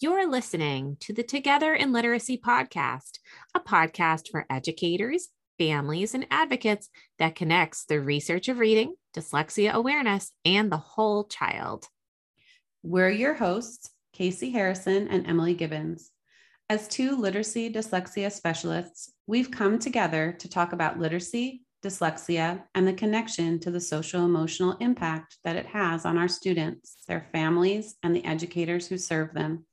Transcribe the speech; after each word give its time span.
You're 0.00 0.28
listening 0.28 0.96
to 1.00 1.12
the 1.12 1.22
Together 1.22 1.72
in 1.72 1.92
Literacy 1.92 2.36
podcast, 2.36 3.20
a 3.54 3.60
podcast 3.60 4.28
for 4.28 4.44
educators, 4.50 5.28
families, 5.56 6.14
and 6.14 6.26
advocates 6.32 6.90
that 7.20 7.36
connects 7.36 7.84
the 7.84 8.00
research 8.00 8.48
of 8.48 8.58
reading, 8.58 8.96
dyslexia 9.16 9.70
awareness, 9.70 10.32
and 10.44 10.70
the 10.70 10.78
whole 10.78 11.24
child. 11.24 11.86
We're 12.82 13.08
your 13.08 13.34
hosts, 13.34 13.88
Casey 14.12 14.50
Harrison 14.50 15.06
and 15.06 15.28
Emily 15.28 15.54
Gibbons. 15.54 16.10
As 16.68 16.88
two 16.88 17.16
literacy 17.16 17.72
dyslexia 17.72 18.32
specialists, 18.32 19.12
we've 19.28 19.52
come 19.52 19.78
together 19.78 20.34
to 20.40 20.48
talk 20.48 20.72
about 20.72 20.98
literacy, 20.98 21.62
dyslexia, 21.84 22.64
and 22.74 22.84
the 22.84 22.94
connection 22.94 23.60
to 23.60 23.70
the 23.70 23.80
social 23.80 24.24
emotional 24.24 24.76
impact 24.80 25.38
that 25.44 25.54
it 25.54 25.66
has 25.66 26.04
on 26.04 26.18
our 26.18 26.28
students, 26.28 26.96
their 27.06 27.28
families, 27.32 27.94
and 28.02 28.14
the 28.14 28.24
educators 28.24 28.88
who 28.88 28.98
serve 28.98 29.32
them. 29.32 29.64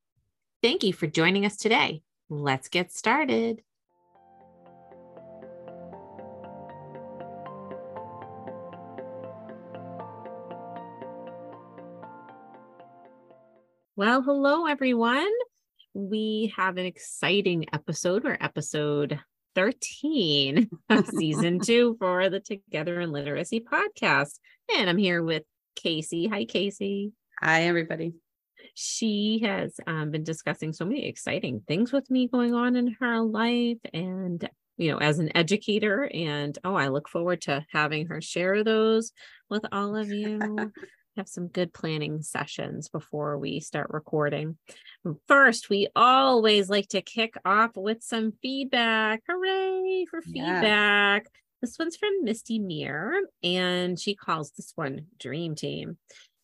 Thank 0.62 0.84
you 0.84 0.92
for 0.92 1.06
joining 1.06 1.46
us 1.46 1.56
today. 1.56 2.02
Let's 2.28 2.68
get 2.68 2.92
started. 2.92 3.62
Well, 13.98 14.22
hello, 14.22 14.66
everyone. 14.66 15.26
We 15.92 16.54
have 16.56 16.76
an 16.76 16.86
exciting 16.86 17.66
episode. 17.72 18.22
We're 18.22 18.38
episode 18.40 19.18
13 19.56 20.70
of 20.88 21.08
season 21.08 21.58
two 21.58 21.96
for 21.98 22.30
the 22.30 22.38
Together 22.38 23.00
in 23.00 23.10
Literacy 23.10 23.58
podcast. 23.58 24.38
And 24.72 24.88
I'm 24.88 24.98
here 24.98 25.20
with 25.20 25.42
Casey. 25.74 26.28
Hi, 26.28 26.44
Casey. 26.44 27.10
Hi, 27.42 27.64
everybody. 27.64 28.12
She 28.74 29.40
has 29.42 29.80
um, 29.84 30.12
been 30.12 30.22
discussing 30.22 30.72
so 30.72 30.84
many 30.84 31.08
exciting 31.08 31.62
things 31.66 31.92
with 31.92 32.08
me 32.08 32.28
going 32.28 32.54
on 32.54 32.76
in 32.76 32.94
her 33.00 33.20
life 33.20 33.78
and, 33.92 34.48
you 34.76 34.92
know, 34.92 34.98
as 34.98 35.18
an 35.18 35.36
educator. 35.36 36.08
And 36.14 36.56
oh, 36.62 36.76
I 36.76 36.86
look 36.86 37.08
forward 37.08 37.40
to 37.42 37.66
having 37.72 38.06
her 38.06 38.20
share 38.20 38.62
those 38.62 39.10
with 39.50 39.66
all 39.72 39.96
of 39.96 40.08
you. 40.08 40.70
have 41.18 41.28
some 41.28 41.48
good 41.48 41.74
planning 41.74 42.22
sessions 42.22 42.88
before 42.88 43.38
we 43.38 43.60
start 43.60 43.88
recording. 43.90 44.56
First, 45.26 45.68
we 45.68 45.88
always 45.94 46.70
like 46.70 46.88
to 46.88 47.02
kick 47.02 47.34
off 47.44 47.72
with 47.76 48.02
some 48.02 48.32
feedback. 48.40 49.22
Hooray 49.28 50.06
for 50.10 50.22
feedback. 50.22 51.26
This 51.60 51.76
one's 51.78 51.96
from 51.96 52.22
Misty 52.22 52.58
Meir, 52.60 53.20
and 53.42 53.98
she 53.98 54.14
calls 54.14 54.52
this 54.52 54.72
one 54.76 55.06
Dream 55.18 55.54
Team. 55.54 55.98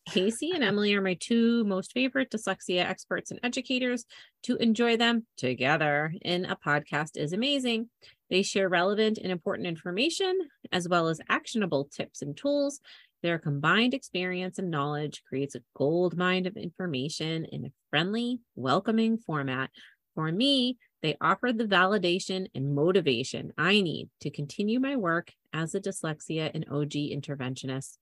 Casey 0.06 0.50
and 0.54 0.62
Emily 0.62 0.94
are 0.94 1.00
my 1.00 1.16
two 1.18 1.64
most 1.64 1.92
favorite 1.92 2.30
dyslexia 2.30 2.84
experts 2.84 3.30
and 3.30 3.40
educators. 3.42 4.04
To 4.42 4.56
enjoy 4.56 4.98
them 4.98 5.24
together 5.38 6.12
in 6.20 6.44
a 6.44 6.56
podcast 6.56 7.16
is 7.16 7.32
amazing. 7.32 7.88
They 8.28 8.42
share 8.42 8.68
relevant 8.68 9.18
and 9.18 9.30
important 9.30 9.66
information, 9.66 10.36
as 10.72 10.88
well 10.88 11.08
as 11.08 11.20
actionable 11.28 11.84
tips 11.84 12.20
and 12.20 12.36
tools 12.36 12.80
their 13.24 13.38
combined 13.38 13.94
experience 13.94 14.58
and 14.58 14.70
knowledge 14.70 15.22
creates 15.26 15.54
a 15.54 15.62
gold 15.74 16.14
mine 16.14 16.44
of 16.44 16.58
information 16.58 17.46
in 17.46 17.64
a 17.64 17.72
friendly, 17.88 18.38
welcoming 18.54 19.16
format. 19.16 19.70
For 20.14 20.30
me, 20.30 20.76
they 21.02 21.16
offer 21.22 21.50
the 21.50 21.64
validation 21.64 22.48
and 22.54 22.74
motivation 22.74 23.54
I 23.56 23.80
need 23.80 24.10
to 24.20 24.30
continue 24.30 24.78
my 24.78 24.96
work 24.96 25.32
as 25.54 25.74
a 25.74 25.80
dyslexia 25.80 26.50
and 26.52 26.66
OG 26.70 26.90
interventionist. 26.90 27.96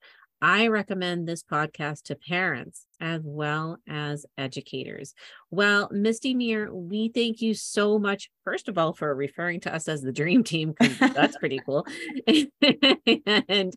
I 0.45 0.67
recommend 0.67 1.29
this 1.29 1.45
podcast 1.45 2.03
to 2.07 2.17
parents 2.17 2.85
as 3.01 3.23
well 3.25 3.79
as 3.89 4.27
educators. 4.37 5.15
Well, 5.53 5.89
Misty 5.93 6.35
Meir, 6.35 6.75
we 6.75 7.11
thank 7.11 7.41
you 7.41 7.55
so 7.55 7.97
much, 7.97 8.29
first 8.45 8.69
of 8.69 8.77
all, 8.77 8.93
for 8.93 9.15
referring 9.15 9.61
to 9.61 9.75
us 9.75 9.87
as 9.87 10.03
the 10.03 10.11
dream 10.11 10.43
team, 10.43 10.75
because 10.77 10.99
that's 11.15 11.37
pretty 11.37 11.61
cool. 11.65 11.87
and 13.49 13.73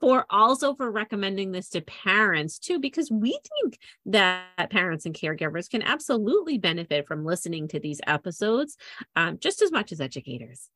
for 0.00 0.24
also 0.30 0.74
for 0.74 0.90
recommending 0.90 1.52
this 1.52 1.68
to 1.70 1.82
parents 1.82 2.58
too, 2.58 2.80
because 2.80 3.10
we 3.10 3.38
think 3.60 3.78
that 4.06 4.70
parents 4.70 5.04
and 5.04 5.14
caregivers 5.14 5.68
can 5.68 5.82
absolutely 5.82 6.56
benefit 6.56 7.06
from 7.06 7.26
listening 7.26 7.68
to 7.68 7.78
these 7.78 8.00
episodes 8.06 8.78
um, 9.16 9.38
just 9.38 9.60
as 9.60 9.70
much 9.70 9.92
as 9.92 10.00
educators. 10.00 10.70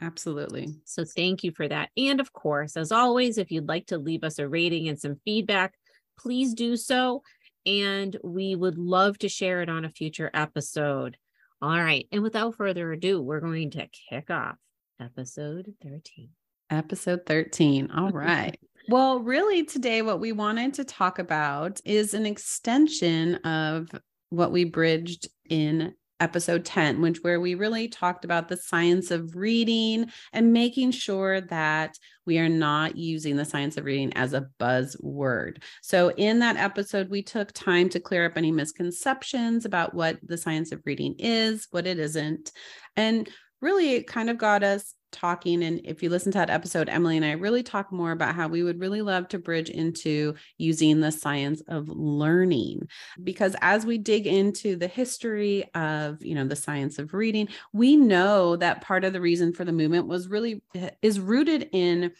Absolutely. 0.00 0.74
So 0.84 1.04
thank 1.04 1.44
you 1.44 1.52
for 1.52 1.66
that. 1.68 1.90
And 1.96 2.20
of 2.20 2.32
course, 2.32 2.76
as 2.76 2.92
always, 2.92 3.38
if 3.38 3.50
you'd 3.50 3.68
like 3.68 3.86
to 3.86 3.98
leave 3.98 4.24
us 4.24 4.38
a 4.38 4.48
rating 4.48 4.88
and 4.88 4.98
some 4.98 5.20
feedback, 5.24 5.74
please 6.18 6.54
do 6.54 6.76
so. 6.76 7.22
And 7.64 8.16
we 8.22 8.54
would 8.54 8.78
love 8.78 9.18
to 9.18 9.28
share 9.28 9.62
it 9.62 9.68
on 9.68 9.84
a 9.84 9.90
future 9.90 10.30
episode. 10.34 11.16
All 11.62 11.70
right. 11.70 12.06
And 12.12 12.22
without 12.22 12.54
further 12.54 12.92
ado, 12.92 13.20
we're 13.20 13.40
going 13.40 13.70
to 13.72 13.88
kick 14.10 14.30
off 14.30 14.56
episode 15.00 15.72
13. 15.82 16.28
Episode 16.70 17.20
13. 17.26 17.90
All 17.90 18.10
right. 18.12 18.58
well, 18.88 19.20
really, 19.20 19.64
today, 19.64 20.02
what 20.02 20.20
we 20.20 20.32
wanted 20.32 20.74
to 20.74 20.84
talk 20.84 21.18
about 21.18 21.80
is 21.84 22.14
an 22.14 22.26
extension 22.26 23.36
of 23.36 23.88
what 24.30 24.52
we 24.52 24.64
bridged 24.64 25.28
in 25.48 25.94
episode 26.20 26.64
10 26.64 27.00
which 27.02 27.18
where 27.22 27.40
we 27.40 27.54
really 27.54 27.88
talked 27.88 28.24
about 28.24 28.48
the 28.48 28.56
science 28.56 29.10
of 29.10 29.36
reading 29.36 30.06
and 30.32 30.52
making 30.52 30.90
sure 30.90 31.40
that 31.42 31.98
we 32.24 32.38
are 32.38 32.48
not 32.48 32.96
using 32.96 33.36
the 33.36 33.44
science 33.44 33.76
of 33.76 33.84
reading 33.84 34.12
as 34.14 34.32
a 34.32 34.48
buzzword. 34.58 35.62
So 35.82 36.10
in 36.16 36.38
that 36.40 36.56
episode 36.56 37.10
we 37.10 37.22
took 37.22 37.52
time 37.52 37.88
to 37.90 38.00
clear 38.00 38.26
up 38.26 38.36
any 38.36 38.50
misconceptions 38.50 39.64
about 39.64 39.94
what 39.94 40.18
the 40.22 40.38
science 40.38 40.72
of 40.72 40.82
reading 40.84 41.14
is 41.18 41.68
what 41.70 41.86
it 41.86 41.98
isn't 41.98 42.50
and 42.96 43.28
really 43.60 43.94
it 43.94 44.06
kind 44.06 44.30
of 44.30 44.38
got 44.38 44.62
us 44.62 44.95
talking 45.12 45.62
and 45.62 45.80
if 45.84 46.02
you 46.02 46.10
listen 46.10 46.32
to 46.32 46.38
that 46.38 46.50
episode 46.50 46.88
emily 46.88 47.16
and 47.16 47.24
i 47.24 47.32
really 47.32 47.62
talk 47.62 47.90
more 47.92 48.12
about 48.12 48.34
how 48.34 48.48
we 48.48 48.62
would 48.62 48.80
really 48.80 49.02
love 49.02 49.28
to 49.28 49.38
bridge 49.38 49.70
into 49.70 50.34
using 50.58 51.00
the 51.00 51.12
science 51.12 51.62
of 51.68 51.88
learning. 51.88 52.88
Because 53.22 53.56
as 53.60 53.86
we 53.86 53.98
dig 53.98 54.26
into 54.26 54.76
the 54.76 54.88
history 54.88 55.64
of 55.74 56.22
you 56.24 56.34
know 56.34 56.46
the 56.46 56.56
science 56.56 56.98
of 56.98 57.14
reading 57.14 57.48
we 57.72 57.96
know 57.96 58.56
that 58.56 58.82
part 58.82 59.04
of 59.04 59.12
the 59.12 59.20
reason 59.20 59.52
for 59.52 59.64
the 59.64 59.72
movement 59.72 60.06
was 60.06 60.28
really 60.28 60.62
eh, 60.74 60.90
is 61.02 61.20
rooted 61.20 61.68
in 61.72 62.12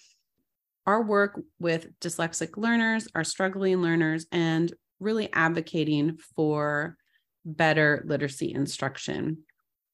our 0.86 1.02
work 1.02 1.40
with 1.58 1.88
dyslexic 2.00 2.56
learners 2.56 3.08
our 3.14 3.24
struggling 3.24 3.82
learners 3.82 4.26
and 4.32 4.72
really 5.00 5.32
advocating 5.32 6.16
for 6.36 6.96
better 7.44 8.04
literacy 8.06 8.52
instruction 8.52 9.38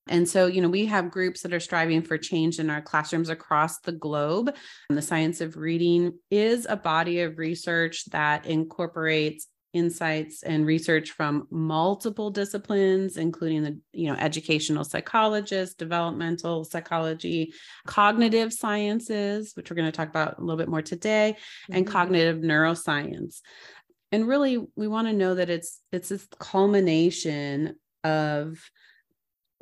and 0.09 0.29
so, 0.29 0.47
you 0.47 0.61
know, 0.61 0.69
we 0.69 0.87
have 0.87 1.11
groups 1.11 1.43
that 1.43 1.53
are 1.53 1.61
striving 1.61 2.03
for 2.03 2.19
change 2.19 2.59
in 2.59 2.71
our 2.71 2.83
classrooms 2.83 3.29
across 3.29 3.79
the 3.81 3.93
globe. 3.93 4.55
And 4.89 4.99
the 4.99 5.03
science 5.03 5.41
of 5.41 5.57
reading 5.57 6.19
is 6.31 6.67
a 6.69 6.77
body 6.77 7.21
of 7.21 7.39
research 7.39 8.07
that 8.07 8.47
incorporates 8.47 9.47
insights 9.73 10.43
and 10.43 10.67
research 10.67 11.13
from 11.13 11.47
multiple 11.51 12.31
disciplines 12.31 13.17
including 13.17 13.63
the 13.63 13.79
you 13.95 14.07
know 14.07 14.15
educational 14.19 14.85
psychologists 14.85 15.75
developmental 15.75 16.63
psychology 16.63 17.55
cognitive 17.87 18.53
sciences 18.53 19.53
which 19.55 19.71
we're 19.71 19.77
going 19.77 19.91
to 19.91 19.97
talk 19.97 20.11
about 20.11 20.37
a 20.37 20.41
little 20.43 20.59
bit 20.59 20.69
more 20.69 20.83
today 20.83 21.35
mm-hmm. 21.35 21.73
and 21.73 21.87
cognitive 21.87 22.43
neuroscience 22.43 23.41
and 24.11 24.29
really 24.29 24.59
we 24.77 24.87
want 24.87 25.09
to 25.09 25.15
know 25.15 25.35
that 25.35 25.49
it's 25.49 25.81
it's 25.91 26.11
this 26.11 26.29
culmination 26.39 27.75
of 28.05 28.59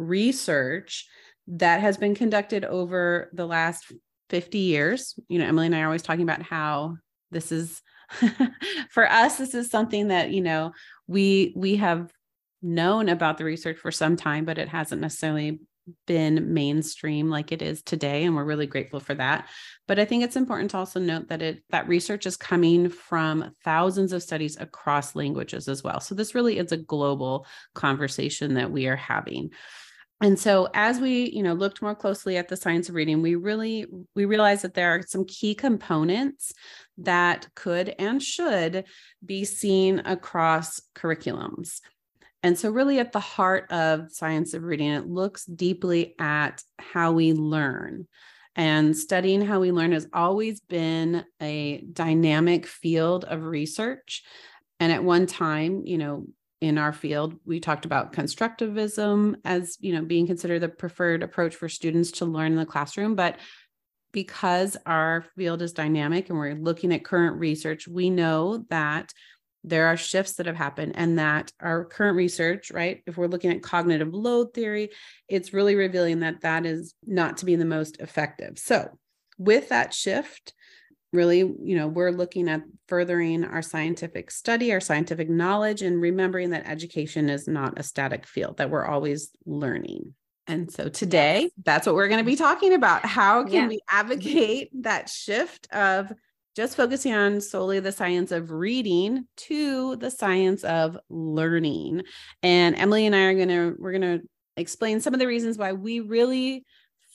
research 0.00 1.06
that 1.46 1.80
has 1.80 1.96
been 1.96 2.14
conducted 2.14 2.64
over 2.64 3.30
the 3.32 3.46
last 3.46 3.92
50 4.30 4.58
years. 4.58 5.18
You 5.28 5.38
know, 5.38 5.46
Emily 5.46 5.66
and 5.66 5.74
I 5.74 5.82
are 5.82 5.86
always 5.86 6.02
talking 6.02 6.22
about 6.22 6.42
how 6.42 6.96
this 7.30 7.52
is 7.52 7.82
for 8.90 9.08
us 9.08 9.38
this 9.38 9.54
is 9.54 9.70
something 9.70 10.08
that, 10.08 10.30
you 10.30 10.40
know, 10.40 10.72
we 11.06 11.52
we 11.56 11.76
have 11.76 12.12
known 12.62 13.08
about 13.08 13.38
the 13.38 13.44
research 13.44 13.78
for 13.78 13.90
some 13.90 14.16
time 14.16 14.44
but 14.44 14.58
it 14.58 14.68
hasn't 14.68 15.00
necessarily 15.00 15.60
been 16.06 16.52
mainstream 16.52 17.30
like 17.30 17.52
it 17.52 17.62
is 17.62 17.82
today 17.82 18.24
and 18.24 18.36
we're 18.36 18.44
really 18.44 18.66
grateful 18.66 19.00
for 19.00 19.14
that. 19.14 19.48
But 19.88 19.98
i 19.98 20.04
think 20.04 20.22
it's 20.22 20.36
important 20.36 20.70
to 20.72 20.76
also 20.76 21.00
note 21.00 21.28
that 21.28 21.42
it 21.42 21.62
that 21.70 21.88
research 21.88 22.26
is 22.26 22.36
coming 22.36 22.90
from 22.90 23.52
thousands 23.64 24.12
of 24.12 24.22
studies 24.22 24.56
across 24.60 25.16
languages 25.16 25.68
as 25.68 25.82
well. 25.82 26.00
So 26.00 26.14
this 26.14 26.34
really 26.34 26.58
is 26.58 26.72
a 26.72 26.76
global 26.76 27.46
conversation 27.74 28.54
that 28.54 28.70
we 28.70 28.86
are 28.86 28.96
having 28.96 29.50
and 30.20 30.38
so 30.38 30.68
as 30.74 31.00
we 31.00 31.30
you 31.30 31.42
know 31.42 31.54
looked 31.54 31.82
more 31.82 31.94
closely 31.94 32.36
at 32.36 32.48
the 32.48 32.56
science 32.56 32.88
of 32.88 32.94
reading 32.94 33.22
we 33.22 33.34
really 33.34 33.86
we 34.14 34.24
realized 34.24 34.62
that 34.62 34.74
there 34.74 34.94
are 34.94 35.02
some 35.06 35.24
key 35.24 35.54
components 35.54 36.52
that 37.02 37.48
could 37.54 37.94
and 37.98 38.22
should 38.22 38.84
be 39.24 39.44
seen 39.44 40.00
across 40.04 40.80
curriculums. 40.94 41.80
And 42.42 42.58
so 42.58 42.70
really 42.70 42.98
at 42.98 43.12
the 43.12 43.20
heart 43.20 43.70
of 43.70 44.10
science 44.10 44.54
of 44.54 44.62
reading 44.62 44.90
it 44.90 45.06
looks 45.06 45.44
deeply 45.44 46.14
at 46.18 46.62
how 46.78 47.12
we 47.12 47.32
learn. 47.32 48.06
And 48.56 48.96
studying 48.96 49.42
how 49.42 49.60
we 49.60 49.72
learn 49.72 49.92
has 49.92 50.08
always 50.12 50.60
been 50.60 51.24
a 51.40 51.84
dynamic 51.92 52.66
field 52.66 53.24
of 53.24 53.42
research. 53.42 54.22
And 54.80 54.92
at 54.92 55.04
one 55.04 55.26
time 55.26 55.82
you 55.84 55.98
know 55.98 56.26
in 56.60 56.78
our 56.78 56.92
field 56.92 57.34
we 57.44 57.58
talked 57.58 57.84
about 57.84 58.12
constructivism 58.12 59.34
as 59.44 59.76
you 59.80 59.94
know 59.94 60.02
being 60.02 60.26
considered 60.26 60.60
the 60.60 60.68
preferred 60.68 61.22
approach 61.22 61.54
for 61.54 61.68
students 61.68 62.10
to 62.10 62.24
learn 62.24 62.52
in 62.52 62.58
the 62.58 62.66
classroom 62.66 63.14
but 63.14 63.38
because 64.12 64.76
our 64.86 65.24
field 65.36 65.62
is 65.62 65.72
dynamic 65.72 66.28
and 66.28 66.38
we're 66.38 66.54
looking 66.54 66.92
at 66.92 67.04
current 67.04 67.38
research 67.38 67.88
we 67.88 68.10
know 68.10 68.64
that 68.68 69.12
there 69.62 69.86
are 69.86 69.96
shifts 69.96 70.34
that 70.34 70.46
have 70.46 70.56
happened 70.56 70.92
and 70.96 71.18
that 71.18 71.52
our 71.60 71.84
current 71.84 72.16
research 72.16 72.70
right 72.70 73.02
if 73.06 73.16
we're 73.16 73.26
looking 73.26 73.50
at 73.50 73.62
cognitive 73.62 74.12
load 74.12 74.52
theory 74.54 74.90
it's 75.28 75.52
really 75.52 75.74
revealing 75.74 76.20
that 76.20 76.40
that 76.42 76.66
is 76.66 76.94
not 77.06 77.38
to 77.38 77.44
be 77.44 77.56
the 77.56 77.64
most 77.64 78.00
effective. 78.00 78.58
So 78.58 78.88
with 79.38 79.70
that 79.70 79.94
shift 79.94 80.52
really 81.12 81.38
you 81.38 81.76
know 81.76 81.88
we're 81.88 82.12
looking 82.12 82.48
at 82.48 82.62
furthering 82.86 83.44
our 83.44 83.62
scientific 83.62 84.30
study 84.30 84.72
our 84.72 84.80
scientific 84.80 85.28
knowledge 85.28 85.82
and 85.82 86.00
remembering 86.00 86.50
that 86.50 86.66
education 86.66 87.28
is 87.28 87.48
not 87.48 87.78
a 87.78 87.82
static 87.82 88.26
field 88.26 88.56
that 88.58 88.70
we're 88.70 88.86
always 88.86 89.30
learning. 89.46 90.14
And 90.46 90.70
so 90.70 90.88
today 90.88 91.50
that's 91.64 91.86
what 91.86 91.94
we're 91.94 92.08
going 92.08 92.24
to 92.24 92.28
be 92.28 92.36
talking 92.36 92.72
about. 92.74 93.04
How 93.04 93.44
can 93.44 93.52
yeah. 93.52 93.68
we 93.68 93.80
advocate 93.88 94.70
that 94.82 95.08
shift 95.08 95.72
of 95.72 96.12
just 96.56 96.76
focusing 96.76 97.14
on 97.14 97.40
solely 97.40 97.78
the 97.78 97.92
science 97.92 98.32
of 98.32 98.50
reading 98.50 99.26
to 99.36 99.94
the 99.96 100.10
science 100.10 100.64
of 100.64 100.98
learning? 101.08 102.02
And 102.42 102.76
emily 102.76 103.06
and 103.06 103.14
i 103.14 103.22
are 103.22 103.34
going 103.34 103.48
to 103.48 103.76
we're 103.78 103.92
going 103.92 104.18
to 104.18 104.22
explain 104.56 105.00
some 105.00 105.14
of 105.14 105.20
the 105.20 105.26
reasons 105.26 105.56
why 105.56 105.72
we 105.72 106.00
really 106.00 106.64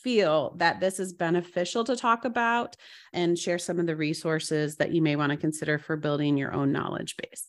feel 0.06 0.54
that 0.58 0.80
this 0.80 1.00
is 1.00 1.14
beneficial 1.14 1.84
to 1.84 1.96
talk 1.96 2.26
about 2.26 2.76
and 3.12 3.40
share 3.40 3.58
some 3.58 3.80
of 3.80 3.88
the 3.88 3.96
resources 3.96 4.76
that 4.76 4.92
you 4.92 5.02
may 5.02 5.16
want 5.16 5.32
to 5.32 5.38
consider 5.38 5.80
for 5.80 5.98
building 5.98 6.38
your 6.38 6.54
own 6.54 6.72
knowledge 6.72 7.16
base. 7.18 7.48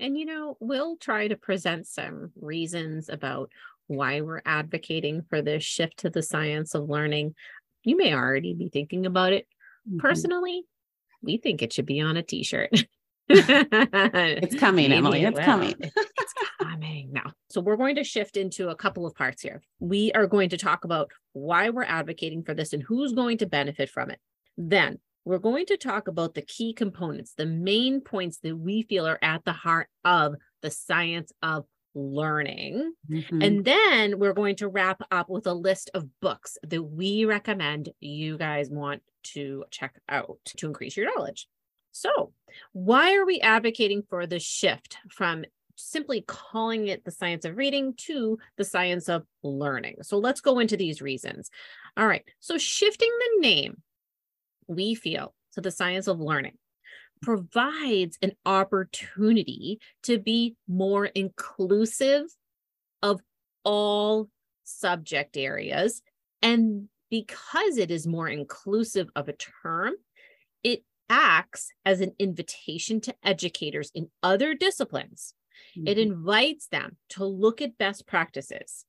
And, 0.00 0.16
you 0.16 0.24
know, 0.24 0.56
we'll 0.60 0.96
try 0.96 1.28
to 1.28 1.36
present 1.36 1.86
some 1.86 2.32
reasons 2.40 3.10
about 3.10 3.50
why 3.86 4.22
we're 4.22 4.40
advocating 4.46 5.26
for 5.28 5.42
this 5.42 5.62
shift 5.62 5.98
to 5.98 6.08
the 6.08 6.22
science 6.22 6.74
of 6.74 6.88
learning. 6.88 7.34
You 7.82 7.98
may 7.98 8.14
already 8.14 8.54
be 8.54 8.70
thinking 8.70 9.04
about 9.04 9.34
it. 9.34 9.46
Mm-hmm. 9.86 9.98
Personally, 9.98 10.62
we 11.22 11.36
think 11.36 11.60
it 11.60 11.74
should 11.74 11.84
be 11.84 12.00
on 12.00 12.16
a 12.16 12.22
t 12.22 12.44
shirt. 12.44 12.70
it's 13.28 14.54
coming, 14.56 14.88
Maybe 14.88 14.96
Emily. 14.96 15.24
It's 15.24 15.38
coming. 15.38 15.74
Now. 16.80 17.32
So 17.50 17.60
we're 17.60 17.76
going 17.76 17.96
to 17.96 18.04
shift 18.04 18.36
into 18.36 18.68
a 18.68 18.76
couple 18.76 19.06
of 19.06 19.14
parts 19.14 19.42
here. 19.42 19.62
We 19.80 20.12
are 20.12 20.26
going 20.26 20.48
to 20.50 20.56
talk 20.56 20.84
about 20.84 21.10
why 21.32 21.70
we're 21.70 21.84
advocating 21.84 22.42
for 22.42 22.54
this 22.54 22.72
and 22.72 22.82
who's 22.82 23.12
going 23.12 23.38
to 23.38 23.46
benefit 23.46 23.90
from 23.90 24.10
it. 24.10 24.20
Then 24.56 24.98
we're 25.24 25.38
going 25.38 25.66
to 25.66 25.76
talk 25.76 26.08
about 26.08 26.34
the 26.34 26.42
key 26.42 26.72
components, 26.72 27.34
the 27.36 27.46
main 27.46 28.00
points 28.00 28.38
that 28.38 28.56
we 28.56 28.82
feel 28.82 29.06
are 29.06 29.18
at 29.22 29.44
the 29.44 29.52
heart 29.52 29.88
of 30.04 30.34
the 30.62 30.70
science 30.70 31.32
of 31.42 31.64
learning. 31.94 32.92
Mm-hmm. 33.10 33.42
And 33.42 33.64
then 33.64 34.18
we're 34.18 34.34
going 34.34 34.56
to 34.56 34.68
wrap 34.68 35.02
up 35.10 35.30
with 35.30 35.46
a 35.46 35.54
list 35.54 35.90
of 35.94 36.08
books 36.20 36.58
that 36.62 36.82
we 36.82 37.24
recommend 37.24 37.90
you 38.00 38.36
guys 38.36 38.68
want 38.68 39.02
to 39.24 39.64
check 39.70 39.94
out 40.08 40.38
to 40.44 40.66
increase 40.66 40.96
your 40.96 41.14
knowledge. 41.14 41.48
So, 41.92 42.32
why 42.72 43.14
are 43.14 43.24
we 43.24 43.40
advocating 43.40 44.02
for 44.10 44.26
the 44.26 44.40
shift 44.40 44.98
from 45.08 45.44
simply 45.76 46.24
calling 46.26 46.88
it 46.88 47.04
the 47.04 47.10
science 47.10 47.44
of 47.44 47.56
reading 47.56 47.94
to 48.06 48.38
the 48.56 48.64
science 48.64 49.08
of 49.08 49.24
learning? 49.42 49.96
So, 50.02 50.18
let's 50.18 50.40
go 50.40 50.58
into 50.58 50.76
these 50.76 51.02
reasons. 51.02 51.50
All 51.96 52.06
right. 52.06 52.24
So, 52.40 52.58
shifting 52.58 53.10
the 53.10 53.40
name, 53.40 53.82
we 54.66 54.94
feel, 54.94 55.34
to 55.54 55.60
the 55.60 55.70
science 55.70 56.08
of 56.08 56.20
learning 56.20 56.58
provides 57.22 58.18
an 58.20 58.32
opportunity 58.44 59.80
to 60.02 60.18
be 60.18 60.56
more 60.68 61.06
inclusive 61.06 62.24
of 63.02 63.20
all 63.64 64.28
subject 64.64 65.36
areas. 65.36 66.02
And 66.42 66.88
because 67.10 67.78
it 67.78 67.90
is 67.90 68.06
more 68.06 68.28
inclusive 68.28 69.08
of 69.16 69.28
a 69.28 69.34
term, 69.62 69.94
it 70.62 70.82
acts 71.08 71.70
as 71.84 72.00
an 72.00 72.12
invitation 72.18 73.00
to 73.02 73.14
educators 73.22 73.90
in 73.94 74.08
other 74.22 74.54
disciplines. 74.54 75.34
Mm-hmm. 75.76 75.88
It 75.88 75.98
invites 75.98 76.68
them 76.68 76.96
to 77.10 77.24
look 77.24 77.62
at 77.62 77.78
best 77.78 78.06
practices, 78.06 78.84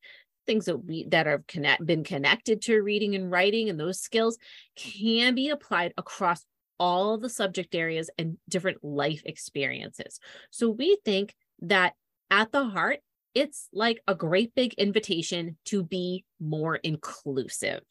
things 0.46 0.66
that 0.66 0.78
we 0.78 1.06
that 1.10 1.26
have 1.26 1.48
connect, 1.48 1.86
been 1.86 2.04
connected 2.04 2.62
to 2.64 2.82
reading 2.82 3.16
and 3.16 3.32
writing, 3.32 3.70
and 3.70 3.80
those 3.80 4.00
skills 4.00 4.38
can 4.76 5.36
be 5.36 5.50
applied 5.50 5.94
across 5.98 6.46
all 6.80 7.18
the 7.18 7.30
subject 7.30 7.74
areas 7.74 8.10
and 8.18 8.38
different 8.50 8.84
life 8.84 9.22
experiences. 9.26 10.20
So 10.52 10.70
we 10.70 10.98
think 11.06 11.34
that 11.62 11.94
at 12.30 12.52
the 12.52 12.66
heart, 12.66 13.00
it's 13.34 13.68
like 13.74 14.02
a 14.08 14.16
great 14.16 14.56
big 14.56 14.74
invitation 14.76 15.58
to 15.66 15.84
be 15.84 16.26
more 16.40 16.76
inclusive. 16.76 17.82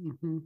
Mm-hmm. 0.00 0.38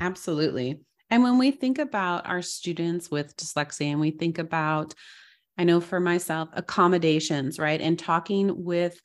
Absolutely. 0.00 0.80
And 1.10 1.22
when 1.22 1.38
we 1.38 1.50
think 1.50 1.78
about 1.78 2.26
our 2.26 2.42
students 2.42 3.10
with 3.10 3.36
dyslexia 3.36 3.92
and 3.92 4.00
we 4.00 4.10
think 4.10 4.38
about, 4.38 4.94
I 5.58 5.64
know 5.64 5.80
for 5.80 5.98
myself, 5.98 6.48
accommodations, 6.52 7.58
right? 7.58 7.80
And 7.80 7.98
talking 7.98 8.64
with 8.64 9.00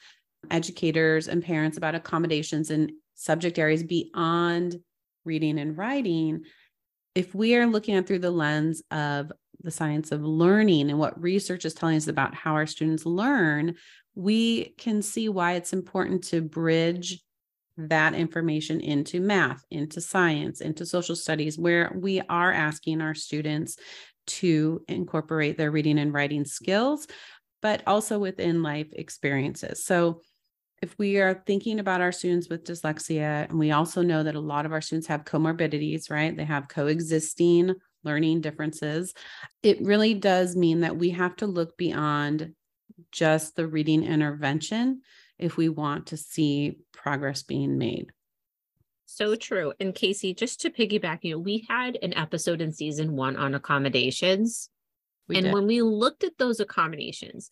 educators 0.52 1.28
and 1.28 1.44
parents 1.44 1.78
about 1.78 1.96
accommodations 1.96 2.70
in 2.70 2.96
subject 3.16 3.58
areas 3.58 3.84
beyond 3.84 4.78
reading 5.26 5.58
and 5.58 5.78
writing, 5.78 6.44
if 7.16 7.34
we 7.34 7.56
are 7.56 7.66
looking 7.66 7.96
at 7.96 8.08
through 8.08 8.20
the 8.20 8.32
lens 8.32 8.82
of 8.92 9.32
the 9.62 9.72
science 9.72 10.12
of 10.12 10.24
learning 10.24 10.90
and 10.90 11.00
what 11.00 11.22
research 11.22 11.66
is 11.66 11.74
telling 11.74 11.98
us 11.98 12.08
about 12.08 12.36
how 12.36 12.54
our 12.54 12.68
students 12.68 13.06
learn, 13.06 13.76
we 14.16 14.74
can 14.78 15.02
see 15.02 15.30
why 15.30 15.54
it's 15.54 15.74
important 15.74 16.24
to 16.26 16.42
bridge 16.42 17.22
that 17.78 18.14
information 18.14 18.80
into 18.82 19.20
math, 19.20 19.64
into 19.72 20.00
science, 20.00 20.62
into 20.62 20.86
social 20.86 21.16
studies, 21.16 21.58
where 21.58 21.96
we 22.00 22.22
are 22.30 22.52
asking 22.52 23.02
our 23.02 23.16
students 23.16 23.78
to 24.26 24.84
incorporate 24.88 25.58
their 25.58 25.72
reading 25.72 26.00
and 26.00 26.14
writing 26.14 26.46
skills, 26.46 27.08
but 27.62 27.84
also 27.88 28.20
within 28.20 28.64
life 28.64 28.88
experiences. 28.94 29.86
So, 29.86 30.22
if 30.82 30.98
we 30.98 31.18
are 31.20 31.42
thinking 31.48 31.80
about 31.80 32.02
our 32.02 32.12
students 32.12 32.50
with 32.50 32.66
dyslexia, 32.66 33.50
and 33.50 33.58
we 33.58 33.72
also 33.72 34.02
know 34.02 34.22
that 34.22 34.36
a 34.36 34.40
lot 34.40 34.66
of 34.66 34.74
our 34.74 34.82
students 34.82 35.08
have 35.08 35.24
comorbidities, 35.24 36.12
right? 36.12 36.36
They 36.36 36.44
have 36.44 36.68
coexisting 36.68 37.74
learning 38.04 38.42
differences. 38.42 39.14
It 39.62 39.82
really 39.82 40.14
does 40.14 40.58
mean 40.58 40.82
that 40.82 40.98
we 40.98 41.12
have 41.12 41.38
to 41.38 41.48
look 41.48 41.78
beyond 41.78 42.54
just 43.12 43.56
the 43.56 43.68
reading 43.68 44.04
intervention 44.04 45.02
if 45.40 45.58
we 45.58 45.70
want 45.70 46.08
to 46.08 46.18
see 46.18 46.80
progress 46.92 47.44
being 47.44 47.78
made. 47.78 48.12
So 49.16 49.36
true. 49.36 49.74
And 49.80 49.94
Casey, 49.94 50.34
just 50.34 50.62
to 50.62 50.72
piggyback, 50.72 51.20
you 51.22 51.34
know, 51.36 51.40
we 51.40 51.68
had 51.70 52.00
an 52.02 52.16
episode 52.16 52.62
in 52.62 52.72
season 52.72 53.16
one 53.16 53.36
on 53.36 53.54
accommodations. 53.54 54.70
We 55.28 55.36
and 55.36 55.46
did. 55.46 55.54
when 55.54 55.68
we 55.68 55.84
looked 55.84 56.24
at 56.24 56.38
those 56.40 56.60
accommodations, 56.60 57.52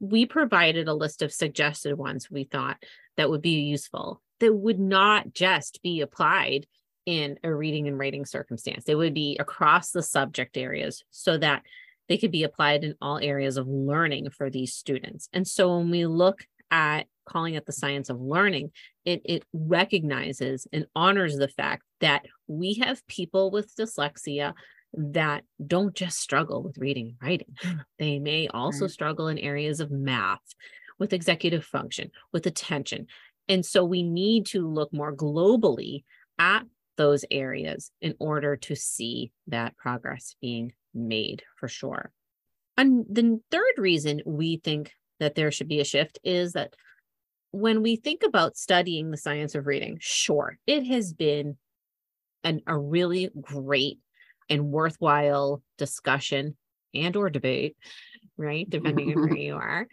we 0.00 0.26
provided 0.26 0.86
a 0.86 0.92
list 0.92 1.22
of 1.22 1.32
suggested 1.32 1.96
ones 1.96 2.30
we 2.30 2.44
thought 2.44 2.76
that 3.16 3.30
would 3.30 3.40
be 3.40 3.62
useful 3.62 4.20
that 4.40 4.54
would 4.54 4.78
not 4.78 5.32
just 5.32 5.82
be 5.82 6.02
applied 6.02 6.66
in 7.06 7.38
a 7.42 7.52
reading 7.52 7.88
and 7.88 7.98
writing 7.98 8.26
circumstance. 8.26 8.84
They 8.84 8.94
would 8.94 9.14
be 9.14 9.38
across 9.40 9.90
the 9.90 10.02
subject 10.02 10.58
areas 10.58 11.04
so 11.10 11.38
that 11.38 11.62
they 12.08 12.18
could 12.18 12.30
be 12.30 12.44
applied 12.44 12.84
in 12.84 12.94
all 13.00 13.18
areas 13.18 13.56
of 13.56 13.66
learning 13.66 14.28
for 14.30 14.50
these 14.50 14.74
students. 14.74 15.28
And 15.32 15.48
so 15.48 15.78
when 15.78 15.90
we 15.90 16.04
look 16.04 16.44
at 16.70 17.06
calling 17.28 17.54
it 17.54 17.66
the 17.66 17.72
science 17.72 18.10
of 18.10 18.20
learning, 18.20 18.70
it, 19.04 19.22
it 19.24 19.44
recognizes 19.52 20.66
and 20.72 20.86
honors 20.96 21.36
the 21.36 21.48
fact 21.48 21.82
that 22.00 22.24
we 22.46 22.74
have 22.74 23.06
people 23.06 23.50
with 23.50 23.74
dyslexia 23.76 24.54
that 24.94 25.44
don't 25.64 25.94
just 25.94 26.18
struggle 26.18 26.62
with 26.62 26.78
reading 26.78 27.08
and 27.08 27.16
writing. 27.22 27.54
They 27.98 28.18
may 28.18 28.48
also 28.48 28.82
right. 28.82 28.90
struggle 28.90 29.28
in 29.28 29.38
areas 29.38 29.80
of 29.80 29.90
math, 29.90 30.40
with 30.98 31.12
executive 31.12 31.64
function, 31.64 32.10
with 32.32 32.46
attention. 32.46 33.06
And 33.48 33.64
so 33.64 33.84
we 33.84 34.02
need 34.02 34.46
to 34.46 34.66
look 34.66 34.92
more 34.92 35.14
globally 35.14 36.04
at 36.38 36.64
those 36.96 37.24
areas 37.30 37.90
in 38.00 38.14
order 38.18 38.56
to 38.56 38.74
see 38.74 39.30
that 39.46 39.76
progress 39.76 40.34
being 40.40 40.72
made 40.94 41.42
for 41.56 41.68
sure. 41.68 42.10
And 42.76 43.04
the 43.10 43.40
third 43.50 43.74
reason 43.76 44.20
we 44.24 44.60
think 44.62 44.92
that 45.20 45.34
there 45.34 45.50
should 45.50 45.68
be 45.68 45.80
a 45.80 45.84
shift 45.84 46.18
is 46.22 46.52
that 46.52 46.74
when 47.50 47.82
we 47.82 47.96
think 47.96 48.22
about 48.22 48.56
studying 48.56 49.10
the 49.10 49.16
science 49.16 49.54
of 49.54 49.66
reading, 49.66 49.98
sure, 50.00 50.58
it 50.66 50.84
has 50.86 51.12
been 51.12 51.56
an, 52.44 52.60
a 52.66 52.76
really 52.76 53.30
great 53.40 53.98
and 54.48 54.70
worthwhile 54.70 55.62
discussion 55.76 56.56
and 56.94 57.16
or 57.16 57.30
debate, 57.30 57.76
right? 58.36 58.68
Depending 58.68 59.10
on 59.16 59.28
where 59.28 59.36
you 59.36 59.54
are. 59.54 59.86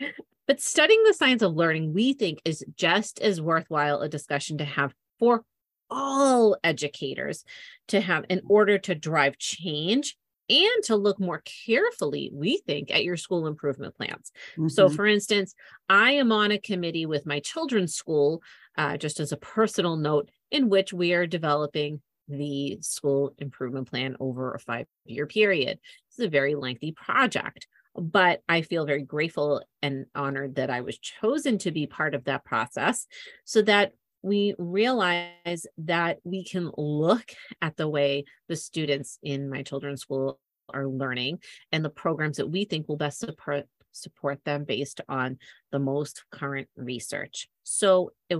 But 0.48 0.62
studying 0.62 1.04
the 1.04 1.14
science 1.14 1.42
of 1.42 1.56
learning, 1.56 1.94
we 1.94 2.14
think 2.14 2.40
is 2.46 2.64
just 2.76 3.20
as 3.20 3.42
worthwhile 3.42 4.02
a 4.02 4.10
discussion 4.10 4.60
to 4.60 4.66
have 4.66 4.94
for 5.20 5.44
all 5.90 6.58
educators 6.64 7.44
to 7.88 8.02
have 8.02 8.26
in 8.30 8.42
order 8.48 8.78
to 8.80 8.96
drive 8.96 9.38
change 9.38 10.18
and 10.50 10.84
to 10.84 10.96
look 10.96 11.20
more 11.20 11.42
carefully, 11.66 12.30
we 12.34 12.58
think, 12.66 12.92
at 12.92 13.04
your 13.04 13.18
school 13.18 13.48
improvement 13.48 13.96
plans. 13.96 14.32
Mm-hmm. 14.54 14.68
So, 14.68 14.90
for 14.90 15.06
instance, 15.06 15.56
I 15.90 16.12
am 16.12 16.32
on 16.32 16.52
a 16.52 16.60
committee 16.60 17.06
with 17.06 17.26
my 17.26 17.40
children's 17.40 17.96
school, 17.96 18.42
uh, 18.78 18.98
just 18.98 19.20
as 19.20 19.32
a 19.32 19.38
personal 19.38 19.96
note, 19.96 20.30
in 20.52 20.70
which 20.70 20.94
we 20.94 21.14
are 21.14 21.28
developing 21.28 22.02
the 22.28 22.78
school 22.82 23.34
improvement 23.38 23.90
plan 23.90 24.16
over 24.20 24.54
a 24.54 24.60
five 24.60 24.88
year 25.06 25.28
period. 25.28 25.80
It's 26.10 26.20
a 26.20 26.28
very 26.28 26.56
lengthy 26.56 26.92
project, 26.92 27.68
but 27.96 28.42
I 28.50 28.62
feel 28.62 28.86
very 28.86 29.04
grateful 29.04 29.64
and 29.82 30.06
honored 30.16 30.56
that 30.56 30.70
I 30.70 30.82
was 30.82 30.98
chosen 30.98 31.58
to 31.60 31.72
be 31.72 31.88
part 31.88 32.16
of 32.16 32.26
that 32.26 32.46
process 32.46 33.08
so 33.44 33.62
that 33.64 33.94
we 34.26 34.56
realize 34.58 35.68
that 35.78 36.18
we 36.24 36.44
can 36.44 36.72
look 36.78 37.32
at 37.62 37.78
the 37.78 37.88
way 37.88 38.26
the 38.50 38.56
students 38.56 39.20
in 39.22 39.52
my 39.52 39.62
children's 39.62 40.02
school 40.02 40.40
are 40.74 40.88
learning 40.88 41.38
and 41.72 41.86
the 41.86 41.92
programs 41.92 42.38
that 42.38 42.50
we 42.50 42.66
think 42.66 42.90
will 42.90 42.98
best 42.98 43.20
support 43.20 43.66
support 43.92 44.44
them 44.44 44.64
based 44.64 45.00
on 45.08 45.38
the 45.72 45.78
most 45.78 46.26
current 46.32 46.68
research. 46.76 47.48
So 47.64 48.14
it, 48.28 48.40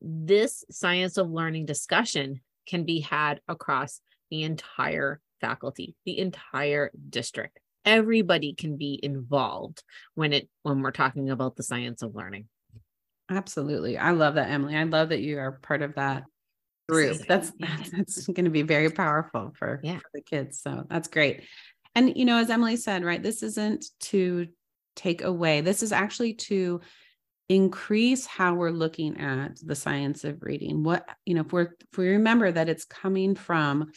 this 0.00 0.64
science 0.70 1.16
of 1.16 1.28
learning 1.28 1.66
discussion 1.66 2.40
can 2.68 2.84
be 2.84 3.00
had 3.00 3.40
across 3.48 4.00
the 4.30 4.44
entire 4.44 5.20
faculty, 5.40 5.96
the 6.06 6.18
entire 6.18 6.92
district. 7.10 7.58
Everybody 7.84 8.54
can 8.54 8.76
be 8.76 9.00
involved 9.02 9.82
when 10.14 10.32
it 10.32 10.48
when 10.62 10.82
we're 10.82 10.92
talking 10.92 11.30
about 11.30 11.56
the 11.56 11.64
science 11.64 12.00
of 12.00 12.14
learning. 12.14 12.46
Absolutely. 13.30 13.96
I 13.96 14.10
love 14.10 14.34
that, 14.34 14.50
Emily. 14.50 14.76
I 14.76 14.82
love 14.82 15.10
that 15.10 15.20
you 15.20 15.38
are 15.38 15.52
part 15.52 15.82
of 15.82 15.94
that 15.94 16.24
group. 16.88 17.18
That's 17.28 17.52
that's, 17.58 17.90
that's 17.90 18.26
going 18.26 18.44
to 18.44 18.50
be 18.50 18.62
very 18.62 18.90
powerful 18.90 19.52
for, 19.56 19.80
yeah. 19.82 19.98
for 19.98 20.10
the 20.14 20.20
kids. 20.20 20.60
So 20.60 20.84
that's 20.88 21.08
great. 21.08 21.44
And 21.94 22.16
you 22.16 22.24
know, 22.24 22.38
as 22.38 22.50
Emily 22.50 22.76
said, 22.76 23.04
right, 23.04 23.22
this 23.22 23.42
isn't 23.42 23.86
to 24.00 24.48
take 24.96 25.22
away. 25.22 25.60
This 25.60 25.82
is 25.82 25.92
actually 25.92 26.34
to 26.34 26.80
increase 27.48 28.26
how 28.26 28.54
we're 28.54 28.70
looking 28.70 29.18
at 29.18 29.58
the 29.64 29.74
science 29.74 30.24
of 30.24 30.42
reading. 30.42 30.82
What, 30.82 31.08
you 31.24 31.34
know, 31.34 31.40
if 31.40 31.52
we're 31.52 31.74
if 31.92 31.98
we 31.98 32.10
remember 32.10 32.50
that 32.50 32.68
it's 32.68 32.84
coming 32.84 33.34
from 33.34 33.90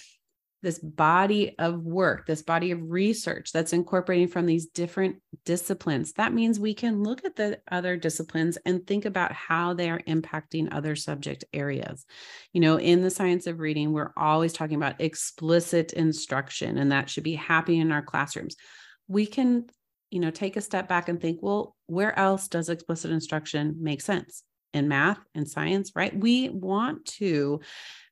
this 0.63 0.79
body 0.79 1.55
of 1.59 1.83
work, 1.83 2.25
this 2.25 2.41
body 2.41 2.71
of 2.71 2.79
research 2.81 3.51
that's 3.51 3.73
incorporating 3.73 4.29
from 4.29 4.45
these 4.45 4.65
different 4.65 5.17
disciplines. 5.45 6.13
That 6.13 6.33
means 6.33 6.59
we 6.59 6.73
can 6.73 7.03
look 7.03 7.25
at 7.25 7.35
the 7.35 7.59
other 7.69 7.97
disciplines 7.97 8.57
and 8.65 8.87
think 8.87 9.03
about 9.05 9.33
how 9.33 9.73
they 9.73 9.89
are 9.89 10.01
impacting 10.07 10.69
other 10.71 10.95
subject 10.95 11.43
areas. 11.53 12.05
You 12.53 12.61
know, 12.61 12.79
in 12.79 13.01
the 13.01 13.11
science 13.11 13.45
of 13.45 13.59
reading, 13.59 13.91
we're 13.91 14.13
always 14.15 14.53
talking 14.53 14.77
about 14.77 15.01
explicit 15.01 15.93
instruction, 15.93 16.77
and 16.77 16.91
that 16.93 17.09
should 17.09 17.25
be 17.25 17.35
happening 17.35 17.81
in 17.81 17.91
our 17.91 18.01
classrooms. 18.01 18.55
We 19.09 19.25
can, 19.25 19.65
you 20.11 20.21
know, 20.21 20.31
take 20.31 20.55
a 20.55 20.61
step 20.61 20.87
back 20.87 21.09
and 21.09 21.21
think, 21.21 21.39
well, 21.43 21.75
where 21.87 22.17
else 22.17 22.47
does 22.47 22.69
explicit 22.69 23.11
instruction 23.11 23.75
make 23.81 24.01
sense? 24.01 24.43
In 24.73 24.87
math 24.87 25.19
and 25.35 25.47
science, 25.47 25.91
right? 25.93 26.17
We 26.17 26.49
want 26.49 27.05
to 27.17 27.59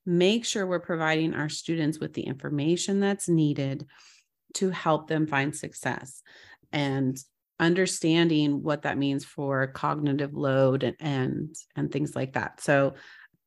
make 0.05 0.45
sure 0.45 0.65
we're 0.65 0.79
providing 0.79 1.33
our 1.33 1.49
students 1.49 1.99
with 1.99 2.13
the 2.13 2.23
information 2.23 2.99
that's 2.99 3.29
needed 3.29 3.85
to 4.55 4.69
help 4.69 5.07
them 5.07 5.27
find 5.27 5.55
success 5.55 6.21
and 6.71 7.17
understanding 7.59 8.63
what 8.63 8.81
that 8.83 8.97
means 8.97 9.23
for 9.23 9.67
cognitive 9.67 10.33
load 10.33 10.83
and, 10.83 10.95
and 10.99 11.55
and 11.75 11.91
things 11.91 12.15
like 12.15 12.33
that 12.33 12.59
so 12.59 12.93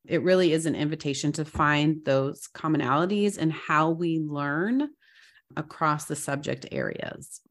it 0.05 0.23
really 0.23 0.53
is 0.53 0.65
an 0.65 0.75
invitation 0.75 1.31
to 1.33 1.43
find 1.43 2.05
those 2.05 2.47
commonalities 2.53 3.37
and 3.37 3.51
how 3.51 3.89
we 3.89 4.19
learn 4.19 4.87
across 5.57 6.05
the 6.05 6.15
subject 6.15 6.65
areas 6.71 7.41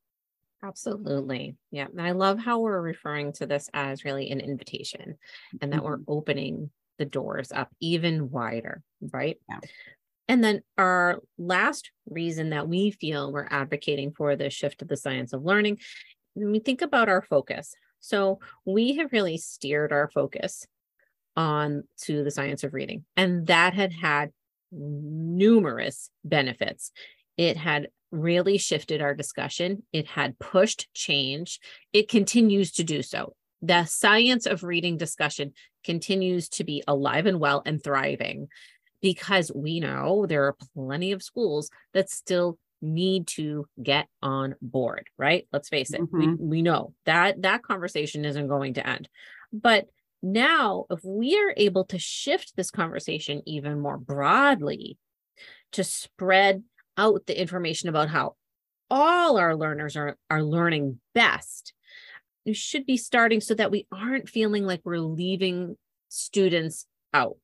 Absolutely. 0.64 1.56
Yeah. 1.70 1.88
And 1.90 2.00
I 2.00 2.12
love 2.12 2.38
how 2.38 2.60
we're 2.60 2.80
referring 2.80 3.32
to 3.34 3.46
this 3.46 3.68
as 3.74 4.04
really 4.04 4.30
an 4.30 4.40
invitation 4.40 5.18
and 5.60 5.72
that 5.72 5.82
mm-hmm. 5.82 5.84
we're 5.84 5.98
opening 6.08 6.70
the 6.98 7.04
doors 7.04 7.52
up 7.52 7.70
even 7.80 8.30
wider, 8.30 8.82
right? 9.12 9.38
Yeah. 9.48 9.60
And 10.28 10.42
then 10.42 10.62
our 10.78 11.20
last 11.36 11.90
reason 12.08 12.50
that 12.50 12.68
we 12.68 12.90
feel 12.90 13.30
we're 13.30 13.46
advocating 13.50 14.12
for 14.12 14.36
the 14.36 14.48
shift 14.50 14.80
of 14.80 14.88
the 14.88 14.96
science 14.96 15.32
of 15.32 15.44
learning, 15.44 15.78
we 16.34 16.58
think 16.60 16.82
about 16.82 17.08
our 17.08 17.22
focus. 17.22 17.74
So 18.00 18.40
we 18.64 18.96
have 18.96 19.12
really 19.12 19.36
steered 19.36 19.92
our 19.92 20.10
focus 20.10 20.66
on 21.36 21.84
to 22.02 22.22
the 22.24 22.30
science 22.30 22.64
of 22.64 22.74
reading, 22.74 23.04
and 23.16 23.46
that 23.48 23.74
had 23.74 23.92
had 23.92 24.30
numerous 24.70 26.10
benefits. 26.24 26.90
It 27.36 27.56
had 27.56 27.88
really 28.10 28.58
shifted 28.58 29.02
our 29.02 29.14
discussion. 29.14 29.82
It 29.92 30.06
had 30.06 30.38
pushed 30.38 30.92
change. 30.94 31.60
It 31.92 32.08
continues 32.08 32.72
to 32.72 32.84
do 32.84 33.02
so 33.02 33.34
the 33.64 33.86
science 33.86 34.44
of 34.44 34.62
reading 34.62 34.98
discussion 34.98 35.52
continues 35.84 36.48
to 36.50 36.64
be 36.64 36.82
alive 36.86 37.24
and 37.24 37.40
well 37.40 37.62
and 37.64 37.82
thriving 37.82 38.48
because 39.00 39.50
we 39.54 39.80
know 39.80 40.26
there 40.26 40.44
are 40.44 40.56
plenty 40.74 41.12
of 41.12 41.22
schools 41.22 41.70
that 41.94 42.10
still 42.10 42.58
need 42.82 43.26
to 43.26 43.66
get 43.82 44.06
on 44.20 44.54
board 44.60 45.08
right 45.16 45.48
let's 45.52 45.70
face 45.70 45.94
it 45.94 46.02
mm-hmm. 46.02 46.18
we, 46.18 46.34
we 46.34 46.62
know 46.62 46.92
that 47.06 47.40
that 47.40 47.62
conversation 47.62 48.26
isn't 48.26 48.48
going 48.48 48.74
to 48.74 48.86
end 48.86 49.08
but 49.52 49.86
now 50.22 50.84
if 50.90 51.00
we 51.02 51.38
are 51.38 51.54
able 51.56 51.84
to 51.84 51.98
shift 51.98 52.52
this 52.56 52.70
conversation 52.70 53.42
even 53.46 53.80
more 53.80 53.96
broadly 53.96 54.98
to 55.72 55.82
spread 55.82 56.62
out 56.98 57.24
the 57.26 57.40
information 57.40 57.88
about 57.88 58.10
how 58.10 58.34
all 58.90 59.38
our 59.38 59.56
learners 59.56 59.96
are, 59.96 60.16
are 60.30 60.42
learning 60.42 61.00
best 61.14 61.72
you 62.44 62.54
should 62.54 62.86
be 62.86 62.96
starting 62.96 63.40
so 63.40 63.54
that 63.54 63.70
we 63.70 63.86
aren't 63.92 64.28
feeling 64.28 64.66
like 64.66 64.80
we're 64.84 64.98
leaving 64.98 65.76
students 66.08 66.86
out. 67.12 67.36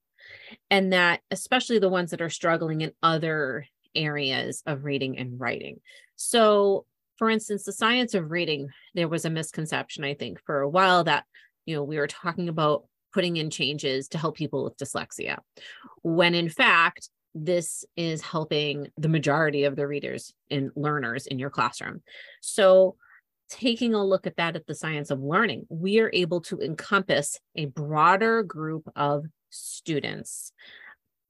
And 0.70 0.92
that 0.92 1.20
especially 1.30 1.78
the 1.78 1.88
ones 1.88 2.10
that 2.10 2.20
are 2.20 2.30
struggling 2.30 2.82
in 2.82 2.92
other 3.02 3.66
areas 3.94 4.62
of 4.66 4.84
reading 4.84 5.18
and 5.18 5.40
writing. 5.40 5.80
So 6.16 6.84
for 7.16 7.28
instance 7.28 7.64
the 7.64 7.72
science 7.72 8.14
of 8.14 8.30
reading 8.30 8.68
there 8.94 9.06
was 9.06 9.26
a 9.26 9.30
misconception 9.30 10.04
i 10.04 10.14
think 10.14 10.40
for 10.46 10.62
a 10.62 10.68
while 10.68 11.04
that 11.04 11.24
you 11.66 11.76
know 11.76 11.84
we 11.84 11.98
were 11.98 12.06
talking 12.06 12.48
about 12.48 12.84
putting 13.12 13.36
in 13.36 13.50
changes 13.50 14.08
to 14.08 14.16
help 14.16 14.36
people 14.36 14.64
with 14.64 14.78
dyslexia 14.78 15.36
when 16.00 16.34
in 16.34 16.48
fact 16.48 17.10
this 17.34 17.84
is 17.96 18.22
helping 18.22 18.88
the 18.96 19.08
majority 19.08 19.64
of 19.64 19.76
the 19.76 19.86
readers 19.86 20.32
and 20.50 20.70
learners 20.74 21.26
in 21.26 21.38
your 21.38 21.50
classroom. 21.50 22.02
So 22.40 22.96
taking 23.50 23.94
a 23.94 24.04
look 24.04 24.26
at 24.26 24.36
that 24.36 24.56
at 24.56 24.66
the 24.66 24.74
science 24.74 25.10
of 25.10 25.20
learning, 25.20 25.66
we 25.68 26.00
are 26.00 26.10
able 26.12 26.40
to 26.42 26.60
encompass 26.60 27.38
a 27.56 27.66
broader 27.66 28.42
group 28.42 28.88
of 28.96 29.26
students 29.50 30.52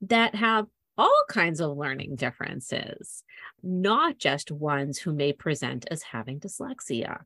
that 0.02 0.34
have 0.34 0.66
all 0.98 1.24
kinds 1.28 1.60
of 1.60 1.76
learning 1.76 2.16
differences, 2.16 3.24
not 3.62 4.18
just 4.18 4.50
ones 4.50 4.98
who 4.98 5.14
may 5.14 5.32
present 5.32 5.86
as 5.90 6.02
having 6.02 6.38
dyslexia. 6.38 7.22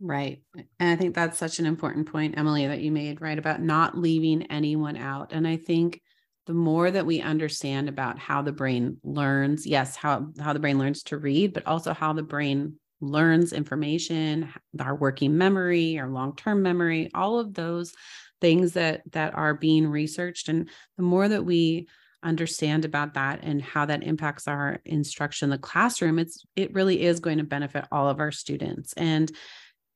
Right. 0.00 0.42
And 0.78 0.90
I 0.90 0.96
think 0.96 1.14
that's 1.14 1.38
such 1.38 1.58
an 1.58 1.66
important 1.66 2.10
point, 2.10 2.36
Emily, 2.36 2.66
that 2.66 2.80
you 2.80 2.90
made, 2.92 3.20
right? 3.20 3.38
About 3.38 3.62
not 3.62 3.98
leaving 3.98 4.44
anyone 4.44 4.96
out. 4.96 5.32
And 5.32 5.46
I 5.46 5.56
think 5.56 6.00
the 6.46 6.54
more 6.54 6.90
that 6.90 7.06
we 7.06 7.20
understand 7.20 7.88
about 7.88 8.18
how 8.18 8.42
the 8.42 8.52
brain 8.52 8.98
learns, 9.04 9.64
yes, 9.66 9.94
how, 9.94 10.28
how 10.40 10.52
the 10.52 10.58
brain 10.58 10.78
learns 10.78 11.04
to 11.04 11.18
read, 11.18 11.52
but 11.52 11.66
also 11.66 11.94
how 11.94 12.12
the 12.12 12.22
brain 12.22 12.74
learns 13.02 13.52
information, 13.52 14.48
our 14.80 14.94
working 14.94 15.36
memory, 15.36 15.98
our 15.98 16.08
long-term 16.08 16.62
memory, 16.62 17.10
all 17.14 17.38
of 17.38 17.52
those 17.54 17.92
things 18.40 18.72
that 18.72 19.02
that 19.12 19.34
are 19.34 19.54
being 19.54 19.86
researched. 19.86 20.48
And 20.48 20.70
the 20.96 21.02
more 21.02 21.28
that 21.28 21.44
we 21.44 21.88
understand 22.22 22.84
about 22.84 23.14
that 23.14 23.40
and 23.42 23.60
how 23.60 23.84
that 23.84 24.04
impacts 24.04 24.46
our 24.46 24.78
instruction 24.84 25.46
in 25.46 25.50
the 25.50 25.58
classroom 25.58 26.20
it's 26.20 26.44
it 26.54 26.72
really 26.72 27.02
is 27.02 27.18
going 27.18 27.38
to 27.38 27.44
benefit 27.44 27.84
all 27.90 28.08
of 28.08 28.20
our 28.20 28.30
students. 28.30 28.92
And 28.92 29.30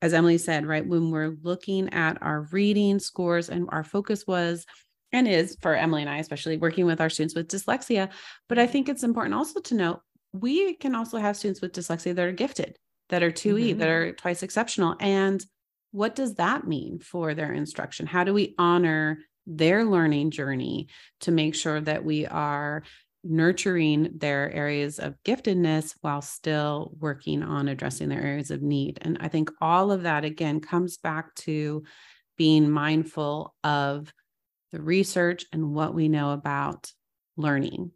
as 0.01 0.13
emily 0.13 0.37
said 0.37 0.65
right 0.65 0.85
when 0.85 1.11
we're 1.11 1.35
looking 1.41 1.91
at 1.93 2.21
our 2.21 2.41
reading 2.51 2.99
scores 2.99 3.49
and 3.49 3.67
our 3.71 3.83
focus 3.83 4.25
was 4.27 4.65
and 5.11 5.27
is 5.27 5.57
for 5.61 5.75
emily 5.75 6.01
and 6.01 6.09
i 6.09 6.17
especially 6.17 6.57
working 6.57 6.85
with 6.85 7.01
our 7.01 7.09
students 7.09 7.35
with 7.35 7.47
dyslexia 7.47 8.09
but 8.47 8.59
i 8.59 8.67
think 8.67 8.89
it's 8.89 9.03
important 9.03 9.33
also 9.33 9.59
to 9.59 9.75
note 9.75 9.99
we 10.33 10.75
can 10.75 10.93
also 10.93 11.17
have 11.17 11.37
students 11.37 11.61
with 11.61 11.73
dyslexia 11.73 12.13
that 12.13 12.27
are 12.27 12.31
gifted 12.31 12.77
that 13.09 13.23
are 13.23 13.31
2E, 13.31 13.69
mm-hmm. 13.69 13.79
that 13.79 13.89
are 13.89 14.11
twice 14.13 14.43
exceptional. 14.43 14.95
And 14.99 15.43
what 15.91 16.15
does 16.15 16.35
that 16.35 16.67
mean 16.67 16.99
for 16.99 17.33
their 17.33 17.53
instruction? 17.53 18.05
How 18.05 18.23
do 18.23 18.33
we 18.33 18.53
honor 18.57 19.19
their 19.45 19.85
learning 19.85 20.31
journey 20.31 20.87
to 21.21 21.31
make 21.31 21.55
sure 21.55 21.79
that 21.79 22.03
we 22.03 22.25
are 22.27 22.83
nurturing 23.23 24.09
their 24.15 24.51
areas 24.51 24.99
of 24.99 25.15
giftedness 25.23 25.95
while 26.01 26.21
still 26.21 26.91
working 26.99 27.43
on 27.43 27.67
addressing 27.67 28.09
their 28.09 28.21
areas 28.21 28.51
of 28.51 28.61
need. 28.61 28.99
And 29.01 29.17
I 29.19 29.27
think 29.27 29.49
all 29.59 29.91
of 29.91 30.03
that 30.03 30.23
again 30.23 30.59
comes 30.59 30.97
back 30.97 31.33
to 31.35 31.83
being 32.37 32.69
mindful 32.69 33.55
of 33.63 34.13
the 34.71 34.81
research 34.81 35.45
and 35.51 35.73
what 35.73 35.93
we 35.93 36.07
know 36.09 36.31
about 36.31 36.91
learning. 37.35 37.91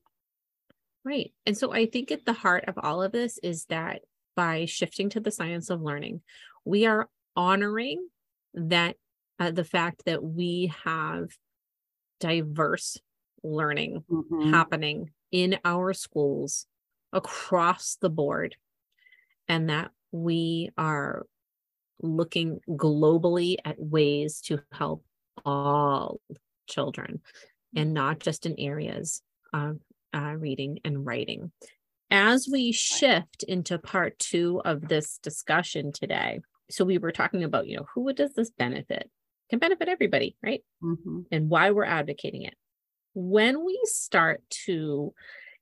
Right. 1.03 1.32
And 1.46 1.58
so 1.58 1.72
I 1.72 1.86
think 1.88 2.12
at 2.12 2.25
the 2.25 2.34
heart 2.34 2.65
of 2.68 2.77
all 2.77 3.01
of 3.01 3.12
this 3.12 3.38
is 3.39 3.65
that 3.65 4.01
by 4.35 4.65
shifting 4.65 5.09
to 5.09 5.19
the 5.19 5.31
science 5.31 5.69
of 5.69 5.81
learning, 5.81 6.21
we 6.65 6.85
are 6.85 7.09
honoring 7.35 8.07
that 8.53 8.95
uh, 9.39 9.51
the 9.51 9.63
fact 9.63 10.03
that 10.05 10.23
we 10.23 10.71
have 10.83 11.29
diverse 12.19 12.97
learning 13.43 14.03
mm-hmm. 14.09 14.51
happening 14.51 15.09
in 15.31 15.57
our 15.65 15.93
schools 15.93 16.67
across 17.13 17.97
the 18.01 18.09
board 18.09 18.55
and 19.47 19.69
that 19.69 19.91
we 20.11 20.69
are 20.77 21.25
looking 22.01 22.59
globally 22.69 23.55
at 23.65 23.79
ways 23.79 24.41
to 24.41 24.61
help 24.71 25.03
all 25.45 26.19
children 26.67 27.21
and 27.75 27.93
not 27.93 28.19
just 28.19 28.45
in 28.45 28.59
areas 28.59 29.21
of 29.53 29.79
uh, 30.13 30.33
reading 30.38 30.79
and 30.83 31.05
writing. 31.05 31.51
As 32.12 32.48
we 32.51 32.72
shift 32.72 33.44
into 33.44 33.80
part 33.80 34.20
two 34.20 34.62
of 34.65 34.88
this 34.88 35.18
discussion 35.24 35.91
today, 35.91 36.41
so 36.70 36.86
we 36.86 36.98
were 36.98 37.12
talking 37.12 37.44
about, 37.44 37.68
you 37.68 37.77
know, 37.77 37.86
who 37.96 38.12
does 38.13 38.34
this 38.34 38.51
benefit? 38.51 39.10
Can 39.50 39.60
benefit 39.60 39.88
everybody, 39.88 40.36
right? 40.44 40.63
Mm-hmm. 40.84 41.22
And 41.32 41.50
why 41.50 41.72
we're 41.72 41.86
advocating 41.86 42.44
it 42.44 42.56
when 43.13 43.65
we 43.65 43.80
start 43.84 44.41
to 44.65 45.13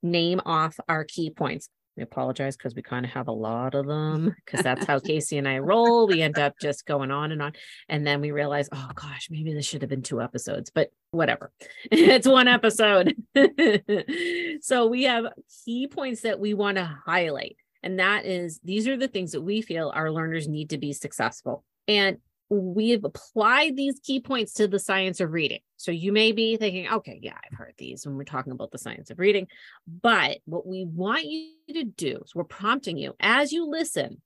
name 0.01 0.41
off 0.45 0.79
our 0.87 1.03
key 1.03 1.29
points, 1.29 1.69
I 1.99 2.03
apologize 2.03 2.55
because 2.55 2.75
we 2.75 2.81
kind 2.81 3.05
of 3.05 3.11
have 3.11 3.27
a 3.27 3.33
lot 3.33 3.75
of 3.75 3.85
them 3.87 4.35
because 4.45 4.63
that's 4.63 4.85
how 4.85 4.99
Casey 4.99 5.37
and 5.37 5.47
I 5.47 5.59
roll. 5.59 6.07
We 6.07 6.21
end 6.21 6.39
up 6.39 6.55
just 6.61 6.85
going 6.85 7.11
on 7.11 7.31
and 7.31 7.41
on. 7.41 7.53
And 7.87 8.05
then 8.05 8.21
we 8.21 8.31
realize, 8.31 8.69
oh 8.71 8.89
gosh, 8.95 9.27
maybe 9.29 9.53
this 9.53 9.65
should 9.65 9.81
have 9.81 9.89
been 9.89 10.01
two 10.01 10.21
episodes, 10.21 10.71
but 10.73 10.89
whatever. 11.11 11.51
it's 11.91 12.27
one 12.27 12.47
episode. 12.47 13.15
so 14.61 14.87
we 14.87 15.03
have 15.03 15.25
key 15.65 15.87
points 15.87 16.21
that 16.21 16.39
we 16.39 16.53
want 16.53 16.77
to 16.77 16.99
highlight. 17.05 17.57
And 17.81 17.99
that 17.99 18.25
is, 18.25 18.59
these 18.63 18.87
are 18.87 18.97
the 18.97 19.07
things 19.07 19.31
that 19.31 19.41
we 19.41 19.61
feel 19.61 19.91
our 19.93 20.11
learners 20.11 20.47
need 20.47 20.71
to 20.71 20.77
be 20.77 20.91
successful. 20.93 21.63
And 21.87 22.17
we've 22.49 23.03
applied 23.03 23.75
these 23.75 23.99
key 24.03 24.19
points 24.19 24.53
to 24.53 24.67
the 24.67 24.79
science 24.79 25.19
of 25.19 25.31
reading. 25.31 25.59
So 25.77 25.91
you 25.91 26.11
may 26.11 26.31
be 26.31 26.57
thinking, 26.57 26.87
okay, 26.91 27.19
yeah, 27.21 27.35
I've 27.35 27.57
heard 27.57 27.73
these 27.77 28.05
when 28.05 28.15
we're 28.15 28.23
talking 28.23 28.51
about 28.51 28.71
the 28.71 28.77
science 28.77 29.11
of 29.11 29.19
reading. 29.19 29.47
But 29.87 30.39
what 30.45 30.65
we 30.65 30.85
want 30.85 31.25
you 31.25 31.51
to 31.73 31.83
do 31.83 32.19
is 32.23 32.33
we're 32.33 32.43
prompting 32.43 32.97
you 32.97 33.13
as 33.19 33.51
you 33.51 33.69
listen, 33.69 34.21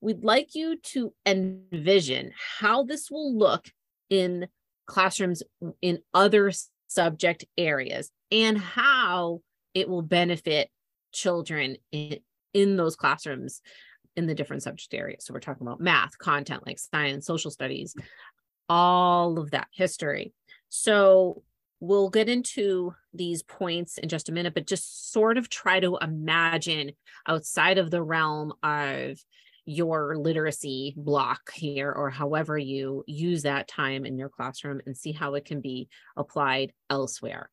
we'd 0.00 0.24
like 0.24 0.54
you 0.54 0.78
to 0.78 1.12
envision 1.26 2.32
how 2.58 2.84
this 2.84 3.10
will 3.10 3.36
look 3.36 3.66
in 4.08 4.48
classrooms 4.86 5.42
in 5.82 6.00
other 6.12 6.52
subject 6.88 7.44
areas 7.58 8.10
and 8.30 8.58
how 8.58 9.40
it 9.74 9.88
will 9.88 10.02
benefit 10.02 10.70
children 11.12 11.76
in, 11.92 12.18
in 12.52 12.76
those 12.76 12.96
classrooms 12.96 13.60
in 14.16 14.26
the 14.26 14.34
different 14.34 14.62
subject 14.62 14.94
areas. 14.94 15.24
So 15.24 15.34
we're 15.34 15.40
talking 15.40 15.66
about 15.66 15.80
math, 15.80 16.16
content 16.18 16.66
like 16.66 16.78
science, 16.78 17.26
social 17.26 17.50
studies, 17.50 17.94
all 18.68 19.38
of 19.38 19.50
that 19.50 19.68
history. 19.72 20.32
So 20.68 21.42
we'll 21.80 22.10
get 22.10 22.28
into 22.28 22.94
these 23.12 23.42
points 23.42 23.98
in 23.98 24.08
just 24.08 24.28
a 24.28 24.32
minute, 24.32 24.54
but 24.54 24.66
just 24.66 25.12
sort 25.12 25.36
of 25.36 25.48
try 25.48 25.80
to 25.80 25.98
imagine 26.00 26.92
outside 27.28 27.78
of 27.78 27.90
the 27.90 28.02
realm 28.02 28.52
of 28.62 29.18
your 29.66 30.16
literacy 30.16 30.94
block 30.96 31.52
here 31.52 31.90
or 31.90 32.10
however 32.10 32.58
you 32.58 33.02
use 33.06 33.42
that 33.42 33.66
time 33.66 34.04
in 34.04 34.18
your 34.18 34.28
classroom 34.28 34.80
and 34.86 34.96
see 34.96 35.12
how 35.12 35.34
it 35.34 35.44
can 35.44 35.60
be 35.60 35.88
applied 36.16 36.72
elsewhere. 36.90 37.50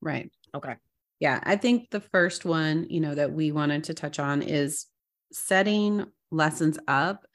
Right. 0.00 0.30
Okay. 0.54 0.74
Yeah, 1.20 1.40
I 1.44 1.56
think 1.56 1.90
the 1.90 2.00
first 2.00 2.44
one, 2.44 2.86
you 2.90 3.00
know, 3.00 3.14
that 3.14 3.32
we 3.32 3.52
wanted 3.52 3.84
to 3.84 3.94
touch 3.94 4.18
on 4.18 4.42
is 4.42 4.86
setting 5.34 6.06
lessons 6.30 6.78
up 6.88 7.26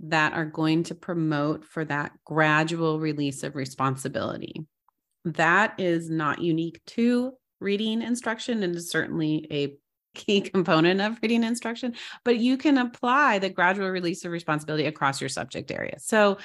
that 0.00 0.32
are 0.32 0.44
going 0.44 0.84
to 0.84 0.94
promote 0.94 1.64
for 1.64 1.84
that 1.84 2.12
gradual 2.24 3.00
release 3.00 3.42
of 3.42 3.56
responsibility. 3.56 4.64
That 5.24 5.78
is 5.78 6.08
not 6.08 6.40
unique 6.40 6.80
to 6.88 7.32
reading 7.60 8.02
instruction 8.02 8.62
and 8.62 8.76
is 8.76 8.90
certainly 8.90 9.46
a 9.50 9.76
key 10.14 10.40
component 10.52 11.00
of 11.00 11.18
reading 11.22 11.44
instruction, 11.44 11.94
but 12.24 12.38
you 12.38 12.56
can 12.56 12.78
apply 12.78 13.38
the 13.38 13.50
gradual 13.50 13.88
release 13.88 14.24
of 14.24 14.32
responsibility 14.32 14.86
across 14.86 15.20
your 15.20 15.28
subject 15.28 15.70
area. 15.70 15.96
So, 15.98 16.38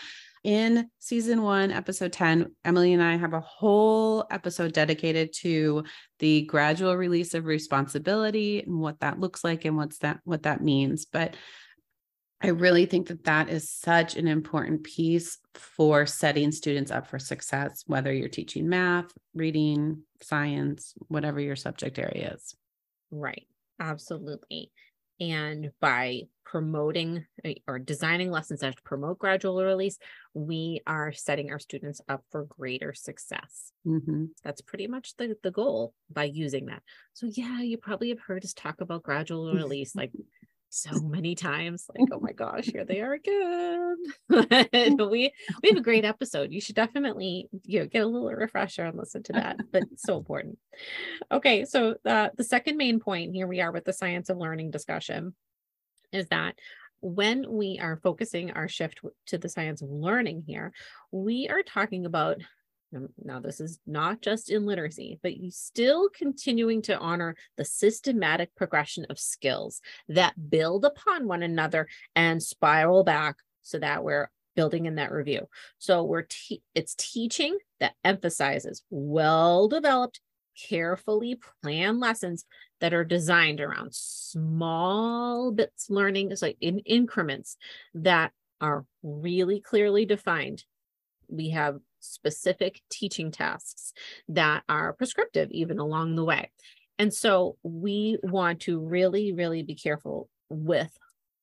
in 0.43 0.89
season 0.99 1.41
one, 1.41 1.71
episode 1.71 2.11
10, 2.13 2.53
Emily 2.65 2.93
and 2.93 3.01
I 3.01 3.15
have 3.15 3.33
a 3.33 3.39
whole 3.39 4.25
episode 4.29 4.73
dedicated 4.73 5.33
to 5.41 5.83
the 6.19 6.43
gradual 6.43 6.95
release 6.95 7.33
of 7.33 7.45
responsibility 7.45 8.61
and 8.61 8.79
what 8.79 8.99
that 8.99 9.19
looks 9.19 9.43
like 9.43 9.65
and 9.65 9.77
what's 9.77 9.99
that 9.99 10.19
what 10.23 10.43
that 10.43 10.61
means. 10.61 11.05
But 11.05 11.35
I 12.41 12.47
really 12.47 12.85
think 12.85 13.07
that 13.07 13.23
that 13.23 13.49
is 13.49 13.69
such 13.69 14.17
an 14.17 14.27
important 14.27 14.83
piece 14.83 15.37
for 15.55 16.05
setting 16.05 16.51
students 16.51 16.91
up 16.91 17.07
for 17.07 17.17
success, 17.17 17.85
whether 17.87 18.11
you're 18.11 18.27
teaching 18.27 18.67
math, 18.67 19.13
reading, 19.33 20.03
science, 20.21 20.93
whatever 21.07 21.39
your 21.39 21.55
subject 21.55 21.97
area 21.97 22.33
is. 22.33 22.53
Right. 23.11 23.47
Absolutely. 23.79 24.71
And 25.19 25.71
by 25.79 26.23
promoting 26.45 27.25
eh, 27.43 27.55
or 27.67 27.79
designing 27.79 28.29
lessons 28.29 28.59
that 28.59 28.83
promote 28.83 29.19
gradual 29.19 29.63
release, 29.63 29.97
we 30.33 30.81
are 30.85 31.11
setting 31.11 31.51
our 31.51 31.59
students 31.59 32.01
up 32.07 32.23
for 32.31 32.45
greater 32.45 32.93
success. 32.93 33.71
Mm-hmm. 33.87 34.25
That's 34.43 34.61
pretty 34.61 34.87
much 34.87 35.15
the, 35.17 35.35
the 35.43 35.51
goal 35.51 35.93
by 36.11 36.25
using 36.25 36.67
that. 36.67 36.83
So, 37.13 37.27
yeah, 37.31 37.61
you 37.61 37.77
probably 37.77 38.09
have 38.09 38.19
heard 38.19 38.43
us 38.43 38.53
talk 38.53 38.81
about 38.81 39.03
gradual 39.03 39.53
release 39.53 39.95
like 39.95 40.11
so 40.73 40.99
many 41.01 41.35
times 41.35 41.85
like 41.95 42.09
oh 42.11 42.19
my 42.19 42.31
gosh 42.31 42.65
here 42.65 42.83
they 42.83 42.99
are 42.99 43.13
again. 43.13 43.97
We 45.13 45.31
we 45.61 45.69
have 45.69 45.77
a 45.77 45.81
great 45.81 46.03
episode. 46.03 46.51
You 46.51 46.59
should 46.59 46.75
definitely 46.75 47.47
you 47.63 47.81
know 47.81 47.85
get 47.85 48.01
a 48.01 48.07
little 48.07 48.27
refresher 48.29 48.85
and 48.85 48.97
listen 48.97 49.21
to 49.23 49.33
that 49.33 49.57
but 49.71 49.83
it's 49.91 50.01
so 50.01 50.17
important. 50.17 50.57
Okay 51.31 51.65
so 51.65 51.95
uh, 52.05 52.29
the 52.35 52.43
second 52.43 52.77
main 52.77 52.99
point 52.99 53.33
here 53.33 53.45
we 53.45 53.61
are 53.61 53.71
with 53.71 53.85
the 53.85 53.93
science 53.93 54.29
of 54.29 54.37
learning 54.37 54.71
discussion 54.71 55.35
is 56.11 56.27
that 56.29 56.55
when 57.01 57.45
we 57.51 57.79
are 57.79 57.97
focusing 57.97 58.49
our 58.51 58.67
shift 58.67 59.01
to 59.27 59.37
the 59.37 59.49
science 59.49 59.83
of 59.83 59.89
learning 59.89 60.43
here 60.47 60.71
we 61.11 61.47
are 61.49 61.61
talking 61.61 62.05
about 62.05 62.37
Um, 62.95 63.09
now 63.23 63.39
this 63.39 63.59
is 63.59 63.79
not 63.85 64.21
just 64.21 64.49
in 64.49 64.65
literacy, 64.65 65.19
but 65.23 65.37
you 65.37 65.51
still 65.51 66.09
continuing 66.09 66.81
to 66.83 66.97
honor 66.97 67.35
the 67.57 67.65
systematic 67.65 68.53
progression 68.55 69.05
of 69.09 69.19
skills 69.19 69.81
that 70.07 70.49
build 70.49 70.85
upon 70.85 71.27
one 71.27 71.43
another 71.43 71.87
and 72.15 72.41
spiral 72.41 73.03
back 73.03 73.35
so 73.61 73.79
that 73.79 74.03
we're 74.03 74.29
building 74.55 74.85
in 74.85 74.95
that 74.95 75.11
review. 75.11 75.47
So 75.79 76.03
we're 76.03 76.27
te- 76.29 76.61
it's 76.75 76.95
teaching 76.95 77.57
that 77.79 77.93
emphasizes 78.03 78.83
well-developed, 78.89 80.19
carefully 80.69 81.39
planned 81.63 81.99
lessons 81.99 82.45
that 82.79 82.93
are 82.93 83.03
designed 83.03 83.59
around 83.59 83.93
small 83.93 85.51
bits 85.51 85.89
learning, 85.89 86.31
is 86.31 86.41
like 86.41 86.57
in 86.61 86.79
increments 86.79 87.57
that 87.95 88.31
are 88.61 88.85
really 89.01 89.59
clearly 89.59 90.05
defined. 90.05 90.63
We 91.27 91.49
have 91.49 91.79
specific 92.03 92.81
teaching 92.89 93.31
tasks 93.31 93.93
that 94.29 94.63
are 94.67 94.93
prescriptive 94.93 95.49
even 95.51 95.79
along 95.79 96.15
the 96.15 96.23
way. 96.23 96.51
And 96.99 97.13
so 97.13 97.57
we 97.63 98.17
want 98.21 98.61
to 98.61 98.79
really, 98.79 99.33
really 99.33 99.63
be 99.63 99.75
careful 99.75 100.29
with 100.49 100.95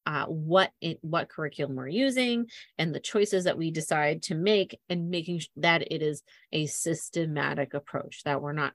uh, 0.07 0.25
what 0.27 0.71
it, 0.81 0.99
what 1.03 1.29
curriculum 1.29 1.77
we're 1.77 1.89
using 1.89 2.47
and 2.79 2.95
the 2.95 3.01
choices 3.01 3.45
that 3.45 3.59
we 3.59 3.71
decide 3.71 4.23
to 4.23 4.35
make 4.35 4.79
and 4.89 5.11
making 5.11 5.39
sure 5.41 5.49
that 5.57 5.83
it 5.93 6.03
is 6.03 6.23
a 6.53 6.67
systematic 6.67 7.75
approach 7.75 8.23
that 8.25 8.41
we're 8.41 8.53
not 8.53 8.73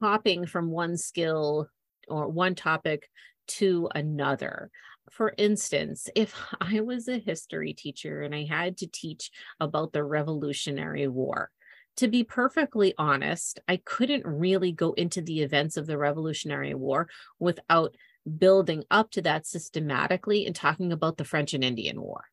hopping 0.00 0.46
from 0.46 0.70
one 0.70 0.96
skill 0.96 1.68
or 2.08 2.28
one 2.28 2.54
topic 2.54 3.08
to 3.46 3.88
another 3.94 4.70
for 5.10 5.34
instance, 5.36 6.08
if 6.14 6.34
I 6.60 6.80
was 6.80 7.08
a 7.08 7.18
history 7.18 7.72
teacher 7.72 8.22
and 8.22 8.34
I 8.34 8.44
had 8.44 8.78
to 8.78 8.86
teach 8.86 9.30
about 9.60 9.92
the 9.92 10.04
Revolutionary 10.04 11.08
War, 11.08 11.50
to 11.96 12.08
be 12.08 12.24
perfectly 12.24 12.92
honest, 12.98 13.60
I 13.68 13.76
couldn't 13.76 14.26
really 14.26 14.72
go 14.72 14.94
into 14.94 15.22
the 15.22 15.42
events 15.42 15.76
of 15.76 15.86
the 15.86 15.96
Revolutionary 15.96 16.74
War 16.74 17.08
without 17.38 17.94
building 18.38 18.82
up 18.90 19.10
to 19.12 19.22
that 19.22 19.46
systematically 19.46 20.46
and 20.46 20.56
talking 20.56 20.92
about 20.92 21.18
the 21.18 21.24
French 21.24 21.54
and 21.54 21.62
Indian 21.62 22.00
War. 22.00 22.24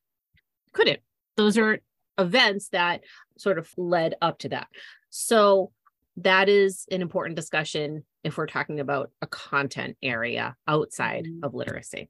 Couldn't 0.74 1.02
those 1.38 1.58
are 1.58 1.80
events 2.18 2.70
that 2.70 3.02
sort 3.38 3.58
of 3.58 3.70
led 3.78 4.16
up 4.22 4.40
to 4.40 4.50
that. 4.50 4.68
So 5.10 5.72
that 6.18 6.50
is 6.50 6.86
an 6.92 7.02
important 7.02 7.36
discussion 7.36 8.04
if 8.24 8.38
we're 8.38 8.48
talking 8.48 8.80
about 8.80 9.12
a 9.22 9.28
content 9.28 9.98
area 10.04 10.56
outside 10.68 11.26
mm-hmm. 11.26 11.44
of 11.44 11.54
literacy. 11.54 12.10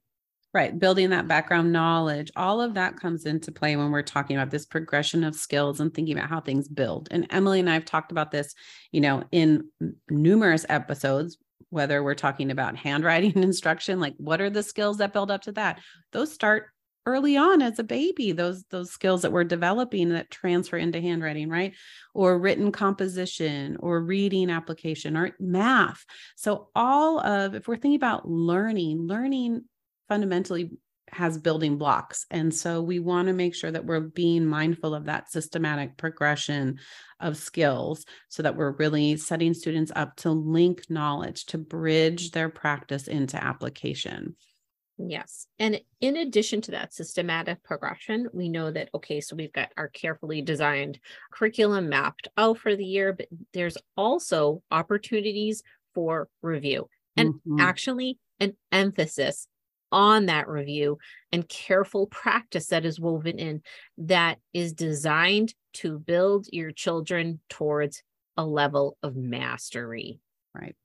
Right. 0.54 0.78
Building 0.78 1.10
that 1.10 1.28
background 1.28 1.72
knowledge, 1.72 2.30
all 2.36 2.60
of 2.60 2.74
that 2.74 2.96
comes 2.96 3.24
into 3.24 3.50
play 3.50 3.74
when 3.74 3.90
we're 3.90 4.02
talking 4.02 4.36
about 4.36 4.50
this 4.50 4.66
progression 4.66 5.24
of 5.24 5.34
skills 5.34 5.80
and 5.80 5.92
thinking 5.94 6.18
about 6.18 6.28
how 6.28 6.42
things 6.42 6.68
build. 6.68 7.08
And 7.10 7.26
Emily 7.30 7.60
and 7.60 7.70
I 7.70 7.74
have 7.74 7.86
talked 7.86 8.12
about 8.12 8.30
this, 8.30 8.54
you 8.90 9.00
know, 9.00 9.24
in 9.32 9.70
numerous 10.10 10.66
episodes, 10.68 11.38
whether 11.70 12.02
we're 12.02 12.14
talking 12.14 12.50
about 12.50 12.76
handwriting 12.86 13.42
instruction, 13.42 13.98
like 13.98 14.14
what 14.18 14.42
are 14.42 14.50
the 14.50 14.62
skills 14.62 14.98
that 14.98 15.14
build 15.14 15.30
up 15.30 15.42
to 15.42 15.52
that? 15.52 15.80
Those 16.12 16.32
start 16.32 16.66
early 17.06 17.36
on 17.36 17.62
as 17.62 17.80
a 17.80 17.84
baby 17.84 18.30
those 18.30 18.62
those 18.70 18.92
skills 18.92 19.22
that 19.22 19.32
we're 19.32 19.42
developing 19.42 20.10
that 20.10 20.30
transfer 20.30 20.76
into 20.76 21.00
handwriting 21.00 21.48
right 21.48 21.74
or 22.14 22.38
written 22.38 22.70
composition 22.70 23.76
or 23.80 24.00
reading 24.00 24.50
application 24.50 25.16
or 25.16 25.32
math 25.40 26.04
so 26.36 26.68
all 26.76 27.18
of 27.18 27.56
if 27.56 27.66
we're 27.66 27.74
thinking 27.74 27.96
about 27.96 28.28
learning 28.28 29.04
learning 29.08 29.64
fundamentally 30.12 30.70
has 31.10 31.38
building 31.38 31.78
blocks 31.78 32.26
and 32.30 32.54
so 32.54 32.82
we 32.82 32.98
want 32.98 33.28
to 33.28 33.32
make 33.32 33.54
sure 33.54 33.70
that 33.70 33.86
we're 33.86 34.00
being 34.00 34.44
mindful 34.44 34.94
of 34.94 35.06
that 35.06 35.30
systematic 35.30 35.96
progression 35.96 36.78
of 37.18 37.34
skills 37.34 38.04
so 38.28 38.42
that 38.42 38.56
we're 38.56 38.72
really 38.72 39.16
setting 39.16 39.54
students 39.54 39.90
up 39.96 40.14
to 40.16 40.30
link 40.30 40.82
knowledge 40.90 41.46
to 41.46 41.56
bridge 41.56 42.30
their 42.32 42.50
practice 42.50 43.08
into 43.08 43.42
application 43.42 44.36
Yes. 44.98 45.46
And 45.58 45.80
in 46.00 46.16
addition 46.16 46.60
to 46.60 46.72
that 46.72 46.92
systematic 46.92 47.64
progression, 47.64 48.28
we 48.32 48.48
know 48.48 48.70
that, 48.70 48.90
okay, 48.94 49.20
so 49.20 49.34
we've 49.34 49.52
got 49.52 49.70
our 49.76 49.88
carefully 49.88 50.42
designed 50.42 51.00
curriculum 51.32 51.88
mapped 51.88 52.28
out 52.36 52.58
for 52.58 52.76
the 52.76 52.84
year, 52.84 53.12
but 53.12 53.26
there's 53.52 53.78
also 53.96 54.62
opportunities 54.70 55.62
for 55.94 56.28
review 56.42 56.88
and 57.16 57.34
mm-hmm. 57.34 57.58
actually 57.58 58.18
an 58.38 58.54
emphasis 58.70 59.48
on 59.92 60.26
that 60.26 60.48
review 60.48 60.98
and 61.30 61.48
careful 61.48 62.06
practice 62.06 62.68
that 62.68 62.84
is 62.84 62.98
woven 62.98 63.38
in 63.38 63.62
that 63.98 64.38
is 64.52 64.72
designed 64.72 65.54
to 65.74 65.98
build 65.98 66.46
your 66.50 66.72
children 66.72 67.40
towards 67.48 68.02
a 68.36 68.44
level 68.44 68.96
of 69.02 69.14
mastery. 69.14 70.18
Right 70.54 70.76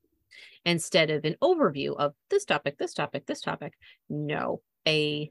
instead 0.64 1.10
of 1.10 1.24
an 1.24 1.36
overview 1.42 1.96
of 1.96 2.14
this 2.30 2.44
topic, 2.44 2.78
this 2.78 2.92
topic, 2.92 3.26
this 3.26 3.40
topic. 3.40 3.72
No, 4.08 4.60
a 4.86 5.30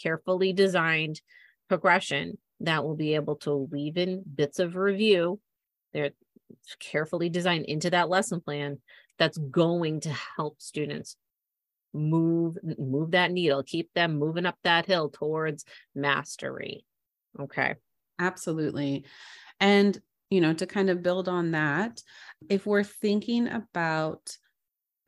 carefully 0.00 0.52
designed 0.52 1.20
progression 1.68 2.38
that 2.60 2.84
will 2.84 2.96
be 2.96 3.14
able 3.14 3.36
to 3.36 3.54
weave 3.54 3.96
in 3.96 4.22
bits 4.34 4.58
of 4.58 4.76
review. 4.76 5.40
They're 5.92 6.10
carefully 6.78 7.28
designed 7.28 7.66
into 7.66 7.90
that 7.90 8.08
lesson 8.08 8.40
plan 8.40 8.78
that's 9.18 9.38
going 9.38 10.00
to 10.00 10.14
help 10.36 10.60
students 10.60 11.16
move 11.94 12.56
move 12.78 13.12
that 13.12 13.32
needle 13.32 13.62
keep 13.62 13.90
them 13.94 14.18
moving 14.18 14.46
up 14.46 14.56
that 14.62 14.86
hill 14.86 15.08
towards 15.08 15.64
mastery. 15.94 16.84
Okay. 17.40 17.74
Absolutely. 18.18 19.04
And 19.60 19.98
you 20.30 20.40
know, 20.42 20.52
to 20.52 20.66
kind 20.66 20.90
of 20.90 21.02
build 21.02 21.28
on 21.28 21.52
that, 21.52 22.02
if 22.48 22.66
we're 22.66 22.84
thinking 22.84 23.48
about 23.48 24.36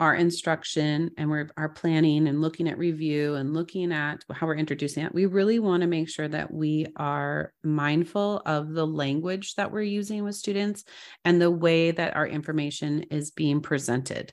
our 0.00 0.14
instruction 0.14 1.10
and 1.18 1.28
we're 1.28 1.50
our 1.58 1.68
planning 1.68 2.26
and 2.26 2.40
looking 2.40 2.66
at 2.66 2.78
review 2.78 3.34
and 3.34 3.52
looking 3.52 3.92
at 3.92 4.24
how 4.32 4.46
we're 4.46 4.56
introducing 4.56 5.04
it, 5.04 5.14
we 5.14 5.26
really 5.26 5.58
want 5.58 5.82
to 5.82 5.86
make 5.86 6.08
sure 6.08 6.26
that 6.26 6.50
we 6.50 6.86
are 6.96 7.52
mindful 7.62 8.40
of 8.46 8.72
the 8.72 8.86
language 8.86 9.54
that 9.56 9.70
we're 9.70 9.82
using 9.82 10.24
with 10.24 10.34
students 10.34 10.84
and 11.26 11.38
the 11.38 11.50
way 11.50 11.90
that 11.90 12.16
our 12.16 12.26
information 12.26 13.02
is 13.10 13.30
being 13.30 13.60
presented. 13.60 14.32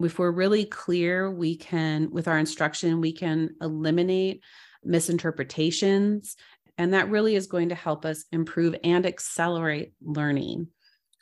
If 0.00 0.18
we're 0.18 0.30
really 0.30 0.64
clear, 0.64 1.30
we 1.30 1.56
can, 1.56 2.10
with 2.10 2.26
our 2.26 2.38
instruction, 2.38 3.00
we 3.00 3.12
can 3.12 3.50
eliminate 3.60 4.42
misinterpretations 4.82 6.36
and 6.80 6.94
that 6.94 7.10
really 7.10 7.36
is 7.36 7.46
going 7.46 7.68
to 7.68 7.74
help 7.74 8.06
us 8.06 8.24
improve 8.32 8.74
and 8.82 9.04
accelerate 9.04 9.92
learning. 10.00 10.68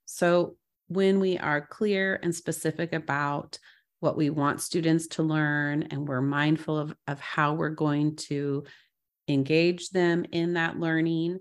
So, 0.04 0.54
when 0.86 1.18
we 1.18 1.36
are 1.36 1.60
clear 1.60 2.20
and 2.22 2.32
specific 2.32 2.92
about 2.92 3.58
what 3.98 4.16
we 4.16 4.30
want 4.30 4.62
students 4.62 5.08
to 5.08 5.24
learn, 5.24 5.88
and 5.90 6.06
we're 6.06 6.22
mindful 6.22 6.78
of, 6.78 6.94
of 7.08 7.18
how 7.18 7.54
we're 7.54 7.70
going 7.70 8.14
to 8.28 8.66
engage 9.26 9.90
them 9.90 10.24
in 10.30 10.52
that 10.52 10.78
learning, 10.78 11.40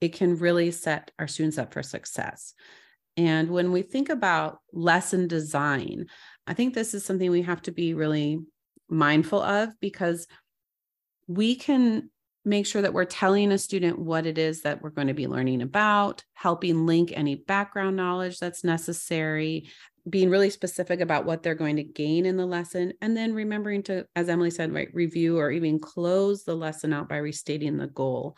it 0.00 0.14
can 0.14 0.38
really 0.38 0.70
set 0.70 1.10
our 1.18 1.28
students 1.28 1.58
up 1.58 1.74
for 1.74 1.82
success. 1.82 2.54
And 3.18 3.50
when 3.50 3.70
we 3.70 3.82
think 3.82 4.08
about 4.08 4.60
lesson 4.72 5.28
design, 5.28 6.06
I 6.46 6.54
think 6.54 6.74
this 6.74 6.94
is 6.94 7.04
something 7.04 7.30
we 7.30 7.42
have 7.42 7.62
to 7.62 7.72
be 7.72 7.94
really 7.94 8.40
mindful 8.88 9.40
of 9.40 9.70
because 9.80 10.26
we 11.26 11.54
can 11.54 12.10
make 12.44 12.66
sure 12.66 12.82
that 12.82 12.94
we're 12.94 13.04
telling 13.04 13.52
a 13.52 13.58
student 13.58 13.98
what 13.98 14.26
it 14.26 14.38
is 14.38 14.62
that 14.62 14.82
we're 14.82 14.90
going 14.90 15.06
to 15.06 15.14
be 15.14 15.26
learning 15.26 15.62
about, 15.62 16.24
helping 16.32 16.86
link 16.86 17.12
any 17.14 17.34
background 17.34 17.96
knowledge 17.96 18.38
that's 18.38 18.64
necessary, 18.64 19.68
being 20.08 20.30
really 20.30 20.50
specific 20.50 21.00
about 21.00 21.26
what 21.26 21.42
they're 21.42 21.54
going 21.54 21.76
to 21.76 21.82
gain 21.82 22.24
in 22.24 22.36
the 22.36 22.46
lesson, 22.46 22.92
and 23.02 23.16
then 23.16 23.34
remembering 23.34 23.82
to, 23.82 24.06
as 24.16 24.28
Emily 24.28 24.50
said, 24.50 24.72
right, 24.72 24.88
review 24.94 25.38
or 25.38 25.50
even 25.50 25.78
close 25.78 26.42
the 26.44 26.54
lesson 26.54 26.92
out 26.92 27.08
by 27.08 27.18
restating 27.18 27.76
the 27.76 27.88
goal. 27.88 28.36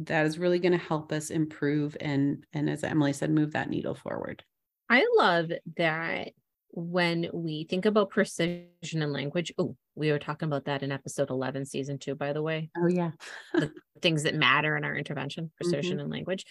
That 0.00 0.26
is 0.26 0.38
really 0.38 0.58
going 0.58 0.72
to 0.72 0.78
help 0.78 1.12
us 1.12 1.30
improve 1.30 1.96
and 2.00 2.44
and 2.52 2.68
as 2.68 2.84
Emily 2.84 3.12
said, 3.12 3.30
move 3.30 3.52
that 3.52 3.70
needle 3.70 3.94
forward. 3.94 4.42
I 4.88 5.06
love 5.16 5.50
that 5.76 6.32
when 6.76 7.30
we 7.32 7.64
think 7.64 7.86
about 7.86 8.10
precision 8.10 8.68
in 8.92 9.10
language, 9.10 9.50
oh, 9.56 9.74
we 9.94 10.12
were 10.12 10.18
talking 10.18 10.46
about 10.46 10.66
that 10.66 10.82
in 10.82 10.92
episode 10.92 11.30
11, 11.30 11.64
season 11.64 11.98
two, 11.98 12.14
by 12.14 12.34
the 12.34 12.42
way. 12.42 12.68
Oh, 12.76 12.86
yeah. 12.86 13.12
the 13.54 13.72
things 14.02 14.24
that 14.24 14.34
matter 14.34 14.76
in 14.76 14.84
our 14.84 14.94
intervention, 14.94 15.50
precision 15.56 15.96
mm-hmm. 15.96 16.04
in 16.04 16.10
language. 16.10 16.44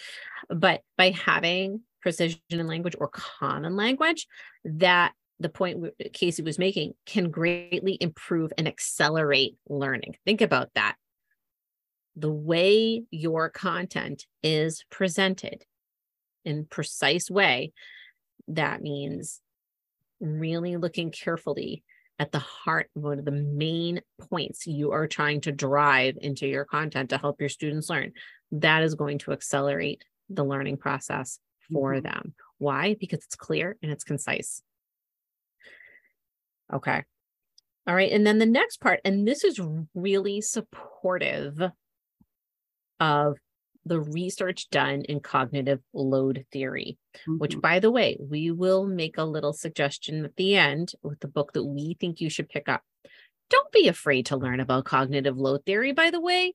But 0.50 0.82
by 0.98 1.12
having 1.12 1.82
precision 2.02 2.40
in 2.50 2.66
language 2.66 2.96
or 3.00 3.08
common 3.08 3.76
language, 3.76 4.28
that 4.64 5.14
the 5.40 5.50
point 5.50 5.94
Casey 6.12 6.42
was 6.42 6.58
making 6.58 6.94
can 7.06 7.30
greatly 7.30 7.96
improve 8.02 8.52
and 8.58 8.68
accelerate 8.68 9.58
learning. 9.70 10.16
Think 10.26 10.42
about 10.42 10.70
that. 10.74 10.96
The 12.16 12.32
way 12.32 13.04
your 13.12 13.50
content 13.50 14.26
is 14.42 14.84
presented 14.90 15.66
in 16.46 16.66
precise 16.66 17.30
way, 17.30 17.74
that 18.48 18.82
means 18.82 19.42
really 20.20 20.78
looking 20.78 21.12
carefully 21.12 21.84
at 22.18 22.32
the 22.32 22.40
heart 22.40 22.90
of 22.96 23.04
one 23.04 23.20
of 23.20 23.26
the 23.26 23.32
main 23.32 24.02
points 24.30 24.66
you 24.66 24.92
are 24.92 25.08
trying 25.08 25.42
to 25.42 25.52
drive 25.52 26.18
into 26.22 26.48
your 26.48 26.66
content 26.66 27.10
to 27.10 27.18
help 27.18 27.40
your 27.40 27.50
students 27.50 27.90
learn, 27.90 28.14
that 28.52 28.84
is 28.84 28.96
going 28.96 29.20
to 29.20 29.32
accelerate 29.32 30.04
the 30.30 30.44
learning 30.44 30.78
process 30.78 31.40
for 31.72 31.94
mm-hmm. 31.94 32.04
them. 32.04 32.34
Why? 32.58 32.96
Because 33.00 33.20
it's 33.26 33.36
clear 33.36 33.76
and 33.82 33.92
it's 33.92 34.04
concise. 34.04 34.62
Okay. 36.74 37.04
All 37.88 37.94
right. 37.94 38.12
And 38.12 38.26
then 38.26 38.40
the 38.40 38.46
next 38.46 38.78
part, 38.78 39.02
and 39.06 39.28
this 39.28 39.44
is 39.44 39.60
really 39.94 40.42
supportive 40.42 41.62
of 43.00 43.38
the 43.86 44.00
research 44.00 44.70
done 44.70 45.02
in 45.04 45.20
cognitive 45.20 45.80
load 45.94 46.46
theory, 46.52 46.98
mm-hmm. 47.18 47.38
which, 47.38 47.60
by 47.60 47.80
the 47.80 47.92
way, 47.92 48.18
we 48.20 48.52
will 48.52 48.86
make 48.86 49.18
a 49.18 49.24
little 49.24 49.54
suggestion 49.54 50.26
at 50.26 50.36
the 50.36 50.56
end 50.56 50.94
with 51.04 51.20
the 51.20 51.28
book 51.28 51.54
that 51.54 51.64
we 51.64 51.96
think 52.00 52.20
you 52.20 52.30
should 52.30 52.50
pick 52.50 52.68
up. 52.68 52.82
Don't 53.50 53.72
be 53.72 53.88
afraid 53.88 54.28
to 54.28 54.38
learn 54.38 54.60
about 54.60 54.86
cognitive 54.86 55.38
load 55.38 55.66
theory, 55.66 55.92
by 55.92 56.10
the 56.10 56.22
way. 56.22 56.54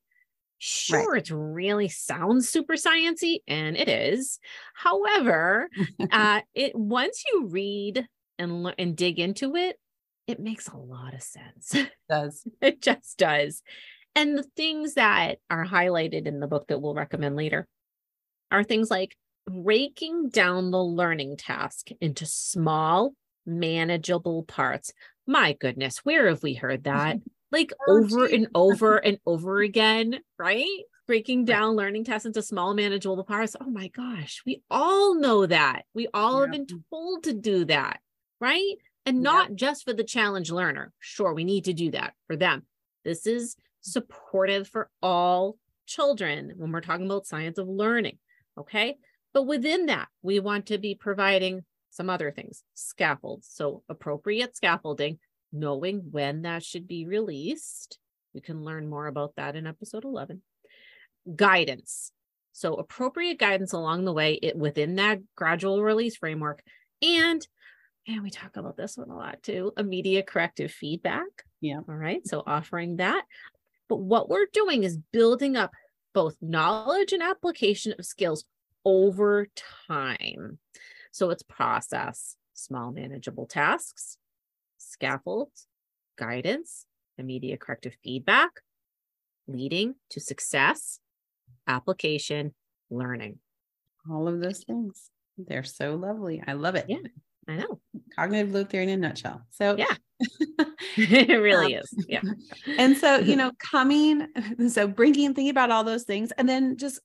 Sure, 0.59 1.13
right. 1.13 1.23
it 1.23 1.33
really 1.35 1.89
sounds 1.89 2.49
super 2.49 2.75
sciency, 2.75 3.39
and 3.49 3.77
it 3.77 3.89
is. 3.89 4.39
However, 4.75 5.71
uh, 6.13 6.43
it 6.53 6.75
once 6.75 7.25
you 7.33 7.47
read 7.47 8.07
and 8.39 8.75
and 8.77 8.97
dig 8.97 9.19
into 9.19 9.57
it, 9.57 9.79
it 10.27 10.39
makes 10.39 10.69
a 10.69 10.77
lot 10.77 11.15
of 11.15 11.23
sense. 11.23 11.75
It 11.75 11.91
does. 12.09 12.47
it 12.61 12.83
just 12.83 13.19
does. 13.19 13.63
And 14.15 14.37
the 14.37 14.47
things 14.57 14.95
that 14.95 15.39
are 15.49 15.65
highlighted 15.65 16.27
in 16.27 16.41
the 16.41 16.49
book 16.49 16.67
that 16.69 16.81
we'll 16.81 16.95
recommend 16.95 17.37
later 17.37 17.67
are 18.51 18.65
things 18.65 18.91
like 18.91 19.17
breaking 19.47 20.31
down 20.31 20.71
the 20.71 20.83
learning 20.83 21.37
task 21.37 21.89
into 22.01 22.27
small, 22.27 23.15
manageable 23.47 24.45
parts. 24.45 24.93
My 25.27 25.53
goodness, 25.53 25.99
where 25.99 26.29
have 26.29 26.43
we 26.43 26.55
heard 26.55 26.85
that? 26.85 27.19
Like 27.53 27.73
oh, 27.89 28.05
over 28.05 28.27
and 28.27 28.47
over 28.55 28.99
and 28.99 29.19
over 29.27 29.61
again, 29.61 30.21
right? 30.39 30.69
Breaking 31.09 31.45
down 31.45 31.75
learning 31.75 32.05
tasks 32.05 32.25
into 32.25 32.43
small, 32.43 32.75
manageable 32.75 33.25
parts. 33.25 33.57
Oh 33.61 33.69
my 33.69 33.89
gosh, 33.89 34.41
we 34.47 34.63
all 34.71 35.17
know 35.17 35.47
that. 35.47 35.83
We 35.93 36.07
all 36.15 36.35
yeah. 36.35 36.41
have 36.43 36.53
been 36.53 36.67
told 36.93 37.25
to 37.25 37.33
do 37.33 37.65
that, 37.65 37.99
right? 38.41 38.77
And 39.05 39.23
not 39.25 39.49
yeah. 39.49 39.55
just 39.57 39.85
for 39.85 39.93
the 39.93 40.05
challenge 40.05 40.53
learner. 40.53 40.93
Sure, 41.01 41.35
we 41.35 41.43
need 41.43 41.65
to 41.65 41.73
do 41.73 41.91
that 41.91 42.15
for 42.29 42.37
them. 42.37 42.67
This 43.05 43.27
is 43.27 43.57
supportive 43.81 44.69
for 44.69 44.91
all 45.03 45.57
children 45.87 46.53
when 46.57 46.71
we're 46.73 46.81
talking 46.81 47.07
about 47.07 47.27
science 47.27 47.59
of 47.59 47.69
learning. 47.69 48.19
Okay. 48.59 48.97
But 49.33 49.45
within 49.45 49.87
that, 49.87 50.09
we 50.23 50.41
want 50.41 50.67
to 50.67 50.79
be 50.79 50.95
providing 50.95 51.65
some 51.91 52.11
other 52.11 52.31
things, 52.31 52.63
scaffolds. 52.75 53.49
So 53.51 53.83
appropriate 53.89 54.57
scaffolding, 54.57 55.19
knowing 55.53 56.03
when 56.11 56.43
that 56.43 56.65
should 56.65 56.87
be 56.87 57.07
released. 57.07 57.99
You 58.33 58.41
can 58.41 58.65
learn 58.65 58.89
more 58.89 59.07
about 59.07 59.35
that 59.37 59.57
in 59.57 59.67
episode 59.67 60.05
11. 60.05 60.43
Guidance. 61.35 62.13
So 62.53 62.75
appropriate 62.75 63.39
guidance 63.39 63.73
along 63.73 64.05
the 64.05 64.13
way 64.13 64.35
it, 64.35 64.57
within 64.57 64.97
that 64.97 65.21
gradual 65.37 65.83
release 65.83 66.17
framework. 66.17 66.63
And, 67.03 67.47
and 68.07 68.23
we 68.23 68.31
talk 68.31 68.57
about 68.57 68.77
this 68.77 68.97
one 68.97 69.11
a 69.11 69.17
lot 69.17 69.43
too, 69.43 69.73
immediate 69.77 70.27
corrective 70.27 70.71
feedback. 70.71 71.27
Yeah. 71.61 71.81
All 71.89 71.95
right. 71.95 72.27
So 72.27 72.43
offering 72.47 72.97
that. 72.97 73.25
But 73.91 74.01
what 74.01 74.29
we're 74.29 74.47
doing 74.53 74.85
is 74.85 74.97
building 75.13 75.57
up 75.57 75.73
both 76.15 76.37
knowledge 76.41 77.13
and 77.13 77.23
application 77.23 77.93
of 77.99 78.07
skills 78.07 78.45
over 78.85 79.49
time. 79.89 80.59
So 81.11 81.31
it's 81.31 81.43
process, 81.43 82.37
small 82.55 82.93
manageable 82.93 83.47
tasks, 83.47 84.17
scaffolds, 84.79 85.67
guidance, 86.17 86.87
immediate 87.19 87.61
corrective 87.61 87.97
feedback, 88.05 88.51
leading 89.49 89.97
to 90.11 90.21
success, 90.21 91.01
application, 91.67 92.55
learning. 92.91 93.39
All 94.09 94.29
of 94.29 94.41
those 94.41 94.63
things. 94.63 95.11
They're 95.37 95.65
so 95.65 95.97
lovely. 95.97 96.41
I 96.47 96.53
love 96.53 96.77
it. 96.77 96.85
Yeah, 96.89 96.99
I 97.51 97.57
know. 97.57 97.81
Cognitive 98.15 98.53
load 98.53 98.71
theory 98.71 98.85
in 98.85 98.91
a 98.91 98.97
nutshell. 98.97 99.43
So, 99.51 99.77
yeah, 99.77 99.95
it 100.97 101.41
really 101.41 101.75
um, 101.75 101.83
is. 101.83 102.07
Yeah. 102.09 102.21
And 102.79 102.97
so, 102.97 103.17
you 103.19 103.37
know, 103.37 103.53
coming, 103.59 104.29
so 104.69 104.87
bringing, 104.87 105.35
thinking 105.35 105.51
about 105.51 105.71
all 105.71 105.83
those 105.85 106.05
things, 106.05 106.31
and 106.33 106.49
then 106.49 106.77
just 106.77 107.01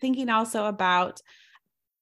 thinking 0.00 0.28
also 0.28 0.66
about 0.66 1.20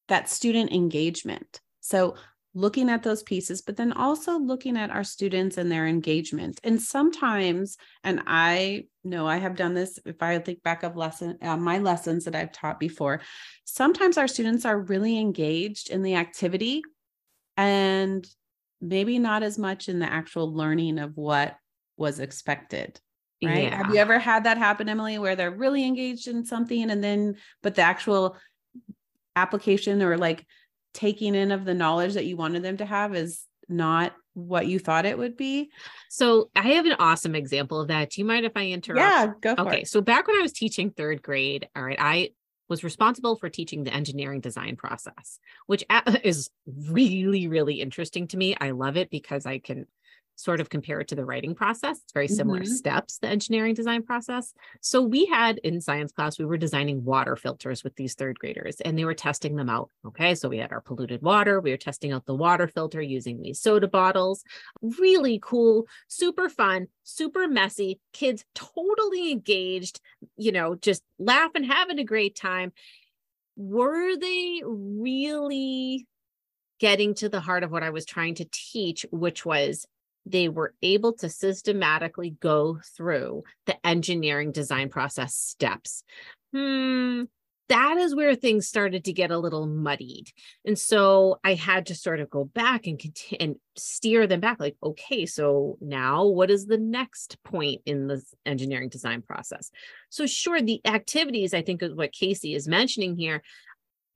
that 0.09 0.31
student 0.31 0.73
engagement. 0.73 1.61
So, 1.81 2.17
looking 2.55 2.89
at 2.89 3.03
those 3.03 3.23
pieces, 3.23 3.61
but 3.61 3.77
then 3.77 3.93
also 3.93 4.39
looking 4.39 4.77
at 4.77 4.91
our 4.91 5.05
students 5.05 5.59
and 5.59 5.71
their 5.71 5.87
engagement. 5.87 6.59
And 6.65 6.81
sometimes, 6.81 7.77
and 8.03 8.23
I 8.27 8.87
know 9.05 9.29
I 9.29 9.37
have 9.37 9.55
done 9.55 9.75
this 9.75 9.99
if 10.07 10.23
I 10.23 10.39
think 10.39 10.63
back 10.63 10.83
of 10.83 10.97
lesson 10.97 11.39
uh, 11.43 11.59
my 11.59 11.79
lessons 11.79 12.25
that 12.25 12.35
I've 12.35 12.51
taught 12.51 12.81
before, 12.81 13.21
sometimes 13.65 14.17
our 14.17 14.27
students 14.27 14.65
are 14.65 14.81
really 14.81 15.19
engaged 15.19 15.91
in 15.91 16.03
the 16.03 16.15
activity 16.15 16.83
and 17.59 18.27
maybe 18.81 19.19
not 19.19 19.43
as 19.43 19.59
much 19.59 19.89
in 19.89 19.99
the 19.99 20.11
actual 20.11 20.55
learning 20.55 20.99
of 20.99 21.17
what 21.17 21.57
was 21.99 22.21
expected 22.21 22.99
right 23.45 23.65
yeah. 23.65 23.77
have 23.77 23.93
you 23.93 24.01
ever 24.01 24.19
had 24.19 24.45
that 24.45 24.57
happen 24.57 24.89
emily 24.89 25.19
where 25.19 25.37
they're 25.37 25.51
really 25.51 25.85
engaged 25.85 26.29
in 26.29 26.45
something 26.45 26.91
and 26.91 27.05
then 27.05 27.35
but 27.63 27.75
the 27.75 27.83
actual 27.83 28.37
application 29.37 30.03
or 30.03 30.17
like 30.17 30.47
taking 30.95 31.35
in 31.35 31.53
of 31.53 31.65
the 31.65 31.75
knowledge 31.75 32.15
that 32.15 32.25
you 32.25 32.37
wanted 32.37 32.63
them 32.63 32.77
to 32.77 32.87
have 32.87 33.15
is 33.15 33.45
not 33.69 34.15
what 34.35 34.67
you 34.67 34.79
thought 34.79 35.07
it 35.07 35.19
would 35.19 35.37
be. 35.37 35.71
So 36.09 36.51
I 36.55 36.63
have 36.73 36.87
an 36.87 36.97
awesome 36.99 37.35
example 37.35 37.81
of 37.81 37.89
that. 37.89 38.11
Do 38.11 38.21
you 38.21 38.25
mind 38.25 38.47
if 38.47 38.53
I 38.57 38.69
interrupt? 38.69 39.01
Yeah, 39.01 39.33
go 39.41 39.55
for 39.55 39.63
okay, 39.63 39.71
it. 39.71 39.75
Okay. 39.75 39.85
So 39.85 40.01
back 40.01 40.27
when 40.27 40.39
I 40.39 40.43
was 40.43 40.53
teaching 40.53 40.91
third 40.91 41.23
grade, 41.23 41.69
all 41.77 41.83
right, 41.83 41.99
I 42.01 42.31
was 42.69 42.85
responsible 42.85 43.37
for 43.37 43.49
teaching 43.49 43.85
the 43.85 43.95
engineering 43.95 44.41
design 44.41 44.77
process, 44.77 45.39
which 45.67 45.85
is 46.25 46.51
really, 46.67 47.49
really 47.49 47.81
interesting 47.81 48.29
to 48.29 48.37
me. 48.37 48.57
I 48.61 48.71
love 48.71 48.97
it 48.97 49.11
because 49.11 49.47
I 49.47 49.59
can 49.59 49.87
sort 50.39 50.61
of 50.61 50.71
compare 50.71 51.01
it 51.01 51.09
to 51.09 51.17
the 51.17 51.25
writing 51.25 51.53
process. 51.53 51.99
It's 51.99 52.13
very 52.13 52.29
similar 52.29 52.61
mm-hmm. 52.61 52.73
steps, 52.73 53.19
the 53.19 53.27
engineering 53.27 53.75
design 53.75 54.05
process. 54.05 54.55
So 54.81 55.03
we 55.03 55.27
had 55.27 55.59
in 55.59 55.81
science 55.81 56.13
class, 56.13 56.39
we 56.39 56.45
were 56.45 56.57
designing 56.57 57.05
water 57.05 57.35
filters 57.35 57.83
with 57.83 57.97
these 57.97 58.15
third 58.15 58.39
graders 58.39 58.81
and 58.81 58.97
they 58.97 59.05
were 59.05 59.15
testing 59.15 59.57
them 59.57 59.69
out. 59.69 59.91
Okay. 60.07 60.37
So 60.37 60.49
we 60.49 60.59
had 60.59 60.71
our 60.71 60.81
polluted 60.81 61.23
water. 61.23 61.61
We 61.61 61.73
were 61.73 61.77
testing 61.77 62.13
out 62.13 62.25
the 62.25 62.37
water 62.37 62.69
filter 62.69 63.03
using 63.03 63.43
these 63.43 63.61
soda 63.61 63.89
bottles. 63.89 64.45
Really 64.81 65.41
cool, 65.43 65.87
super 66.07 66.49
fun, 66.49 66.87
super 67.03 67.49
messy. 67.49 67.99
Kids 68.13 68.45
totally 68.55 69.33
engaged, 69.33 70.01
you 70.37 70.53
know, 70.53 70.77
just 70.77 71.03
laughing, 71.19 71.65
having 71.65 71.99
a 71.99 72.05
great 72.05 72.37
time. 72.37 72.73
Were 73.57 74.17
they 74.17 74.63
really 74.65 76.07
getting 76.79 77.15
to 77.15 77.29
the 77.29 77.41
heart 77.41 77.65
of 77.65 77.73
what 77.73 77.83
I 77.83 77.91
was 77.91 78.05
trying 78.05 78.37
to 78.37 78.47
teach, 78.53 79.05
which 79.11 79.45
was 79.45 79.85
they 80.31 80.49
were 80.49 80.75
able 80.83 81.13
to 81.15 81.29
systematically 81.29 82.37
go 82.41 82.81
through 82.97 83.45
the 83.67 83.87
engineering 83.87 84.53
design 84.53 84.89
process 84.89 85.35
steps. 85.35 86.03
Hmm, 86.53 87.25
that 87.69 87.99
is 87.99 88.15
where 88.15 88.35
things 88.35 88.67
started 88.67 89.05
to 89.05 89.13
get 89.13 89.31
a 89.31 89.39
little 89.39 89.67
muddied. 89.67 90.29
And 90.65 90.79
so 90.79 91.39
I 91.45 91.55
had 91.55 91.87
to 91.87 91.95
sort 91.95 92.21
of 92.21 92.31
go 92.31 92.45
back 92.45 92.87
and 92.87 92.99
continue 92.99 93.39
and 93.41 93.57
steer 93.77 94.27
them 94.27 94.41
back 94.41 94.59
like, 94.59 94.77
okay, 94.83 95.27
so 95.27 95.77
now 95.81 96.27
what 96.27 96.51
is 96.51 96.67
the 96.67 96.79
next 96.79 97.43
point 97.45 97.83
in 97.85 98.07
the 98.07 98.23
engineering 98.47 98.89
design 98.89 99.23
process? 99.23 99.71
So, 100.09 100.27
sure, 100.27 100.63
the 100.63 100.81
activities, 100.87 101.53
I 101.53 101.63
think, 101.63 101.83
is 101.83 101.95
what 101.95 102.13
Casey 102.13 102.55
is 102.55 102.67
mentioning 102.67 103.17
here, 103.17 103.43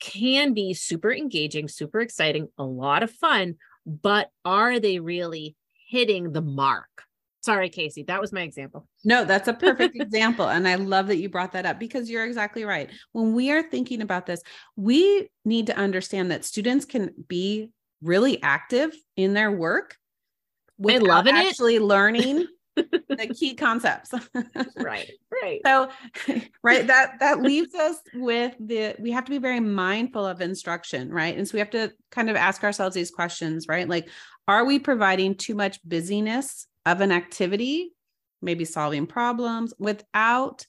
can 0.01 0.55
be 0.55 0.75
super 0.75 1.13
engaging, 1.13 1.69
super 1.69 2.01
exciting, 2.01 2.49
a 2.59 2.65
lot 2.65 3.03
of 3.03 3.11
fun, 3.11 3.57
but 3.87 4.31
are 4.45 4.81
they 4.81 4.99
really 4.99 5.57
hitting 5.93 6.33
the 6.33 6.41
mark. 6.41 7.05
Sorry, 7.43 7.69
Casey, 7.69 8.03
that 8.05 8.19
was 8.21 8.33
my 8.33 8.41
example. 8.41 8.89
No, 9.05 9.27
that's 9.27 9.47
a 9.47 9.53
perfect 9.53 9.95
example. 10.01 10.49
And 10.49 10.67
I 10.67 10.77
love 10.77 11.09
that 11.09 11.19
you 11.19 11.29
brought 11.29 11.53
that 11.53 11.67
up 11.67 11.79
because 11.79 12.09
you're 12.09 12.25
exactly 12.25 12.65
right. 12.65 12.89
When 13.13 13.35
we 13.35 13.51
are 13.51 13.63
thinking 13.63 14.01
about 14.01 14.25
this, 14.25 14.41
we 14.75 15.29
need 15.45 15.67
to 15.67 15.77
understand 15.77 16.31
that 16.31 16.47
students 16.47 16.87
can 16.87 17.11
be 17.29 17.69
really 18.01 18.43
active 18.43 18.95
in 19.17 19.35
their 19.35 19.53
work 19.53 19.97
without 20.79 21.03
loving 21.03 21.35
actually 21.35 21.77
it. 21.77 21.83
learning 21.83 22.47
the 22.77 23.35
key 23.39 23.55
concepts. 23.55 24.13
right. 24.77 25.11
Right. 25.43 25.61
So 25.65 25.91
right 26.63 26.87
that 26.87 27.19
that 27.21 27.43
leaves 27.43 27.75
us 27.75 27.97
with 28.15 28.55
the 28.59 28.95
we 28.99 29.11
have 29.11 29.25
to 29.25 29.31
be 29.31 29.39
very 29.39 29.61
mindful 29.61 30.25
of 30.25 30.41
instruction, 30.41 31.11
right? 31.11 31.37
And 31.37 31.47
so 31.47 31.55
we 31.55 31.59
have 31.59 31.71
to 31.71 31.93
kind 32.11 32.31
of 32.31 32.37
ask 32.37 32.65
ourselves 32.65 32.95
these 32.95 33.11
questions, 33.11 33.67
right? 33.69 33.89
Like 33.89 34.09
are 34.49 34.65
we 34.65 34.79
providing 34.79 35.35
too 35.35 35.55
much 35.55 35.79
busyness 35.85 36.67
of 36.85 37.01
an 37.01 37.13
activity, 37.13 37.93
maybe 38.41 38.65
solving 38.65 39.07
problems 39.07 39.73
without 39.79 40.67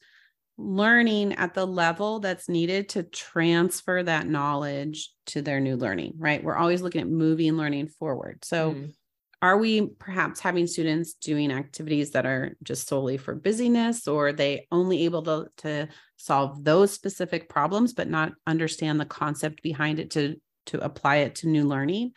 learning 0.58 1.34
at 1.34 1.56
the 1.56 1.66
level 1.66 2.20
that's 2.20 2.48
needed 2.48 2.90
to 2.90 3.04
transfer 3.04 4.04
that 4.04 4.28
knowledge 4.28 5.12
to 5.26 5.42
their 5.42 5.60
new 5.60 5.76
learning, 5.76 6.14
right? 6.18 6.44
We're 6.44 6.56
always 6.56 6.82
looking 6.82 7.02
at 7.02 7.08
moving 7.08 7.58
learning 7.58 7.88
forward. 7.88 8.46
So, 8.46 8.74
mm. 8.74 8.94
are 9.42 9.58
we 9.58 9.88
perhaps 9.98 10.40
having 10.40 10.68
students 10.68 11.14
doing 11.14 11.52
activities 11.52 12.12
that 12.12 12.28
are 12.28 12.56
just 12.62 12.88
solely 12.88 13.18
for 13.18 13.34
busyness, 13.34 14.08
or 14.08 14.28
are 14.28 14.34
they 14.34 14.68
only 14.72 15.06
able 15.06 15.24
to, 15.24 15.48
to 15.58 15.88
solve 16.18 16.64
those 16.64 16.92
specific 16.92 17.50
problems, 17.50 17.94
but 17.94 18.10
not 18.10 18.34
understand 18.46 19.00
the 19.00 19.06
concept 19.06 19.64
behind 19.64 20.00
it 20.00 20.12
to, 20.12 20.36
to 20.68 20.80
apply 20.84 21.18
it 21.18 21.36
to 21.36 21.48
new 21.48 21.68
learning? 21.68 22.12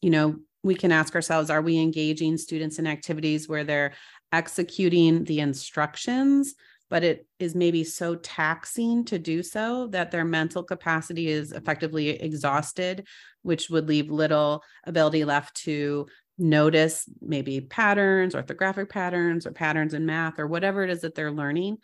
You 0.00 0.10
know, 0.10 0.36
we 0.64 0.74
can 0.74 0.90
ask 0.90 1.14
ourselves 1.14 1.50
are 1.50 1.62
we 1.62 1.78
engaging 1.78 2.36
students 2.36 2.78
in 2.80 2.86
activities 2.86 3.48
where 3.48 3.62
they're 3.62 3.92
executing 4.32 5.22
the 5.24 5.40
instructions 5.40 6.54
but 6.90 7.02
it 7.02 7.26
is 7.38 7.54
maybe 7.54 7.82
so 7.82 8.14
taxing 8.16 9.04
to 9.04 9.18
do 9.18 9.42
so 9.42 9.86
that 9.88 10.10
their 10.10 10.24
mental 10.24 10.62
capacity 10.62 11.28
is 11.28 11.52
effectively 11.52 12.08
exhausted 12.08 13.06
which 13.42 13.70
would 13.70 13.86
leave 13.86 14.10
little 14.10 14.62
ability 14.86 15.24
left 15.24 15.54
to 15.54 16.06
notice 16.38 17.08
maybe 17.20 17.60
patterns 17.60 18.34
orthographic 18.34 18.88
patterns 18.88 19.46
or 19.46 19.52
patterns 19.52 19.94
in 19.94 20.04
math 20.04 20.38
or 20.38 20.46
whatever 20.46 20.82
it 20.82 20.90
is 20.90 21.02
that 21.02 21.14
they're 21.14 21.30
learning. 21.30 21.78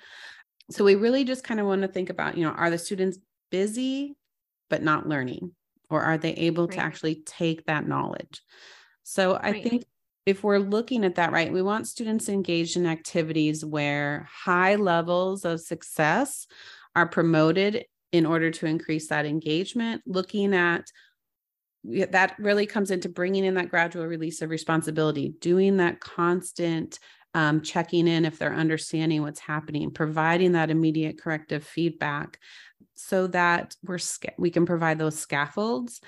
So 0.70 0.84
we 0.84 0.96
really 0.96 1.24
just 1.24 1.44
kind 1.44 1.60
of 1.60 1.66
want 1.66 1.82
to 1.82 1.88
think 1.88 2.10
about 2.10 2.36
you 2.36 2.44
know 2.44 2.50
are 2.50 2.70
the 2.70 2.78
students 2.78 3.18
busy 3.50 4.16
but 4.68 4.82
not 4.82 5.08
learning 5.08 5.52
or 5.90 6.02
are 6.02 6.18
they 6.18 6.32
able 6.32 6.66
right. 6.66 6.76
to 6.76 6.82
actually 6.82 7.22
take 7.26 7.64
that 7.66 7.86
knowledge 7.86 8.42
so 9.02 9.34
i 9.34 9.50
right. 9.50 9.62
think 9.62 9.84
if 10.26 10.44
we're 10.44 10.58
looking 10.58 11.04
at 11.04 11.16
that 11.16 11.32
right 11.32 11.52
we 11.52 11.62
want 11.62 11.88
students 11.88 12.28
engaged 12.28 12.76
in 12.76 12.86
activities 12.86 13.64
where 13.64 14.28
high 14.30 14.76
levels 14.76 15.44
of 15.44 15.60
success 15.60 16.46
are 16.94 17.08
promoted 17.08 17.84
in 18.12 18.26
order 18.26 18.50
to 18.50 18.66
increase 18.66 19.08
that 19.08 19.26
engagement 19.26 20.02
looking 20.06 20.54
at 20.54 20.84
that 21.82 22.34
really 22.38 22.66
comes 22.66 22.90
into 22.90 23.08
bringing 23.08 23.44
in 23.44 23.54
that 23.54 23.70
gradual 23.70 24.06
release 24.06 24.42
of 24.42 24.50
responsibility 24.50 25.34
doing 25.40 25.78
that 25.78 26.00
constant 26.00 26.98
um, 27.32 27.60
checking 27.62 28.08
in 28.08 28.24
if 28.24 28.38
they're 28.38 28.52
understanding 28.52 29.22
what's 29.22 29.40
happening 29.40 29.90
providing 29.90 30.52
that 30.52 30.70
immediate 30.70 31.20
corrective 31.20 31.64
feedback 31.64 32.38
so 33.00 33.26
that 33.28 33.76
we're 33.82 33.98
we 34.38 34.50
can 34.50 34.66
provide 34.66 34.98
those 34.98 35.18
scaffolds 35.18 36.00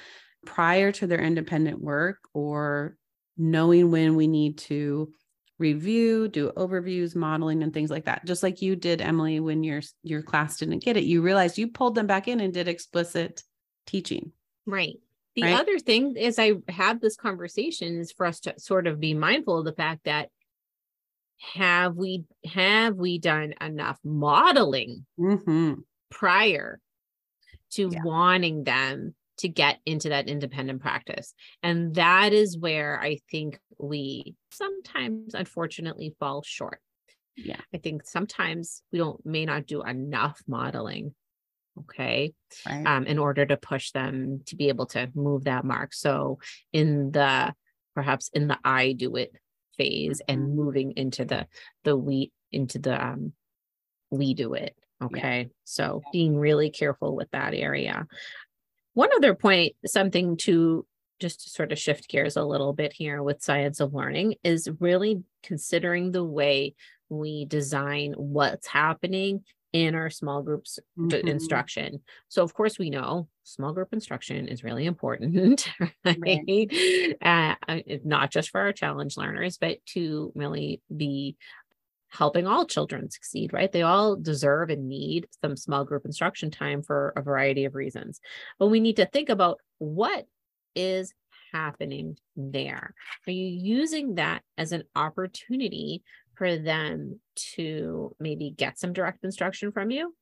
prior 0.46 0.92
to 0.92 1.06
their 1.06 1.20
independent 1.20 1.80
work 1.80 2.18
or 2.34 2.96
knowing 3.36 3.90
when 3.90 4.16
we 4.16 4.26
need 4.26 4.58
to 4.58 5.12
review, 5.58 6.28
do 6.28 6.50
overviews, 6.56 7.14
modeling 7.14 7.62
and 7.62 7.72
things 7.72 7.90
like 7.90 8.04
that. 8.06 8.24
Just 8.24 8.42
like 8.42 8.60
you 8.62 8.74
did 8.74 9.00
Emily 9.00 9.40
when 9.40 9.62
your 9.62 9.80
your 10.02 10.22
class 10.22 10.56
didn't 10.58 10.80
get 10.84 10.96
it. 10.96 11.04
You 11.04 11.22
realized 11.22 11.58
you 11.58 11.68
pulled 11.68 11.94
them 11.94 12.06
back 12.06 12.28
in 12.28 12.40
and 12.40 12.52
did 12.52 12.68
explicit 12.68 13.42
teaching. 13.86 14.32
Right. 14.66 14.96
The 15.34 15.44
Right. 15.44 15.54
other 15.54 15.78
thing 15.78 16.16
is 16.16 16.38
I 16.38 16.54
have 16.68 17.00
this 17.00 17.16
conversation 17.16 17.98
is 17.98 18.12
for 18.12 18.26
us 18.26 18.40
to 18.40 18.54
sort 18.58 18.86
of 18.86 19.00
be 19.00 19.14
mindful 19.14 19.58
of 19.58 19.64
the 19.64 19.72
fact 19.72 20.04
that 20.04 20.28
have 21.54 21.96
we 21.96 22.24
have 22.44 22.96
we 22.96 23.18
done 23.18 23.54
enough 23.60 23.98
modeling 24.04 25.04
Mhm. 25.18 25.84
Prior 26.12 26.80
to 27.72 27.88
Yeah. 27.92 28.02
wanting 28.04 28.64
them 28.64 29.14
to 29.38 29.48
get 29.48 29.80
into 29.86 30.10
that 30.10 30.28
independent 30.28 30.80
practice. 30.82 31.34
And 31.62 31.94
that 31.96 32.32
is 32.32 32.56
where 32.58 33.00
I 33.00 33.16
think 33.30 33.58
we 33.78 34.36
sometimes 34.52 35.34
unfortunately 35.34 36.14
fall 36.20 36.42
short. 36.42 36.80
Yeah. 37.34 37.60
I 37.74 37.78
think 37.78 38.06
sometimes 38.06 38.82
we 38.92 38.98
don't 38.98 39.24
may 39.24 39.46
not 39.46 39.66
do 39.66 39.82
enough 39.82 40.40
modeling. 40.46 41.14
Okay. 41.80 42.34
Right. 42.66 42.86
Um, 42.86 43.06
in 43.06 43.18
order 43.18 43.46
to 43.46 43.56
push 43.56 43.92
them 43.92 44.42
to 44.46 44.56
be 44.56 44.68
able 44.68 44.84
to 44.88 45.10
move 45.14 45.44
that 45.44 45.64
mark. 45.64 45.94
So 45.94 46.38
in 46.72 47.10
the 47.12 47.54
perhaps 47.94 48.28
in 48.34 48.48
the 48.48 48.58
I 48.64 48.92
do 48.92 49.16
it 49.16 49.34
phase 49.78 50.20
Mhm. 50.20 50.24
and 50.28 50.54
moving 50.54 50.92
into 50.92 51.24
the 51.24 51.48
the 51.84 51.96
we 51.96 52.30
into 52.52 52.78
the 52.78 53.02
um 53.02 53.32
we 54.10 54.34
do 54.34 54.52
it. 54.52 54.76
Okay. 55.02 55.50
So 55.64 56.02
being 56.12 56.36
really 56.36 56.70
careful 56.70 57.14
with 57.16 57.30
that 57.32 57.54
area. 57.54 58.06
One 58.94 59.10
other 59.16 59.34
point, 59.34 59.74
something 59.86 60.36
to 60.38 60.86
just 61.20 61.42
to 61.44 61.50
sort 61.50 61.70
of 61.72 61.78
shift 61.78 62.08
gears 62.08 62.36
a 62.36 62.44
little 62.44 62.72
bit 62.72 62.92
here 62.92 63.22
with 63.22 63.42
science 63.42 63.78
of 63.80 63.94
learning 63.94 64.34
is 64.42 64.68
really 64.80 65.22
considering 65.42 66.10
the 66.10 66.24
way 66.24 66.74
we 67.08 67.44
design 67.44 68.12
what's 68.16 68.66
happening 68.66 69.44
in 69.72 69.94
our 69.94 70.10
small 70.10 70.42
groups 70.42 70.78
Mhm. 70.98 71.24
instruction. 71.26 72.02
So 72.28 72.42
of 72.42 72.52
course 72.54 72.78
we 72.78 72.90
know 72.90 73.28
small 73.44 73.72
group 73.72 73.92
instruction 73.92 74.48
is 74.48 74.64
really 74.64 74.84
important, 74.84 75.68
right? 76.04 77.16
Uh, 77.22 77.54
uh, 77.68 77.80
not 78.04 78.30
just 78.30 78.50
for 78.50 78.60
our 78.60 78.72
challenge 78.72 79.16
learners, 79.16 79.58
but 79.58 79.78
to 79.86 80.32
really 80.34 80.82
be 80.94 81.36
helping 82.12 82.46
all 82.46 82.66
children 82.66 83.10
succeed, 83.10 83.52
right? 83.52 83.72
They 83.72 83.82
all 83.82 84.16
deserve 84.16 84.68
and 84.70 84.86
need 84.86 85.26
some 85.40 85.56
small 85.56 85.84
group 85.84 86.04
instruction 86.04 86.50
time 86.50 86.82
for 86.82 87.12
a 87.16 87.22
variety 87.22 87.64
of 87.64 87.74
reasons. 87.74 88.20
But 88.58 88.68
we 88.68 88.80
need 88.80 88.96
to 88.96 89.06
think 89.06 89.30
about 89.30 89.60
what 89.78 90.26
is 90.74 91.12
happening 91.52 92.18
there. 92.36 92.94
Are 93.26 93.32
you 93.32 93.46
using 93.46 94.16
that 94.16 94.42
as 94.58 94.72
an 94.72 94.84
opportunity 94.94 96.02
for 96.34 96.58
them 96.58 97.20
to 97.54 98.14
maybe 98.20 98.50
get 98.50 98.78
some 98.78 98.92
direct 98.92 99.24
instruction 99.24 99.72
from 99.72 99.90
you? 99.90 100.14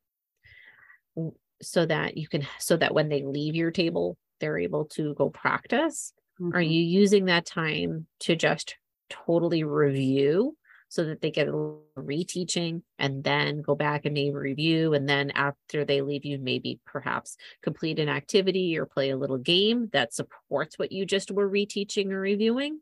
So 1.63 1.87
that 1.87 2.17
you 2.17 2.29
can, 2.29 2.47
so 2.59 2.77
that 2.77 2.95
when 2.95 3.09
they 3.09 3.23
leave 3.23 3.55
your 3.55 3.71
table, 3.71 4.17
they're 4.39 4.59
able 4.59 4.87
to 4.87 5.15
go 5.15 5.29
practice? 5.29 6.13
Are 6.53 6.61
Mhm. 6.61 6.73
you 6.73 6.83
using 6.83 7.27
that 7.27 7.45
time 7.47 8.07
to 8.21 8.35
just 8.35 8.77
totally 9.11 9.65
review 9.65 10.57
so 10.91 11.05
that 11.05 11.23
they 11.23 11.31
get 11.31 11.49
a 11.49 11.53
little 11.53 11.85
reteaching 11.97 12.83
and 12.99 13.25
then 13.25 13.63
go 13.63 13.75
back 13.75 14.05
and 14.05 14.13
maybe 14.13 14.35
review? 14.35 14.93
And 14.93 15.09
then 15.09 15.31
after 15.31 15.87
they 15.87 16.03
leave 16.03 16.27
you, 16.27 16.39
maybe 16.39 16.81
perhaps 16.85 17.39
complete 17.63 17.99
an 17.99 18.11
activity 18.11 18.77
or 18.77 18.85
play 18.85 19.09
a 19.09 19.17
little 19.17 19.39
game 19.39 19.89
that 19.95 20.13
supports 20.13 20.79
what 20.79 20.93
you 20.93 21.07
just 21.07 21.31
were 21.31 21.49
reteaching 21.49 22.11
or 22.11 22.21
reviewing? 22.21 22.81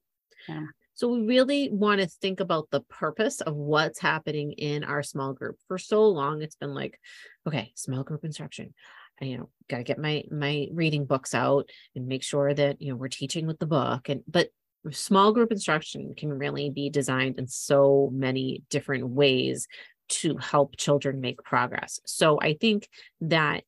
Yeah. 0.48 0.64
So 0.94 1.06
we 1.06 1.26
really 1.26 1.68
want 1.70 2.00
to 2.00 2.08
think 2.08 2.40
about 2.40 2.72
the 2.72 2.80
purpose 2.80 3.40
of 3.40 3.54
what's 3.54 4.00
happening 4.00 4.50
in 4.50 4.82
our 4.82 5.04
small 5.04 5.32
group. 5.32 5.56
For 5.68 5.78
so 5.78 6.08
long, 6.08 6.42
it's 6.42 6.56
been 6.56 6.74
like, 6.74 6.98
okay, 7.46 7.70
small 7.76 8.02
group 8.02 8.24
instruction. 8.24 8.74
I, 9.22 9.26
you 9.26 9.38
know, 9.38 9.48
got 9.68 9.76
to 9.78 9.84
get 9.84 9.98
my 9.98 10.24
my 10.30 10.66
reading 10.72 11.04
books 11.04 11.34
out 11.34 11.70
and 11.94 12.08
make 12.08 12.24
sure 12.24 12.52
that 12.52 12.82
you 12.82 12.90
know 12.90 12.96
we're 12.96 13.08
teaching 13.08 13.46
with 13.46 13.60
the 13.60 13.66
book. 13.66 14.08
And 14.08 14.22
but 14.26 14.48
small 14.90 15.32
group 15.32 15.52
instruction 15.52 16.14
can 16.16 16.32
really 16.32 16.70
be 16.70 16.90
designed 16.90 17.38
in 17.38 17.46
so 17.46 18.10
many 18.12 18.62
different 18.70 19.08
ways 19.08 19.66
to 20.08 20.36
help 20.36 20.76
children 20.76 21.20
make 21.20 21.42
progress. 21.42 22.00
So 22.06 22.40
I 22.40 22.54
think 22.54 22.88
that 23.20 23.64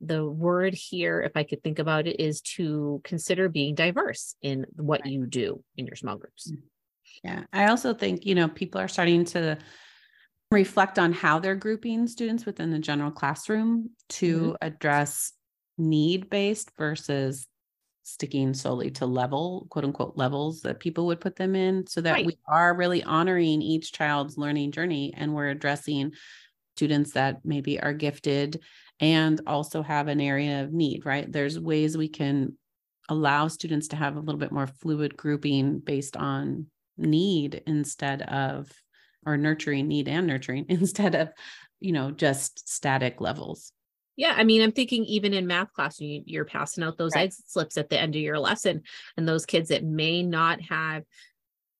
the 0.00 0.24
word 0.24 0.74
here, 0.74 1.20
if 1.20 1.32
I 1.34 1.42
could 1.42 1.62
think 1.62 1.78
about 1.78 2.06
it, 2.06 2.20
is 2.20 2.40
to 2.42 3.00
consider 3.04 3.48
being 3.48 3.74
diverse 3.74 4.36
in 4.42 4.66
what 4.76 5.06
you 5.06 5.26
do 5.26 5.64
in 5.76 5.86
your 5.86 5.96
small 5.96 6.16
groups. 6.16 6.50
Mm-hmm. 6.50 6.60
Yeah. 7.24 7.44
I 7.52 7.68
also 7.68 7.94
think, 7.94 8.24
you 8.24 8.34
know, 8.34 8.48
people 8.48 8.80
are 8.80 8.88
starting 8.88 9.24
to 9.26 9.58
reflect 10.50 10.98
on 10.98 11.12
how 11.12 11.38
they're 11.40 11.56
grouping 11.56 12.06
students 12.06 12.46
within 12.46 12.70
the 12.70 12.78
general 12.78 13.10
classroom 13.10 13.90
to 14.08 14.38
mm-hmm. 14.38 14.52
address 14.62 15.32
need 15.76 16.30
based 16.30 16.70
versus 16.76 17.46
sticking 18.08 18.54
solely 18.54 18.90
to 18.92 19.06
level, 19.06 19.66
quote 19.70 19.84
unquote, 19.84 20.16
levels 20.16 20.62
that 20.62 20.80
people 20.80 21.06
would 21.06 21.20
put 21.20 21.36
them 21.36 21.54
in 21.54 21.86
so 21.86 22.00
that 22.00 22.12
Right. 22.14 22.26
we 22.26 22.38
are 22.46 22.74
really 22.74 23.02
honoring 23.02 23.62
each 23.62 23.92
child's 23.92 24.38
learning 24.38 24.72
journey 24.72 25.12
and 25.16 25.34
we're 25.34 25.48
addressing 25.48 26.12
students 26.76 27.12
that 27.12 27.44
maybe 27.44 27.80
are 27.80 27.92
gifted 27.92 28.62
and 29.00 29.40
also 29.46 29.82
have 29.82 30.08
an 30.08 30.20
area 30.20 30.62
of 30.64 30.72
need, 30.72 31.04
right? 31.04 31.30
There's 31.30 31.58
ways 31.58 31.96
we 31.96 32.08
can 32.08 32.56
allow 33.08 33.48
students 33.48 33.88
to 33.88 33.96
have 33.96 34.16
a 34.16 34.20
little 34.20 34.38
bit 34.38 34.52
more 34.52 34.66
fluid 34.66 35.16
grouping 35.16 35.78
based 35.78 36.16
on 36.16 36.66
need 36.96 37.62
instead 37.66 38.22
of 38.22 38.70
or 39.24 39.36
nurturing 39.36 39.88
need 39.88 40.08
and 40.08 40.26
nurturing 40.26 40.66
instead 40.68 41.14
of 41.14 41.30
you 41.80 41.92
know 41.92 42.10
just 42.10 42.68
static 42.68 43.20
levels 43.20 43.72
Yeah, 44.18 44.34
I 44.36 44.42
mean, 44.42 44.62
I'm 44.62 44.72
thinking 44.72 45.04
even 45.04 45.32
in 45.32 45.46
math 45.46 45.72
class, 45.72 46.00
you, 46.00 46.24
you're 46.26 46.44
passing 46.44 46.82
out 46.82 46.98
those 46.98 47.14
Right. 47.14 47.26
exit 47.26 47.48
slips 47.48 47.78
at 47.78 47.88
the 47.88 48.00
end 48.00 48.16
of 48.16 48.20
your 48.20 48.40
lesson, 48.40 48.82
and 49.16 49.28
those 49.28 49.46
kids 49.46 49.68
that 49.68 49.84
may 49.84 50.24
not 50.24 50.60
have 50.62 51.04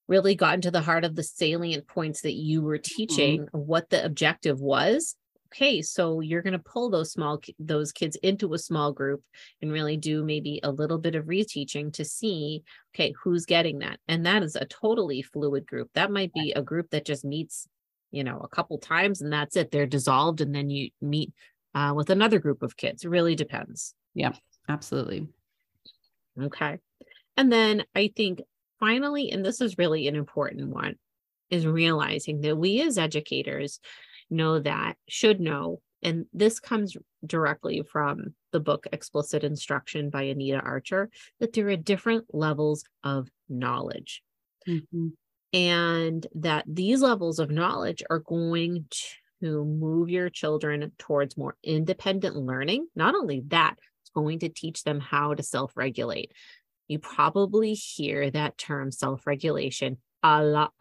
really 0.07 0.37
gotten 0.37 0.61
to 0.61 0.71
the 0.71 0.81
heart 0.81 1.05
of 1.05 1.17
the 1.17 1.25
salient 1.25 1.89
points 1.89 2.23
that 2.23 2.35
you 2.35 2.63
were 2.63 2.79
mm-hmm. 2.79 2.97
teaching, 2.97 3.49
what 3.51 3.91
the 3.91 4.05
objective 4.05 4.61
was. 4.61 5.17
Okay, 5.53 5.83
so 5.83 6.21
you're 6.21 6.43
going 6.43 6.53
to 6.53 6.61
pull 6.61 6.91
those 6.91 7.11
small 7.11 7.41
those 7.59 7.91
kids 7.91 8.15
into 8.17 8.55
a 8.55 8.59
small 8.59 8.93
group 8.93 9.25
and 9.61 9.73
really 9.73 9.97
do 9.97 10.23
maybe 10.23 10.61
a 10.63 10.71
little 10.71 10.99
bit 10.99 11.17
of 11.17 11.25
reteaching 11.25 11.93
to 11.95 12.05
see, 12.05 12.63
okay, 12.95 13.15
who's 13.21 13.47
getting 13.47 13.81
that, 13.81 13.99
and 14.07 14.25
that 14.27 14.45
is 14.45 14.55
a 14.55 14.65
totally 14.67 15.23
fluid 15.23 15.67
group. 15.67 15.91
That 15.95 16.13
might 16.13 16.33
be 16.33 16.53
a 16.53 16.63
group 16.63 16.91
that 16.91 17.05
just 17.05 17.25
meets, 17.25 17.67
you 18.13 18.23
know, 18.23 18.39
a 18.45 18.49
couple 18.49 18.79
times 18.79 19.23
and 19.23 19.33
that's 19.33 19.57
it. 19.57 19.73
They're 19.73 19.87
dissolved, 19.87 20.41
and 20.41 20.55
then 20.55 20.71
you 20.71 20.91
meet 21.03 21.33
uh, 21.75 21.93
with 21.97 22.11
another 22.11 22.39
group 22.39 22.63
of 22.63 22.77
kids. 22.77 23.05
It 23.05 23.09
really 23.09 23.35
depends. 23.37 23.95
Yeah, 24.15 24.33
absolutely 24.69 25.29
Okay. 26.41 26.79
And 27.37 27.53
then 27.53 27.85
I 27.95 28.13
think 28.17 28.43
finally, 28.81 29.31
and 29.31 29.45
this 29.45 29.61
is 29.61 29.79
really 29.79 30.09
an 30.09 30.17
important 30.17 30.71
one, 30.71 30.97
is 31.51 31.67
realizing 31.67 32.43
that 32.43 32.57
we 32.59 32.83
as 32.83 32.99
educators 32.99 33.81
know 34.31 34.61
that, 34.61 34.97
should 35.09 35.41
know, 35.41 35.81
and 36.03 36.27
this 36.33 36.61
comes 36.61 36.97
directly 37.27 37.83
from 37.83 38.35
the 38.53 38.61
book 38.61 38.87
Explicit 38.93 39.45
Instruction 39.45 40.11
by 40.11 40.25
Anita 40.25 40.61
Archer, 40.61 41.11
that 41.41 41.55
there 41.55 41.69
are 41.69 41.77
different 41.77 42.27
levels 42.35 42.85
of 43.05 43.29
knowledge. 43.49 44.23
Mhm. 44.67 45.17
and 45.53 46.27
that 46.35 46.65
these 46.67 47.01
levels 47.01 47.39
of 47.39 47.51
knowledge 47.51 48.03
are 48.11 48.19
going 48.19 48.87
to 49.43 49.65
move 49.65 50.09
your 50.09 50.31
children 50.31 50.93
towards 50.99 51.37
more 51.37 51.57
independent 51.63 52.37
learning. 52.37 52.87
Not 52.95 53.15
only 53.15 53.43
that, 53.49 53.77
it's 54.03 54.11
going 54.11 54.41
to 54.41 54.49
teach 54.49 54.85
them 54.85 55.01
how 55.01 55.35
to 55.35 55.43
self 55.43 55.73
regulate. 55.77 56.33
You 56.89 56.99
probably 56.99 57.75
hear 57.75 58.31
that 58.31 58.57
term 58.59 58.91
self 58.91 59.27
regulation 59.27 59.99
a 60.23 60.43
lot 60.43 60.73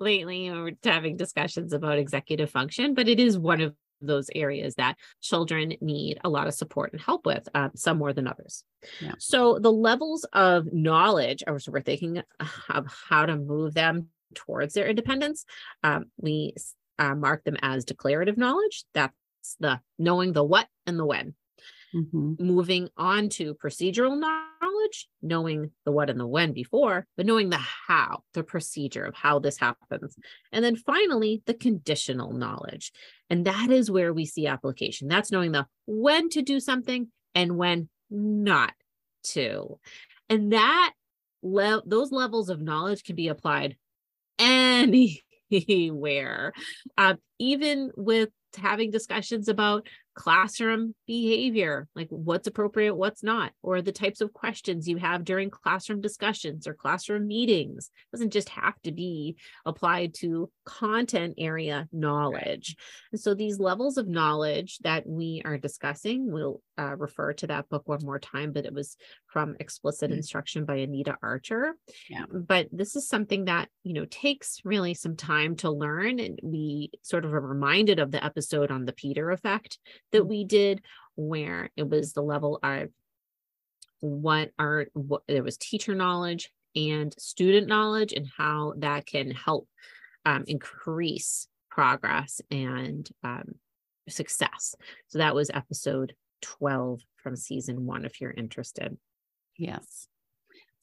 lately. 0.00 0.50
We're 0.50 0.72
having 0.84 1.16
discussions 1.16 1.72
about 1.72 1.98
executive 1.98 2.50
function, 2.50 2.94
but 2.94 3.08
it 3.08 3.20
is 3.20 3.38
one 3.38 3.60
of 3.60 3.74
those 4.00 4.30
areas 4.34 4.76
that 4.76 4.96
children 5.20 5.74
need 5.80 6.18
a 6.22 6.28
lot 6.28 6.46
of 6.46 6.54
support 6.54 6.92
and 6.92 7.00
help 7.00 7.26
with, 7.26 7.48
um, 7.54 7.72
some 7.74 7.98
more 7.98 8.12
than 8.12 8.28
others. 8.28 8.62
Yeah. 9.00 9.14
So 9.18 9.58
the 9.58 9.72
levels 9.72 10.24
of 10.32 10.72
knowledge, 10.72 11.42
or 11.46 11.58
so 11.58 11.72
we're 11.72 11.80
thinking 11.80 12.22
of 12.68 12.86
how 13.08 13.26
to 13.26 13.36
move 13.36 13.74
them 13.74 14.08
towards 14.34 14.74
their 14.74 14.88
independence. 14.88 15.44
Um, 15.82 16.06
we 16.16 16.54
uh, 16.98 17.14
mark 17.14 17.44
them 17.44 17.56
as 17.62 17.84
declarative 17.84 18.36
knowledge. 18.36 18.84
That's 18.94 19.14
the 19.60 19.80
knowing 19.98 20.32
the 20.32 20.44
what 20.44 20.68
and 20.86 20.98
the 20.98 21.06
when. 21.06 21.34
Mhm. 21.94 22.38
Moving 22.38 22.90
on 22.96 23.30
to 23.30 23.54
procedural 23.54 24.18
knowledge, 24.18 25.08
knowing 25.22 25.70
the 25.86 25.92
what 25.92 26.10
and 26.10 26.20
the 26.20 26.26
when 26.26 26.52
before, 26.52 27.06
but 27.16 27.24
knowing 27.24 27.48
the 27.48 27.56
how, 27.56 28.24
the 28.34 28.42
procedure 28.42 29.04
of 29.04 29.14
how 29.14 29.38
this 29.38 29.58
happens. 29.58 30.16
And 30.52 30.62
then 30.62 30.76
finally, 30.76 31.42
the 31.46 31.54
conditional 31.54 32.32
knowledge. 32.32 32.92
And 33.30 33.46
that 33.46 33.70
is 33.70 33.90
where 33.90 34.12
we 34.12 34.26
see 34.26 34.46
application. 34.46 35.08
That's 35.08 35.32
knowing 35.32 35.52
the 35.52 35.66
when 35.86 36.28
to 36.30 36.42
do 36.42 36.60
something 36.60 37.10
and 37.34 37.56
when 37.56 37.88
not 38.10 38.74
to. 39.24 39.78
And 40.28 40.52
that 40.52 40.92
le- 41.42 41.82
those 41.86 42.12
levels 42.12 42.50
of 42.50 42.60
knowledge 42.60 43.02
can 43.04 43.16
be 43.16 43.28
applied 43.28 43.76
anywhere, 44.38 46.52
uh, 46.96 47.14
even 47.38 47.90
with 47.96 48.30
having 48.56 48.90
discussions 48.90 49.48
about 49.48 49.86
classroom 50.18 50.96
behavior, 51.06 51.86
like 51.94 52.08
what's 52.10 52.48
appropriate, 52.48 52.92
what's 52.96 53.22
not, 53.22 53.52
or 53.62 53.80
the 53.80 53.92
types 53.92 54.20
of 54.20 54.32
questions 54.32 54.88
you 54.88 54.96
have 54.96 55.24
during 55.24 55.48
classroom 55.48 56.00
discussions 56.00 56.66
or 56.66 56.74
classroom 56.74 57.28
meetings. 57.28 57.92
It 57.94 58.16
doesn't 58.16 58.32
just 58.32 58.48
have 58.48 58.74
to 58.82 58.90
be 58.90 59.36
applied 59.64 60.14
to 60.14 60.50
content 60.64 61.34
area 61.38 61.86
knowledge. 61.92 62.74
And 63.12 63.20
so 63.20 63.32
these 63.32 63.60
levels 63.60 63.96
of 63.96 64.08
knowledge 64.08 64.78
that 64.78 65.06
we 65.06 65.40
are 65.44 65.56
discussing, 65.56 66.32
we'll 66.32 66.60
uh, 66.76 66.96
refer 66.96 67.32
to 67.34 67.46
that 67.46 67.68
book 67.68 67.86
one 67.86 68.00
more 68.02 68.18
time, 68.18 68.52
but 68.52 68.66
it 68.66 68.74
was 68.74 68.96
from 69.28 69.54
Explicit 69.60 70.10
mm-hmm. 70.10 70.16
Instruction 70.16 70.64
by 70.64 70.76
Anita 70.76 71.16
Archer. 71.22 71.76
Yeah. 72.10 72.24
But 72.32 72.66
this 72.72 72.96
is 72.96 73.08
something 73.08 73.44
that, 73.44 73.68
you 73.84 73.94
know, 73.94 74.06
takes 74.06 74.62
really 74.64 74.94
some 74.94 75.14
time 75.14 75.54
to 75.56 75.70
learn. 75.70 76.18
And 76.18 76.40
we 76.42 76.90
sort 77.02 77.24
of 77.24 77.32
are 77.34 77.40
reminded 77.40 78.00
of 78.00 78.10
the 78.10 78.24
episode 78.24 78.72
on 78.72 78.84
the 78.84 78.92
Peter 78.92 79.30
effect 79.30 79.78
that 80.12 80.26
we 80.26 80.44
did 80.44 80.82
where 81.16 81.70
it 81.76 81.88
was 81.88 82.12
the 82.12 82.22
level 82.22 82.58
of 82.62 82.88
what 84.00 84.52
are 84.58 84.86
what 84.94 85.22
there 85.26 85.42
was 85.42 85.56
teacher 85.56 85.94
knowledge 85.94 86.50
and 86.76 87.14
student 87.18 87.66
knowledge 87.66 88.12
and 88.12 88.28
how 88.36 88.74
that 88.76 89.06
can 89.06 89.30
help 89.30 89.68
um, 90.24 90.44
increase 90.46 91.48
progress 91.70 92.40
and 92.50 93.08
um, 93.24 93.54
success 94.08 94.74
so 95.08 95.18
that 95.18 95.34
was 95.34 95.50
episode 95.52 96.14
12 96.42 97.00
from 97.16 97.34
season 97.34 97.84
one 97.84 98.04
if 98.04 98.20
you're 98.20 98.30
interested 98.30 98.96
yes 99.56 100.08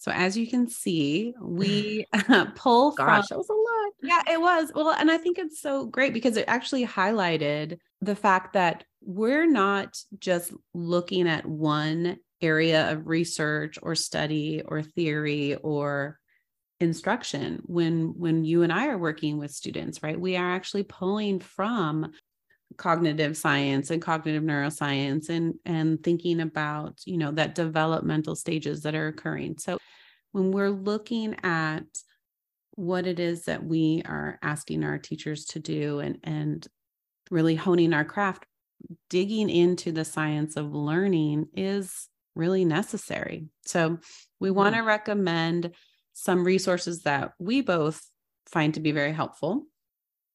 so 0.06 0.12
as 0.12 0.38
you 0.38 0.48
can 0.48 0.68
see, 0.68 1.34
we 1.42 2.06
uh, 2.14 2.46
pull 2.56 2.92
Gosh, 2.92 3.28
from, 3.28 3.38
that 3.38 3.38
was 3.38 3.50
a 3.50 3.54
lot. 3.54 3.94
Yeah, 4.04 4.34
it 4.34 4.40
was. 4.40 4.72
Well, 4.76 4.92
and 4.92 5.10
I 5.10 5.18
think 5.18 5.40
it's 5.40 5.60
so 5.60 5.86
great 5.86 6.14
because 6.14 6.38
it 6.38 6.46
actually 6.48 6.86
highlighted 6.86 7.80
the 8.02 8.16
fact 8.16 8.54
that 8.54 8.84
we're 9.06 9.50
not 9.50 9.98
just 10.20 10.52
looking 10.74 11.28
at 11.28 11.46
one 11.46 12.18
area 12.42 12.92
of 12.92 13.08
research 13.08 13.78
or 13.82 13.96
study 13.96 14.62
or 14.66 14.82
theory 14.82 15.56
or 15.56 16.20
instruction 16.80 17.62
when 17.66 18.14
when 18.18 18.44
you 18.44 18.64
and 18.64 18.74
I 18.74 18.88
are 18.88 18.98
working 18.98 19.38
with 19.38 19.52
students, 19.52 20.04
right? 20.04 20.20
We 20.20 20.36
are 20.36 20.52
actually 20.52 20.84
pulling 20.84 21.40
from 21.40 22.12
cognitive 22.78 23.38
science 23.38 23.90
and 23.92 24.02
cognitive 24.02 24.44
neuroscience 24.44 25.30
and 25.30 25.54
and 25.66 26.04
thinking 26.04 26.42
about 26.42 27.00
you 27.06 27.18
know 27.18 27.32
that 27.32 27.56
developmental 27.56 28.36
stages 28.36 28.82
that 28.82 28.96
are 28.96 29.08
occurring 29.08 29.56
so 29.58 29.78
when 30.32 30.52
we're 30.52 30.72
looking 30.72 31.36
at 31.44 31.86
what 32.72 33.08
it 33.08 33.20
is 33.20 33.46
that 33.46 33.64
we 33.64 34.02
are 34.06 34.38
asking 34.42 34.84
our 34.84 34.98
teachers 34.98 35.46
to 35.46 35.60
do 35.60 36.00
and 36.00 36.18
and 36.24 36.68
really 37.32 37.56
honing 37.56 37.94
our 37.94 38.04
craft 38.04 38.46
digging 39.10 39.50
into 39.50 39.92
the 39.92 40.06
science 40.06 40.56
of 40.56 40.74
learning 40.74 41.48
is 41.56 42.10
really 42.36 42.66
necessary 42.66 43.48
so 43.66 43.98
we 44.40 44.50
mm-hmm. 44.50 44.58
want 44.58 44.76
to 44.76 44.82
recommend 44.82 45.72
some 46.14 46.44
resources 46.44 47.02
that 47.04 47.32
we 47.40 47.62
both 47.62 48.02
find 48.48 48.74
to 48.74 48.80
be 48.80 48.92
very 48.92 49.14
helpful 49.14 49.64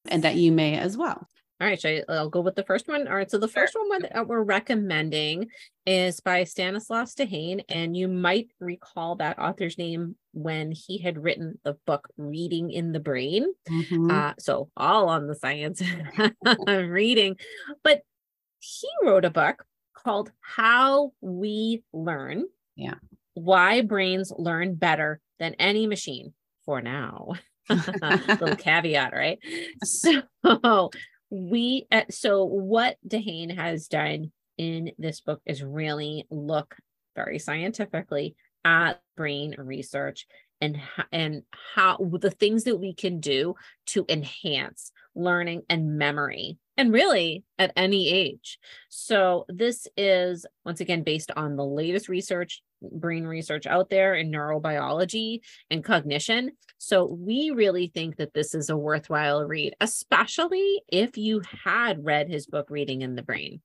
and 0.08 0.24
that 0.24 0.36
you 0.36 0.52
may 0.52 0.78
as 0.78 0.96
well 0.96 1.26
all 1.60 1.66
right, 1.66 1.80
So 1.80 1.90
I, 1.90 2.22
will 2.22 2.30
go 2.30 2.40
with 2.40 2.54
the 2.54 2.62
first 2.62 2.88
one. 2.88 3.06
All 3.06 3.14
right, 3.14 3.30
so 3.30 3.36
the 3.36 3.46
first 3.46 3.74
one 3.74 4.00
that 4.00 4.26
we're 4.26 4.42
recommending 4.42 5.48
is 5.84 6.18
by 6.18 6.44
Stanislas 6.44 7.14
Dehaene, 7.14 7.64
and 7.68 7.94
you 7.94 8.08
might 8.08 8.48
recall 8.60 9.16
that 9.16 9.38
author's 9.38 9.76
name 9.76 10.16
when 10.32 10.72
he 10.72 10.96
had 10.96 11.22
written 11.22 11.58
the 11.62 11.76
book 11.86 12.08
Reading 12.16 12.70
in 12.70 12.92
the 12.92 13.00
Brain. 13.00 13.44
Mm-hmm. 13.68 14.10
Uh, 14.10 14.32
so 14.38 14.70
all 14.74 15.10
on 15.10 15.26
the 15.26 15.34
science 15.34 15.82
of 16.46 16.88
reading, 16.88 17.36
but 17.84 18.00
he 18.60 18.88
wrote 19.02 19.24
a 19.24 19.30
book 19.30 19.64
called 19.94 20.30
How 20.40 21.12
We 21.20 21.82
Learn. 21.92 22.44
Yeah. 22.76 22.94
Why 23.34 23.82
brains 23.82 24.32
learn 24.36 24.74
better 24.74 25.20
than 25.38 25.54
any 25.54 25.86
machine 25.86 26.34
for 26.64 26.80
now. 26.80 27.32
little 27.68 28.56
caveat, 28.58 29.12
right? 29.12 29.38
So 29.84 30.90
we 31.30 31.86
uh, 31.92 32.02
so 32.10 32.44
what 32.44 32.96
Dehaene 33.06 33.54
has 33.56 33.86
done 33.86 34.32
in 34.58 34.92
this 34.98 35.20
book 35.20 35.40
is 35.46 35.62
really 35.62 36.26
look 36.30 36.76
very 37.14 37.38
scientifically 37.38 38.34
at 38.64 39.00
brain 39.16 39.54
research 39.56 40.26
and 40.60 40.80
and 41.12 41.42
how 41.74 41.96
the 42.20 42.30
things 42.30 42.64
that 42.64 42.76
we 42.76 42.92
can 42.94 43.20
do 43.20 43.54
to 43.86 44.04
enhance 44.08 44.92
learning 45.14 45.62
and 45.68 45.98
memory 45.98 46.58
and 46.76 46.92
really 46.92 47.44
at 47.58 47.72
any 47.76 48.08
age. 48.08 48.58
So 48.88 49.44
this 49.48 49.86
is 49.96 50.46
once 50.64 50.80
again 50.80 51.02
based 51.02 51.30
on 51.36 51.56
the 51.56 51.64
latest 51.64 52.08
research 52.08 52.62
brain 52.82 53.24
research 53.24 53.66
out 53.66 53.90
there 53.90 54.14
in 54.14 54.30
neurobiology 54.30 55.40
and 55.70 55.84
cognition. 55.84 56.52
So 56.78 57.04
we 57.04 57.50
really 57.50 57.90
think 57.92 58.16
that 58.16 58.34
this 58.34 58.54
is 58.54 58.70
a 58.70 58.76
worthwhile 58.76 59.44
read, 59.44 59.74
especially 59.80 60.82
if 60.88 61.16
you 61.16 61.42
had 61.64 62.04
read 62.04 62.28
his 62.28 62.46
book 62.46 62.70
Reading 62.70 63.02
in 63.02 63.14
the 63.16 63.22
Brain. 63.22 63.60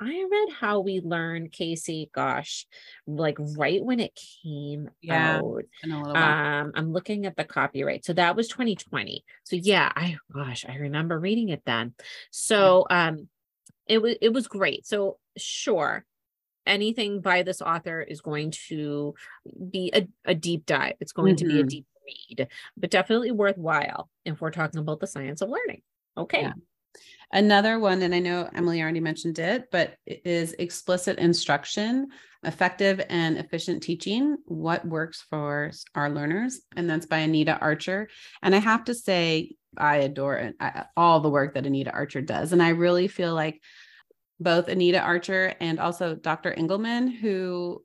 I 0.00 0.26
read 0.30 0.54
How 0.54 0.80
We 0.80 1.00
Learn, 1.00 1.48
Casey, 1.48 2.10
gosh, 2.14 2.66
like 3.06 3.36
right 3.56 3.84
when 3.84 4.00
it 4.00 4.18
came 4.42 4.90
yeah, 5.02 5.38
out. 5.38 5.64
Um, 5.90 6.72
I'm 6.74 6.92
looking 6.92 7.26
at 7.26 7.36
the 7.36 7.44
copyright. 7.44 8.04
So 8.04 8.12
that 8.12 8.36
was 8.36 8.48
2020. 8.48 9.24
So 9.44 9.56
yeah, 9.56 9.90
I 9.94 10.16
gosh, 10.32 10.64
I 10.68 10.76
remember 10.76 11.18
reading 11.18 11.48
it 11.48 11.62
then. 11.66 11.94
So 12.30 12.86
um 12.90 13.28
it 13.86 14.00
was 14.00 14.16
it 14.20 14.32
was 14.32 14.46
great. 14.46 14.86
So 14.86 15.18
sure, 15.36 16.04
anything 16.68 17.20
by 17.20 17.42
this 17.42 17.60
author 17.60 18.00
is 18.00 18.20
going 18.20 18.52
to 18.68 19.14
be 19.70 19.90
a, 19.94 20.06
a 20.24 20.34
deep 20.34 20.66
dive. 20.66 20.94
It's 21.00 21.12
going 21.12 21.36
mm-hmm. 21.36 21.48
to 21.48 21.52
be 21.52 21.58
a 21.58 21.62
mm-hmm. 21.62 21.68
deep 21.68 21.86
read, 22.06 22.48
but 22.76 22.90
definitely 22.90 23.32
worthwhile 23.32 24.08
if 24.24 24.40
we're 24.40 24.50
talking 24.50 24.80
about 24.80 25.00
the 25.00 25.06
science 25.06 25.42
of 25.42 25.48
learning. 25.48 25.82
Okay. 26.16 26.42
Yeah. 26.42 26.52
Another 27.30 27.78
one, 27.78 28.00
and 28.02 28.14
I 28.14 28.20
know 28.20 28.48
Emily 28.54 28.80
already 28.80 29.00
mentioned 29.00 29.38
it, 29.38 29.70
but 29.70 29.96
it 30.06 30.22
is 30.24 30.54
explicit 30.54 31.18
instruction, 31.18 32.08
effective 32.42 33.04
and 33.10 33.36
efficient 33.36 33.82
teaching. 33.82 34.38
What 34.46 34.86
works 34.86 35.24
for 35.28 35.70
our 35.94 36.08
learners? 36.08 36.62
And 36.74 36.88
that's 36.88 37.04
by 37.04 37.18
Anita 37.18 37.58
Archer. 37.58 38.08
And 38.42 38.54
I 38.54 38.58
have 38.58 38.84
to 38.84 38.94
say, 38.94 39.56
I 39.76 39.96
adore 39.96 40.52
all 40.96 41.20
the 41.20 41.28
work 41.28 41.54
that 41.54 41.66
Anita 41.66 41.92
Archer 41.92 42.22
does. 42.22 42.54
And 42.54 42.62
I 42.62 42.70
really 42.70 43.08
feel 43.08 43.34
like 43.34 43.60
both 44.40 44.68
Anita 44.68 45.00
Archer 45.00 45.54
and 45.60 45.78
also 45.78 46.14
Dr. 46.14 46.52
Engelmann, 46.52 47.08
who 47.08 47.84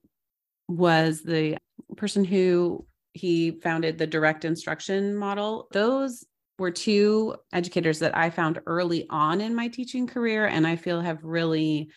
was 0.67 1.21
the 1.21 1.57
person 1.97 2.23
who 2.23 2.85
he 3.13 3.51
founded 3.61 3.97
the 3.97 4.07
direct 4.07 4.45
instruction 4.45 5.15
model. 5.15 5.67
Those 5.71 6.25
were 6.59 6.71
two 6.71 7.35
educators 7.51 7.99
that 7.99 8.15
I 8.15 8.29
found 8.29 8.59
early 8.65 9.07
on 9.09 9.41
in 9.41 9.55
my 9.55 9.67
teaching 9.67 10.07
career, 10.07 10.45
and 10.45 10.65
I 10.67 10.75
feel 10.75 11.01
have 11.01 11.23
really 11.23 11.89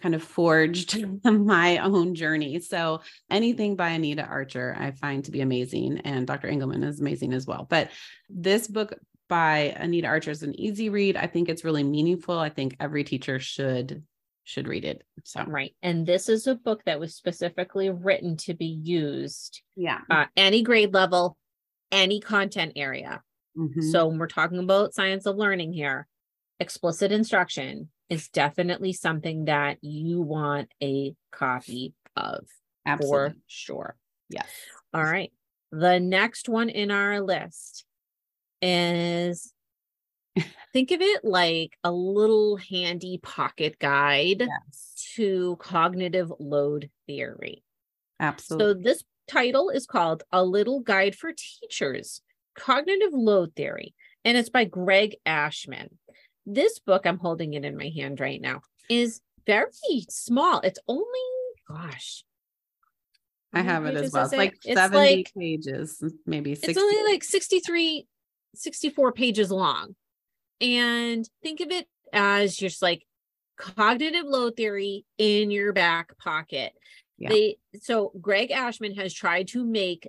kind 0.00 0.14
of 0.14 0.22
forged 0.22 1.04
my 1.24 1.78
own 1.78 2.14
journey. 2.14 2.60
So 2.60 3.00
anything 3.30 3.76
by 3.76 3.90
Anita 3.90 4.24
Archer, 4.24 4.76
I 4.78 4.92
find 4.92 5.24
to 5.24 5.30
be 5.30 5.40
amazing, 5.40 5.98
and 5.98 6.26
Dr. 6.26 6.48
Engelmann 6.48 6.84
is 6.84 7.00
amazing 7.00 7.32
as 7.32 7.46
well. 7.46 7.66
But 7.68 7.90
this 8.28 8.66
book 8.66 8.94
by 9.28 9.74
Anita 9.76 10.06
Archer 10.06 10.30
is 10.30 10.42
an 10.42 10.58
easy 10.58 10.88
read. 10.88 11.16
I 11.16 11.26
think 11.26 11.48
it's 11.48 11.64
really 11.64 11.84
meaningful. 11.84 12.38
I 12.38 12.50
think 12.50 12.76
every 12.80 13.04
teacher 13.04 13.40
should 13.40 14.02
should 14.44 14.68
read 14.68 14.84
it. 14.84 15.02
So 15.24 15.44
right. 15.44 15.74
And 15.82 16.06
this 16.06 16.28
is 16.28 16.46
a 16.46 16.54
book 16.54 16.82
that 16.84 17.00
was 17.00 17.14
specifically 17.14 17.90
written 17.90 18.36
to 18.38 18.54
be 18.54 18.66
used 18.66 19.62
yeah. 19.74 20.00
Uh, 20.10 20.26
any 20.36 20.62
grade 20.62 20.92
level, 20.92 21.36
any 21.90 22.20
content 22.20 22.72
area. 22.76 23.22
Mm-hmm. 23.56 23.80
So 23.90 24.06
when 24.06 24.18
we're 24.18 24.26
talking 24.26 24.58
about 24.58 24.94
science 24.94 25.26
of 25.26 25.36
learning 25.36 25.72
here, 25.72 26.06
explicit 26.60 27.10
instruction 27.10 27.88
is 28.10 28.28
definitely 28.28 28.92
something 28.92 29.46
that 29.46 29.78
you 29.80 30.20
want 30.20 30.70
a 30.82 31.14
copy 31.32 31.94
of 32.16 32.44
Absolutely. 32.86 33.30
for 33.30 33.34
sure. 33.46 33.96
Yes. 34.28 34.48
All 34.92 35.02
right. 35.02 35.32
The 35.72 35.98
next 35.98 36.48
one 36.48 36.68
in 36.68 36.90
our 36.90 37.20
list 37.20 37.84
is 38.64 39.52
think 40.72 40.90
of 40.90 41.00
it 41.00 41.24
like 41.24 41.76
a 41.84 41.92
little 41.92 42.56
handy 42.56 43.18
pocket 43.22 43.78
guide 43.78 44.40
yes. 44.40 45.12
to 45.14 45.56
cognitive 45.60 46.32
load 46.40 46.90
theory. 47.06 47.62
Absolutely. 48.18 48.64
So 48.66 48.74
this 48.74 49.04
title 49.28 49.70
is 49.70 49.86
called 49.86 50.22
A 50.32 50.42
Little 50.42 50.80
Guide 50.80 51.14
for 51.14 51.32
Teachers: 51.32 52.22
Cognitive 52.56 53.12
Load 53.12 53.54
Theory 53.54 53.94
and 54.24 54.36
it's 54.36 54.50
by 54.50 54.64
Greg 54.64 55.16
Ashman. 55.26 55.98
This 56.46 56.78
book 56.78 57.06
I'm 57.06 57.18
holding 57.18 57.54
it 57.54 57.64
in 57.64 57.76
my 57.76 57.90
hand 57.94 58.20
right 58.20 58.40
now 58.40 58.62
is 58.88 59.20
very 59.46 59.70
small. 60.08 60.60
It's 60.60 60.78
only 60.88 61.04
gosh 61.68 62.24
I 63.54 63.62
have 63.62 63.86
it 63.86 63.94
as 63.94 64.12
well. 64.12 64.24
It's 64.24 64.34
like 64.34 64.58
It's 64.64 64.74
70 64.74 64.98
like- 64.98 65.32
pages, 65.38 66.02
maybe 66.26 66.54
60. 66.54 66.72
It's 66.72 66.80
only 66.80 67.12
like 67.12 67.22
63, 67.22 68.06
64 68.56 69.12
pages 69.12 69.50
long. 69.50 69.94
And 70.60 71.28
think 71.42 71.60
of 71.60 71.70
it 71.70 71.86
as 72.12 72.56
just 72.56 72.80
like 72.80 73.04
cognitive 73.56 74.24
load 74.24 74.56
theory 74.56 75.04
in 75.18 75.50
your 75.50 75.72
back 75.72 76.16
pocket. 76.18 76.72
Yeah. 77.18 77.28
They 77.28 77.56
so 77.80 78.12
Greg 78.20 78.50
Ashman 78.50 78.94
has 78.94 79.14
tried 79.14 79.48
to 79.48 79.64
make 79.64 80.08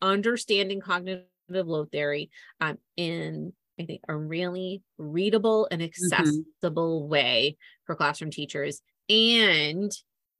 understanding 0.00 0.80
cognitive 0.80 1.26
load 1.50 1.90
theory 1.90 2.30
um, 2.60 2.78
in 2.96 3.52
I 3.80 3.84
think 3.84 4.00
a 4.08 4.16
really 4.16 4.82
readable 4.96 5.68
and 5.70 5.82
accessible 5.82 7.06
way 7.06 7.56
for 7.84 7.94
classroom 7.94 8.30
teachers 8.30 8.80
and 9.08 9.90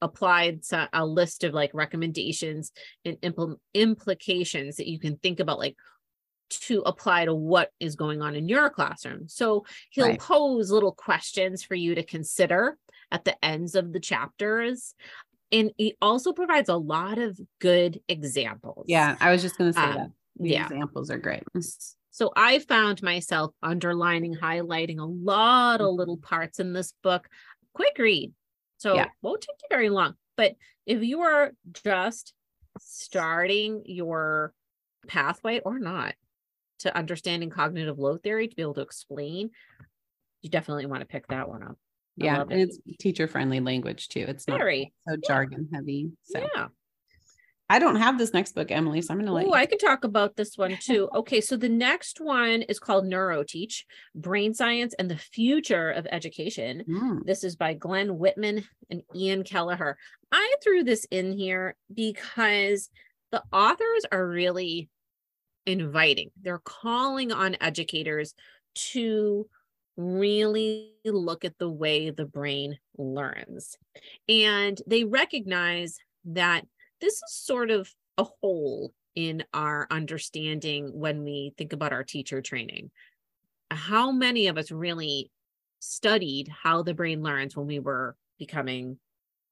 applied 0.00 0.61
a 0.92 1.04
list 1.04 1.44
of 1.44 1.54
like 1.54 1.70
recommendations 1.74 2.72
and 3.04 3.16
impl- 3.20 3.56
implications 3.74 4.76
that 4.76 4.88
you 4.88 4.98
can 4.98 5.16
think 5.16 5.40
about 5.40 5.59
like 5.59 5.76
to 6.51 6.80
apply 6.82 7.24
to 7.24 7.34
what 7.34 7.70
is 7.80 7.96
going 7.96 8.22
on 8.22 8.34
in 8.34 8.49
your 8.49 8.70
classroom. 8.70 9.28
So 9.28 9.64
he'll 9.90 10.07
Right. 10.07 10.20
pose 10.20 10.70
little 10.70 10.92
questions 10.92 11.62
for 11.62 11.74
you 11.74 11.94
to 11.94 12.03
consider 12.03 12.78
at 13.11 13.24
the 13.24 13.42
ends 13.44 13.74
of 13.74 13.92
the 13.92 14.01
chapters. 14.01 14.94
And 15.51 15.72
he 15.78 15.96
also 16.03 16.32
provides 16.32 16.68
a 16.68 16.76
lot 16.76 17.18
of 17.18 17.38
good 17.59 18.01
examples. 18.09 18.84
Yeah, 18.88 19.16
I 19.20 19.32
was 19.32 19.42
just 19.42 19.57
going 19.57 19.72
to 19.72 19.78
say 19.78 19.84
Um, 19.84 19.94
that. 19.94 20.11
The 20.36 20.51
yeah. 20.51 20.64
examples 20.64 21.11
are 21.11 21.18
great. 21.18 21.42
So 22.11 22.32
I 22.36 22.59
found 22.61 23.03
myself 23.03 23.55
underlining, 23.62 24.34
highlighting 24.34 24.99
a 24.99 25.05
lot 25.05 25.80
of 25.80 25.94
little 25.94 26.16
parts 26.18 26.61
in 26.61 26.72
this 26.72 26.92
book. 27.03 27.28
Quick 27.72 27.96
read. 27.99 28.32
So 28.78 28.94
Yeah. 28.94 29.05
it 29.05 29.11
won't 29.22 29.40
take 29.40 29.57
you 29.62 29.68
very 29.70 29.88
long. 29.90 30.14
But 30.36 30.57
if 30.86 31.03
you 31.03 31.22
are 31.22 31.53
just 31.72 32.34
starting 32.78 33.82
your 33.86 34.53
pathway 35.07 35.61
or 35.61 35.78
not 35.78 36.14
to 36.81 36.97
understanding 36.97 37.51
cognitive 37.51 37.99
load 37.99 38.22
theory 38.22 38.49
to 38.49 38.55
be 38.57 38.62
able 38.62 38.74
to 38.74 38.81
explain, 38.83 39.51
you 40.43 40.51
definitely 40.51 40.87
want 40.87 41.01
to 41.01 41.07
pick 41.07 41.26
that 41.29 41.49
one 41.49 41.62
up. 41.62 41.76
I 42.20 42.24
Yeah, 42.24 42.43
and 42.43 42.53
it. 42.53 42.68
it's 42.70 42.79
teacher 43.01 43.29
friendly 43.29 43.61
language 43.61 44.09
too. 44.09 44.24
It's 44.29 44.47
not 44.49 44.59
Very. 44.59 44.93
so 45.09 45.16
jargon 45.26 45.68
heavy. 45.72 46.11
So 46.24 46.41
Yeah. 46.55 46.68
I 47.70 47.79
don't 47.79 47.97
have 47.97 48.16
this 48.16 48.33
next 48.33 48.55
book, 48.55 48.70
Emily, 48.70 49.03
so 49.03 49.12
I'm 49.12 49.18
going 49.18 49.26
to 49.26 49.33
let 49.35 49.45
Oh. 49.45 49.53
I 49.53 49.66
could 49.66 49.79
talk 49.79 50.03
about 50.05 50.37
this 50.37 50.57
one 50.57 50.76
too. 50.81 51.11
Okay, 51.14 51.43
so 51.43 51.55
the 51.55 51.68
next 51.68 52.18
one 52.18 52.62
is 52.62 52.79
called 52.79 53.05
NeuroTeach: 53.05 53.83
Brain 54.14 54.55
Science 54.55 54.95
and 54.99 55.11
the 55.11 55.18
Future 55.18 55.91
of 55.91 56.07
Education. 56.11 56.83
Mm, 56.89 57.24
This 57.26 57.45
is 57.45 57.57
by 57.57 57.74
Glenn 57.74 58.16
Whitman 58.16 58.64
and 58.89 59.03
Ian 59.14 59.45
Kelleher. 59.45 59.99
I 60.33 60.55
threw 60.64 60.83
this 60.83 61.05
in 61.11 61.33
here 61.37 61.76
because 61.93 62.89
the 63.33 63.43
authors 63.53 64.07
are 64.11 64.26
really 64.26 64.89
inviting. 65.66 66.30
They're 66.40 66.62
calling 66.64 67.32
on 67.32 67.56
educators 67.61 68.34
to 68.92 69.48
really 69.96 70.92
look 71.04 71.44
at 71.44 71.59
the 71.59 71.68
way 71.68 72.11
the 72.11 72.24
brain 72.24 72.78
learns. 72.96 73.76
And 74.28 74.80
they 74.86 75.04
recognize 75.04 75.98
that 76.26 76.64
this 77.00 77.14
is 77.14 77.32
sort 77.32 77.70
of 77.70 77.92
a 78.16 78.24
hole 78.40 78.92
in 79.14 79.44
our 79.52 79.88
understanding 79.90 80.90
when 80.92 81.24
we 81.24 81.52
think 81.59 81.72
about 81.72 81.92
our 81.92 82.04
teacher 82.04 82.40
training. 82.40 82.90
How 83.70 84.12
many 84.12 84.46
of 84.46 84.56
us 84.56 84.70
really 84.70 85.30
studied 85.80 86.48
how 86.48 86.82
the 86.82 86.94
brain 86.94 87.22
learns 87.22 87.56
when 87.56 87.66
we 87.66 87.80
were 87.80 88.16
becoming 88.38 88.98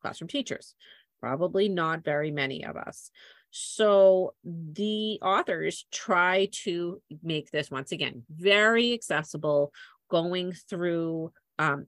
classroom 0.00 0.28
teachers? 0.28 0.76
Probably 1.20 1.68
not 1.68 2.04
very 2.04 2.30
many 2.30 2.64
of 2.64 2.76
us. 2.76 3.10
So 3.50 4.34
the 4.44 5.18
authors 5.22 5.86
try 5.92 6.48
to 6.64 7.00
make 7.22 7.50
this 7.50 7.70
once 7.70 7.92
again 7.92 8.22
very 8.30 8.92
accessible, 8.92 9.72
going 10.10 10.52
through 10.52 11.32
um, 11.58 11.86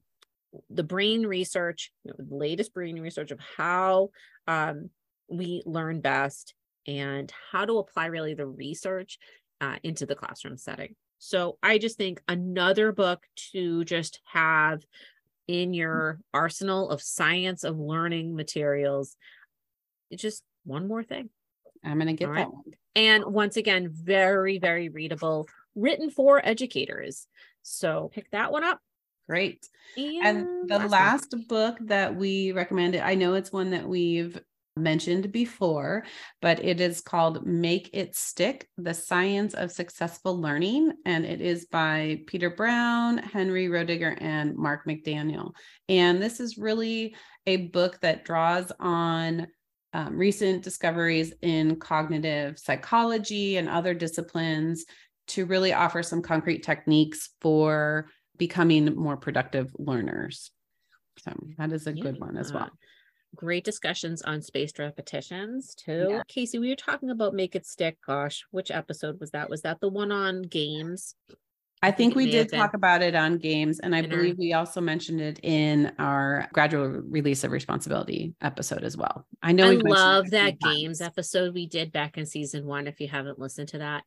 the 0.71 0.83
brain 0.83 1.27
research, 1.27 1.93
you 2.05 2.11
know, 2.11 2.25
the 2.25 2.35
latest 2.35 2.73
brain 2.73 2.99
research 3.01 3.31
of 3.31 3.41
how 3.57 4.11
um, 4.47 4.91
we 5.29 5.63
learn 5.67 6.01
best 6.01 6.55
and 6.87 7.33
how 7.53 7.65
to 7.65 7.79
apply 7.79 8.07
really 8.07 8.35
the 8.35 8.47
research 8.47 9.19
uh, 9.61 9.77
into 9.83 10.07
the 10.07 10.15
classroom 10.15 10.57
setting. 10.57 10.95
So 11.19 11.59
I 11.63 11.79
just 11.79 11.99
think 11.99 12.23
another 12.29 12.93
book 12.93 13.25
to 13.53 13.85
just 13.85 14.21
have 14.25 14.83
in 15.49 15.75
your 15.75 16.21
arsenal 16.33 16.91
of 16.91 17.03
science 17.03 17.65
of 17.65 17.79
learning 17.79 18.37
materials. 18.37 19.17
It's 20.11 20.23
just 20.23 20.43
one 20.65 20.87
more 20.87 21.03
thing. 21.03 21.31
I'm 21.85 21.95
going 21.99 22.09
to 22.09 22.13
get 22.13 22.29
All 22.29 22.35
that 22.35 22.53
one. 22.53 22.65
And 22.97 23.25
once 23.27 23.57
again, 23.57 23.89
very, 23.93 24.59
very 24.59 24.89
readable, 24.89 25.49
written 25.75 26.11
for 26.11 26.41
educators. 26.45 27.27
So 27.63 28.11
pick 28.13 28.31
that 28.33 28.51
one 28.51 28.65
up. 28.65 28.81
Great. 29.29 29.69
And, 29.97 30.27
And 30.27 30.69
the 30.69 30.79
one. 30.79 30.91
last 30.91 31.35
book 31.49 31.77
that 31.83 32.17
we 32.17 32.53
recommended, 32.53 33.03
I 33.03 33.15
know 33.15 33.35
it's 33.35 33.53
one 33.53 33.71
that 33.71 33.87
we've 33.87 34.41
mentioned 34.75 35.31
before, 35.33 36.05
but 36.41 36.65
it 36.65 36.81
is 36.81 37.01
called 37.01 37.47
Make 37.47 37.91
It 37.93 38.17
Stick 38.17 38.69
The 38.79 38.95
Science 38.95 39.55
of 39.55 39.71
Successful 39.71 40.41
Learning. 40.41 40.93
And 41.05 41.27
it 41.27 41.41
is 41.41 41.67
by 41.67 42.21
Peter 42.27 42.49
Brown, 42.49 43.19
Henry 43.19 43.69
Roediger, 43.69 44.17
and 44.21 44.57
Mark 44.57 44.87
McDaniel. 44.87 45.53
And 45.89 46.23
this 46.23 46.41
is 46.41 46.59
really 46.59 47.15
a 47.47 47.69
book 47.69 48.01
that 48.01 48.25
draws 48.25 48.73
on 48.79 49.49
um, 49.93 50.17
recent 50.17 50.63
discoveries 50.63 51.33
in 51.43 51.77
cognitive 51.77 52.59
psychology 52.59 53.57
and 53.57 53.69
other 53.69 53.95
disciplines 53.95 54.85
to 55.29 55.47
really 55.47 55.73
offer 55.73 56.03
some 56.03 56.23
concrete 56.23 56.63
techniques 56.63 57.31
for 57.41 58.09
becoming 58.37 58.95
more 58.97 59.17
productive 59.17 59.75
learners. 59.79 60.51
So 61.19 61.33
that 61.59 61.73
is 61.73 61.87
a 61.87 61.93
good 61.93 62.21
one 62.21 62.37
as 62.37 62.53
well. 62.53 62.71
Great 63.35 63.65
discussions 63.65 64.23
on 64.23 64.41
spaced 64.41 64.79
repetitions 64.79 65.75
too. 65.75 66.07
Yeah. 66.11 66.23
Casey, 66.29 66.59
we 66.59 66.71
were 66.71 66.77
talking 66.77 67.11
about 67.11 67.35
make 67.35 67.55
it 67.55 67.67
stick. 67.67 67.99
Gosh, 68.07 68.45
which 68.51 68.71
episode 68.71 69.21
was 69.21 69.31
that? 69.33 69.51
Was 69.51 69.63
that 69.63 69.81
the 69.81 69.89
one 69.89 70.13
on 70.13 70.43
games? 70.43 71.15
I 71.83 71.91
think 71.91 72.15
we 72.15 72.31
did 72.31 72.51
talk 72.51 72.75
about 72.75 73.03
it 73.03 73.15
on 73.15 73.39
games, 73.39 73.79
and 73.79 73.95
I 73.95 74.03
believe 74.03 74.37
we 74.37 74.53
also 74.53 74.81
mentioned 74.81 75.21
it 75.21 75.39
in 75.43 75.93
our 75.99 76.49
gradual 76.53 76.89
release 76.89 77.45
of 77.45 77.53
responsibility 77.53 78.35
episode 78.41 78.83
as 78.83 78.97
well. 78.97 79.27
I 79.43 79.53
know 79.53 79.67
I 79.67 79.71
we've 79.71 79.85
mentioned 79.85 79.97
it 79.97 80.01
love 80.01 80.31
that 80.31 80.59
games 80.61 80.99
times. 80.99 81.01
episode 81.01 81.55
we 81.55 81.67
did 81.67 81.93
back 81.93 82.19
in 82.19 82.27
season 82.27 82.67
one. 82.67 82.87
If 82.87 83.01
you 83.01 83.09
haven't 83.09 83.39
listened 83.39 83.69
to 83.69 83.79
that, 83.79 84.03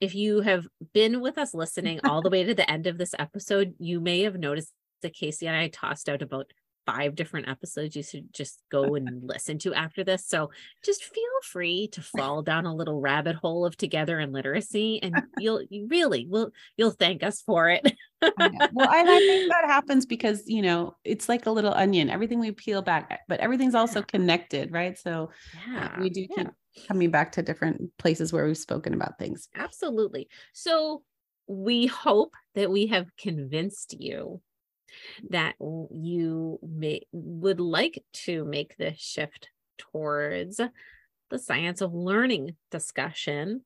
if 0.00 0.14
you 0.14 0.42
have 0.42 0.66
been 0.92 1.20
with 1.20 1.38
us 1.38 1.54
listening 1.54 2.00
all 2.04 2.22
the 2.22 2.30
way 2.30 2.44
to 2.44 2.54
the 2.54 2.70
end 2.70 2.86
of 2.86 2.98
this 2.98 3.14
episode, 3.18 3.74
you 3.78 4.00
may 4.00 4.22
have 4.22 4.36
noticed 4.36 4.72
that 5.02 5.14
Casey 5.14 5.46
and 5.48 5.56
I 5.56 5.68
tossed 5.68 6.08
out 6.08 6.22
about 6.22 6.52
five 6.86 7.16
different 7.16 7.48
episodes 7.48 7.96
you 7.96 8.02
should 8.02 8.32
just 8.32 8.62
go 8.70 8.94
and 8.94 9.22
listen 9.22 9.58
to 9.58 9.74
after 9.74 10.04
this. 10.04 10.26
So 10.26 10.50
just 10.84 11.04
feel 11.04 11.24
free 11.42 11.88
to 11.88 12.00
fall 12.00 12.42
down 12.42 12.64
a 12.64 12.74
little 12.74 13.00
rabbit 13.00 13.36
hole 13.36 13.66
of 13.66 13.76
together 13.76 14.20
in 14.20 14.32
literacy, 14.32 15.02
and 15.02 15.14
you'll 15.38 15.62
you 15.68 15.88
really 15.88 16.26
will 16.26 16.50
you'll 16.76 16.92
thank 16.92 17.22
us 17.22 17.42
for 17.42 17.68
it. 17.68 17.92
I. 18.22 18.50
Well, 18.72 18.88
and 18.88 19.10
I 19.10 19.18
think 19.18 19.52
that 19.52 19.66
happens 19.66 20.06
because 20.06 20.44
you 20.46 20.62
know 20.62 20.96
it's 21.04 21.28
like 21.28 21.46
a 21.46 21.50
little 21.50 21.74
onion. 21.74 22.08
Everything 22.08 22.38
we 22.38 22.52
peel 22.52 22.82
back, 22.82 23.20
but 23.28 23.40
everything's 23.40 23.74
also 23.74 24.02
connected, 24.02 24.72
right? 24.72 24.96
So 24.98 25.30
uh, 25.68 25.72
yeah, 25.72 26.00
we 26.00 26.08
do 26.08 26.26
keep 26.34 26.48
coming 26.86 27.10
back 27.10 27.32
to 27.32 27.42
different 27.42 27.90
places 27.98 28.32
where 28.32 28.46
we've 28.46 28.56
spoken 28.56 28.94
about 28.94 29.18
things. 29.18 29.48
Absolutely. 29.54 30.28
So 30.52 31.02
we 31.46 31.86
hope 31.86 32.34
that 32.54 32.70
we 32.70 32.88
have 32.88 33.08
convinced 33.16 33.94
you 33.98 34.40
that 35.30 35.54
you 35.58 36.58
may 36.62 37.02
would 37.12 37.60
like 37.60 38.02
to 38.12 38.44
make 38.44 38.76
this 38.76 38.98
shift 38.98 39.50
towards 39.78 40.60
the 41.30 41.38
science 41.38 41.80
of 41.80 41.94
learning 41.94 42.56
discussion. 42.70 43.62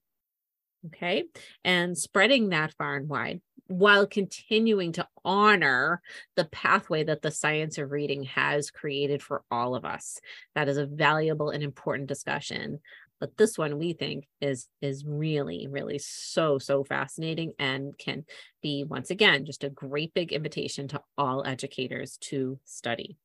Okay. 0.86 1.24
And 1.64 1.96
spreading 1.96 2.48
that 2.50 2.74
far 2.78 2.96
and 2.96 3.08
wide 3.08 3.40
while 3.66 4.06
continuing 4.06 4.92
to 4.92 5.06
honor 5.24 6.02
the 6.34 6.46
pathway 6.46 7.04
that 7.04 7.22
the 7.22 7.30
science 7.30 7.78
of 7.78 7.92
reading 7.92 8.24
has 8.24 8.70
created 8.70 9.22
for 9.22 9.44
all 9.50 9.76
of 9.76 9.84
us. 9.84 10.18
That 10.56 10.68
is 10.68 10.76
a 10.76 10.86
valuable 10.86 11.50
and 11.50 11.62
important 11.62 12.08
discussion 12.08 12.80
but 13.20 13.36
this 13.36 13.56
one 13.56 13.78
we 13.78 13.92
think 13.92 14.26
is 14.40 14.66
is 14.80 15.04
really 15.04 15.68
really 15.70 15.98
so 15.98 16.58
so 16.58 16.82
fascinating 16.82 17.52
and 17.58 17.96
can 17.98 18.24
be 18.62 18.84
once 18.84 19.10
again 19.10 19.44
just 19.44 19.64
a 19.64 19.70
great 19.70 20.12
big 20.14 20.32
invitation 20.32 20.88
to 20.88 21.00
all 21.16 21.46
educators 21.46 22.16
to 22.18 22.58
study 22.64 23.16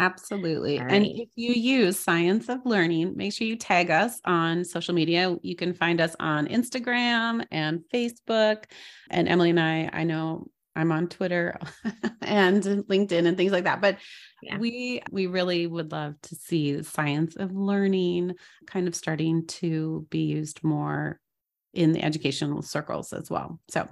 Absolutely. 0.00 0.80
All 0.80 0.86
And 0.88 1.06
if 1.06 1.28
you 1.36 1.52
use 1.52 1.98
Science 1.98 2.48
of 2.48 2.58
Learning, 2.64 3.16
make 3.16 3.32
sure 3.32 3.46
you 3.46 3.56
tag 3.56 3.90
us 3.90 4.20
on 4.24 4.64
social 4.64 4.94
media. 4.94 5.36
You 5.42 5.54
can 5.54 5.74
find 5.74 6.00
us 6.00 6.16
on 6.18 6.48
Instagram 6.48 7.46
and 7.52 7.84
Facebook. 7.92 8.64
And 9.10 9.28
Emily 9.28 9.50
and 9.50 9.60
I, 9.60 9.90
I 9.92 10.04
know 10.04 10.48
I'm 10.76 10.92
on 10.92 11.08
Twitter 11.08 11.58
and 12.22 12.62
LinkedIn 12.62 13.26
and 13.26 13.36
things 13.36 13.52
like 13.52 13.64
that. 13.64 13.80
But 13.80 13.98
Yeah. 14.42 14.58
we 14.58 15.02
we 15.10 15.26
really 15.26 15.66
would 15.66 15.92
love 15.92 16.14
to 16.22 16.34
see 16.34 16.72
the 16.72 16.84
science 16.84 17.36
of 17.36 17.52
learning 17.52 18.34
kind 18.66 18.86
of 18.88 18.94
starting 18.94 19.46
to 19.46 20.06
be 20.10 20.24
used 20.24 20.62
more 20.64 21.20
in 21.74 21.92
the 21.92 22.02
educational 22.02 22.62
circles 22.62 23.12
as 23.12 23.30
well. 23.30 23.60
So 23.70 23.88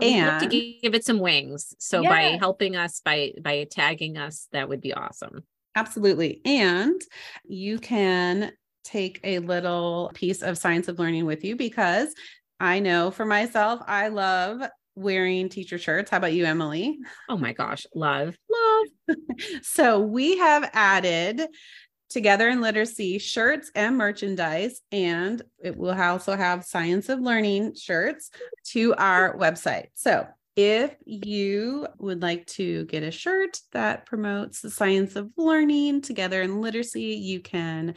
Yeah, 0.00 0.30
love 0.38 0.50
to 0.50 0.56
And- 0.56 0.74
give 0.82 0.94
it 0.94 1.04
some 1.04 1.18
wings. 1.18 1.74
So 1.78 2.02
by 2.02 2.36
helping 2.38 2.76
us 2.76 3.00
by 3.04 3.32
by 3.42 3.66
tagging 3.70 4.16
us, 4.16 4.48
that 4.52 4.68
would 4.68 4.80
be 4.80 4.92
awesome. 4.94 5.44
Absolutely. 5.74 6.40
And 6.44 7.00
you 7.44 7.78
can 7.78 8.52
take 8.82 9.20
a 9.22 9.38
little 9.38 10.10
piece 10.14 10.42
of 10.42 10.58
science 10.58 10.88
of 10.88 10.98
learning 10.98 11.26
with 11.26 11.44
you 11.44 11.54
because 11.56 12.14
I 12.58 12.80
know 12.80 13.10
for 13.10 13.24
myself, 13.24 13.80
I 13.86 14.08
love 14.08 14.62
wearing 14.94 15.48
teacher 15.48 15.78
shirts. 15.78 16.10
How 16.10 16.18
about 16.18 16.32
you, 16.32 16.44
Emily? 16.44 16.98
Oh 17.28 17.36
my 17.36 17.52
gosh, 17.52 17.86
love, 17.94 18.36
love. 18.50 19.16
So 19.62 20.00
we 20.00 20.38
have 20.38 20.70
added 20.72 21.42
Together 22.10 22.48
in 22.48 22.60
Literacy 22.60 23.18
shirts 23.18 23.70
and 23.76 23.96
merchandise, 23.96 24.80
and 24.90 25.42
it 25.62 25.76
will 25.76 25.98
also 25.98 26.36
have 26.36 26.64
Science 26.64 27.08
of 27.08 27.20
Learning 27.20 27.72
shirts 27.76 28.30
to 28.72 28.94
our 28.96 29.36
website. 29.38 29.86
So 29.94 30.26
if 30.56 30.94
you 31.04 31.86
would 31.98 32.20
like 32.20 32.46
to 32.46 32.84
get 32.86 33.04
a 33.04 33.12
shirt 33.12 33.60
that 33.72 34.06
promotes 34.06 34.60
the 34.60 34.70
science 34.70 35.14
of 35.14 35.30
learning 35.36 36.02
together 36.02 36.42
in 36.42 36.60
literacy, 36.60 37.14
you 37.14 37.40
can 37.40 37.94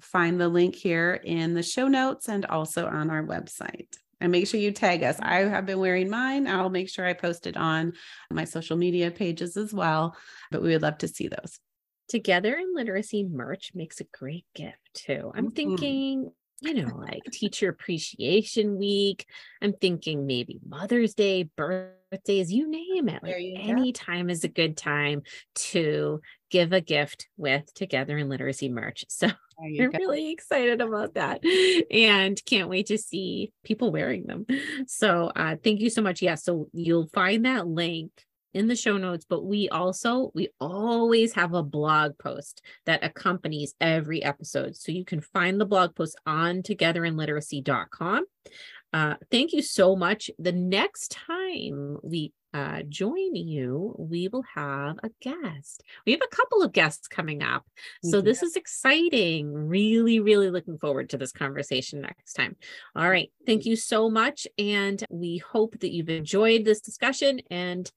find 0.00 0.40
the 0.40 0.48
link 0.48 0.76
here 0.76 1.20
in 1.24 1.54
the 1.54 1.62
show 1.62 1.88
notes 1.88 2.28
and 2.28 2.46
also 2.46 2.86
on 2.86 3.10
our 3.10 3.24
website. 3.24 3.88
And 4.22 4.30
make 4.30 4.46
sure 4.46 4.60
you 4.60 4.70
tag 4.70 5.02
us. 5.02 5.18
I 5.20 5.40
have 5.40 5.66
been 5.66 5.80
wearing 5.80 6.08
mine. 6.08 6.46
I'll 6.46 6.70
make 6.70 6.88
sure 6.88 7.04
I 7.04 7.12
post 7.12 7.46
it 7.48 7.56
on 7.56 7.94
my 8.30 8.44
social 8.44 8.76
media 8.76 9.10
pages 9.10 9.56
as 9.56 9.74
well, 9.74 10.16
but 10.52 10.62
we 10.62 10.68
would 10.70 10.82
love 10.82 10.98
to 10.98 11.08
see 11.08 11.26
those. 11.26 11.58
Together 12.08 12.56
in 12.56 12.72
Literacy 12.74 13.24
merch 13.24 13.72
makes 13.74 14.00
a 14.00 14.04
great 14.04 14.46
gift 14.54 14.94
too. 14.94 15.32
I'm 15.34 15.48
Mhm. 15.48 15.54
thinking, 15.54 16.30
you 16.60 16.74
know, 16.74 16.96
like 16.96 17.24
Teacher 17.32 17.68
Appreciation 17.68 18.76
Week. 18.76 19.26
I'm 19.60 19.72
thinking 19.72 20.26
maybe 20.26 20.60
Mother's 20.64 21.14
Day, 21.14 21.44
birthdays, 22.12 22.52
you 22.52 22.68
name 22.68 23.08
it. 23.08 23.22
Like 23.22 23.36
any 23.56 23.92
time 23.92 24.30
is 24.30 24.44
a 24.44 24.48
good 24.48 24.76
time 24.76 25.22
to 25.54 26.20
give 26.50 26.72
a 26.72 26.80
gift 26.80 27.28
with 27.36 27.72
Together 27.74 28.18
in 28.18 28.28
Literacy 28.28 28.68
merch. 28.68 29.04
So 29.22 29.28
I'm 29.78 29.90
go. 29.90 29.98
really 29.98 30.32
excited 30.32 30.80
about 30.80 31.14
that 31.14 31.44
and 31.90 32.40
can't 32.44 32.68
wait 32.68 32.86
to 32.86 32.98
see 32.98 33.52
people 33.64 33.92
wearing 33.92 34.26
them. 34.26 34.46
So 34.86 35.30
uh 35.36 35.56
thank 35.62 35.80
you 35.80 35.90
so 35.90 36.02
much. 36.02 36.20
Yeah, 36.20 36.34
so 36.34 36.68
you'll 36.72 37.08
find 37.08 37.44
that 37.44 37.68
link 37.68 38.10
in 38.54 38.66
the 38.66 38.76
show 38.76 38.96
notes, 38.96 39.24
but 39.28 39.44
we 39.44 39.68
also 39.68 40.30
we 40.34 40.48
always 40.60 41.32
have 41.34 41.54
a 41.54 41.62
blog 41.62 42.18
post 42.18 42.62
that 42.86 43.04
accompanies 43.04 43.74
every 43.80 44.22
episode. 44.22 44.76
So 44.76 44.92
you 44.92 45.04
can 45.04 45.20
find 45.20 45.60
the 45.60 45.66
blog 45.66 45.94
post 45.94 46.16
on 46.26 46.62
togetherinliteracy.com. 46.62 48.24
Uh, 48.92 49.14
thank 49.30 49.52
you 49.52 49.62
so 49.62 49.96
much. 49.96 50.30
The 50.38 50.52
next 50.52 51.10
time 51.10 51.98
we 52.02 52.32
uh, 52.54 52.82
join 52.86 53.34
you, 53.34 53.94
we 53.98 54.28
will 54.28 54.44
have 54.54 54.98
a 55.02 55.10
guest. 55.22 55.82
We 56.04 56.12
have 56.12 56.20
a 56.22 56.36
couple 56.36 56.62
of 56.62 56.72
guests 56.72 57.08
coming 57.08 57.42
up. 57.42 57.66
So 58.02 58.20
Mhm. 58.20 58.24
this 58.24 58.42
is 58.42 58.56
exciting. 58.56 59.50
Really, 59.54 60.20
really 60.20 60.50
looking 60.50 60.76
forward 60.78 61.08
to 61.10 61.16
this 61.18 61.32
conversation 61.32 62.02
next 62.02 62.34
time. 62.34 62.56
All 62.94 63.08
right. 63.08 63.32
Thank 63.46 63.64
you 63.64 63.76
so 63.76 64.10
much. 64.10 64.46
And 64.58 65.02
we 65.08 65.38
hope 65.38 65.78
that 65.80 65.92
you've 65.92 66.10
enjoyed 66.10 66.66
this 66.66 66.82
discussion 66.82 67.40
and 67.50 67.90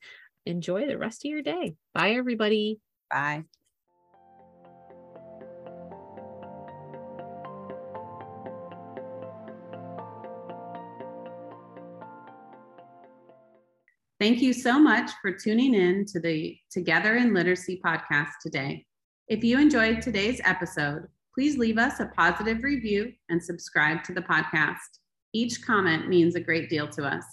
enjoy 0.46 0.88
the 0.88 0.98
rest 0.98 1.26
of 1.26 1.30
your 1.32 1.42
day. 1.42 1.76
Bye, 1.94 2.12
everybody. 2.12 2.80
Bye. 3.10 3.44
Thank 14.26 14.42
you 14.42 14.54
so 14.54 14.80
much 14.80 15.12
for 15.22 15.32
tuning 15.32 15.76
in 15.76 16.04
to 16.06 16.20
the 16.20 16.58
Together 16.72 17.18
in 17.18 17.32
Literacy 17.32 17.80
podcast 17.86 18.32
today. 18.42 18.84
If 19.28 19.44
you 19.44 19.60
enjoyed 19.60 20.02
today's 20.02 20.42
episode, 20.44 21.04
please 21.32 21.60
leave 21.60 21.78
us 21.78 22.00
a 22.00 22.08
positive 22.08 22.64
review 22.64 23.14
and 23.30 23.44
subscribe 23.44 24.04
to 24.06 24.16
the 24.16 24.24
podcast. 24.24 24.80
Each 25.32 25.64
comment 25.64 26.10
means 26.10 26.34
a 26.34 26.40
great 26.40 26.72
deal 26.72 26.88
to 26.88 27.06
us. 27.06 27.24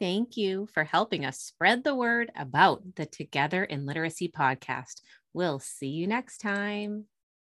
Thank 0.00 0.36
you 0.36 0.66
for 0.74 0.82
helping 0.82 1.24
us 1.24 1.38
spread 1.38 1.84
the 1.84 1.94
word 1.94 2.32
about 2.36 2.82
the 2.96 3.06
Together 3.06 3.62
in 3.62 3.86
Literacy 3.86 4.28
podcast. 4.28 5.00
We'll 5.32 5.60
see 5.60 5.88
you 5.88 6.08
next 6.08 6.38
time. 6.38 7.04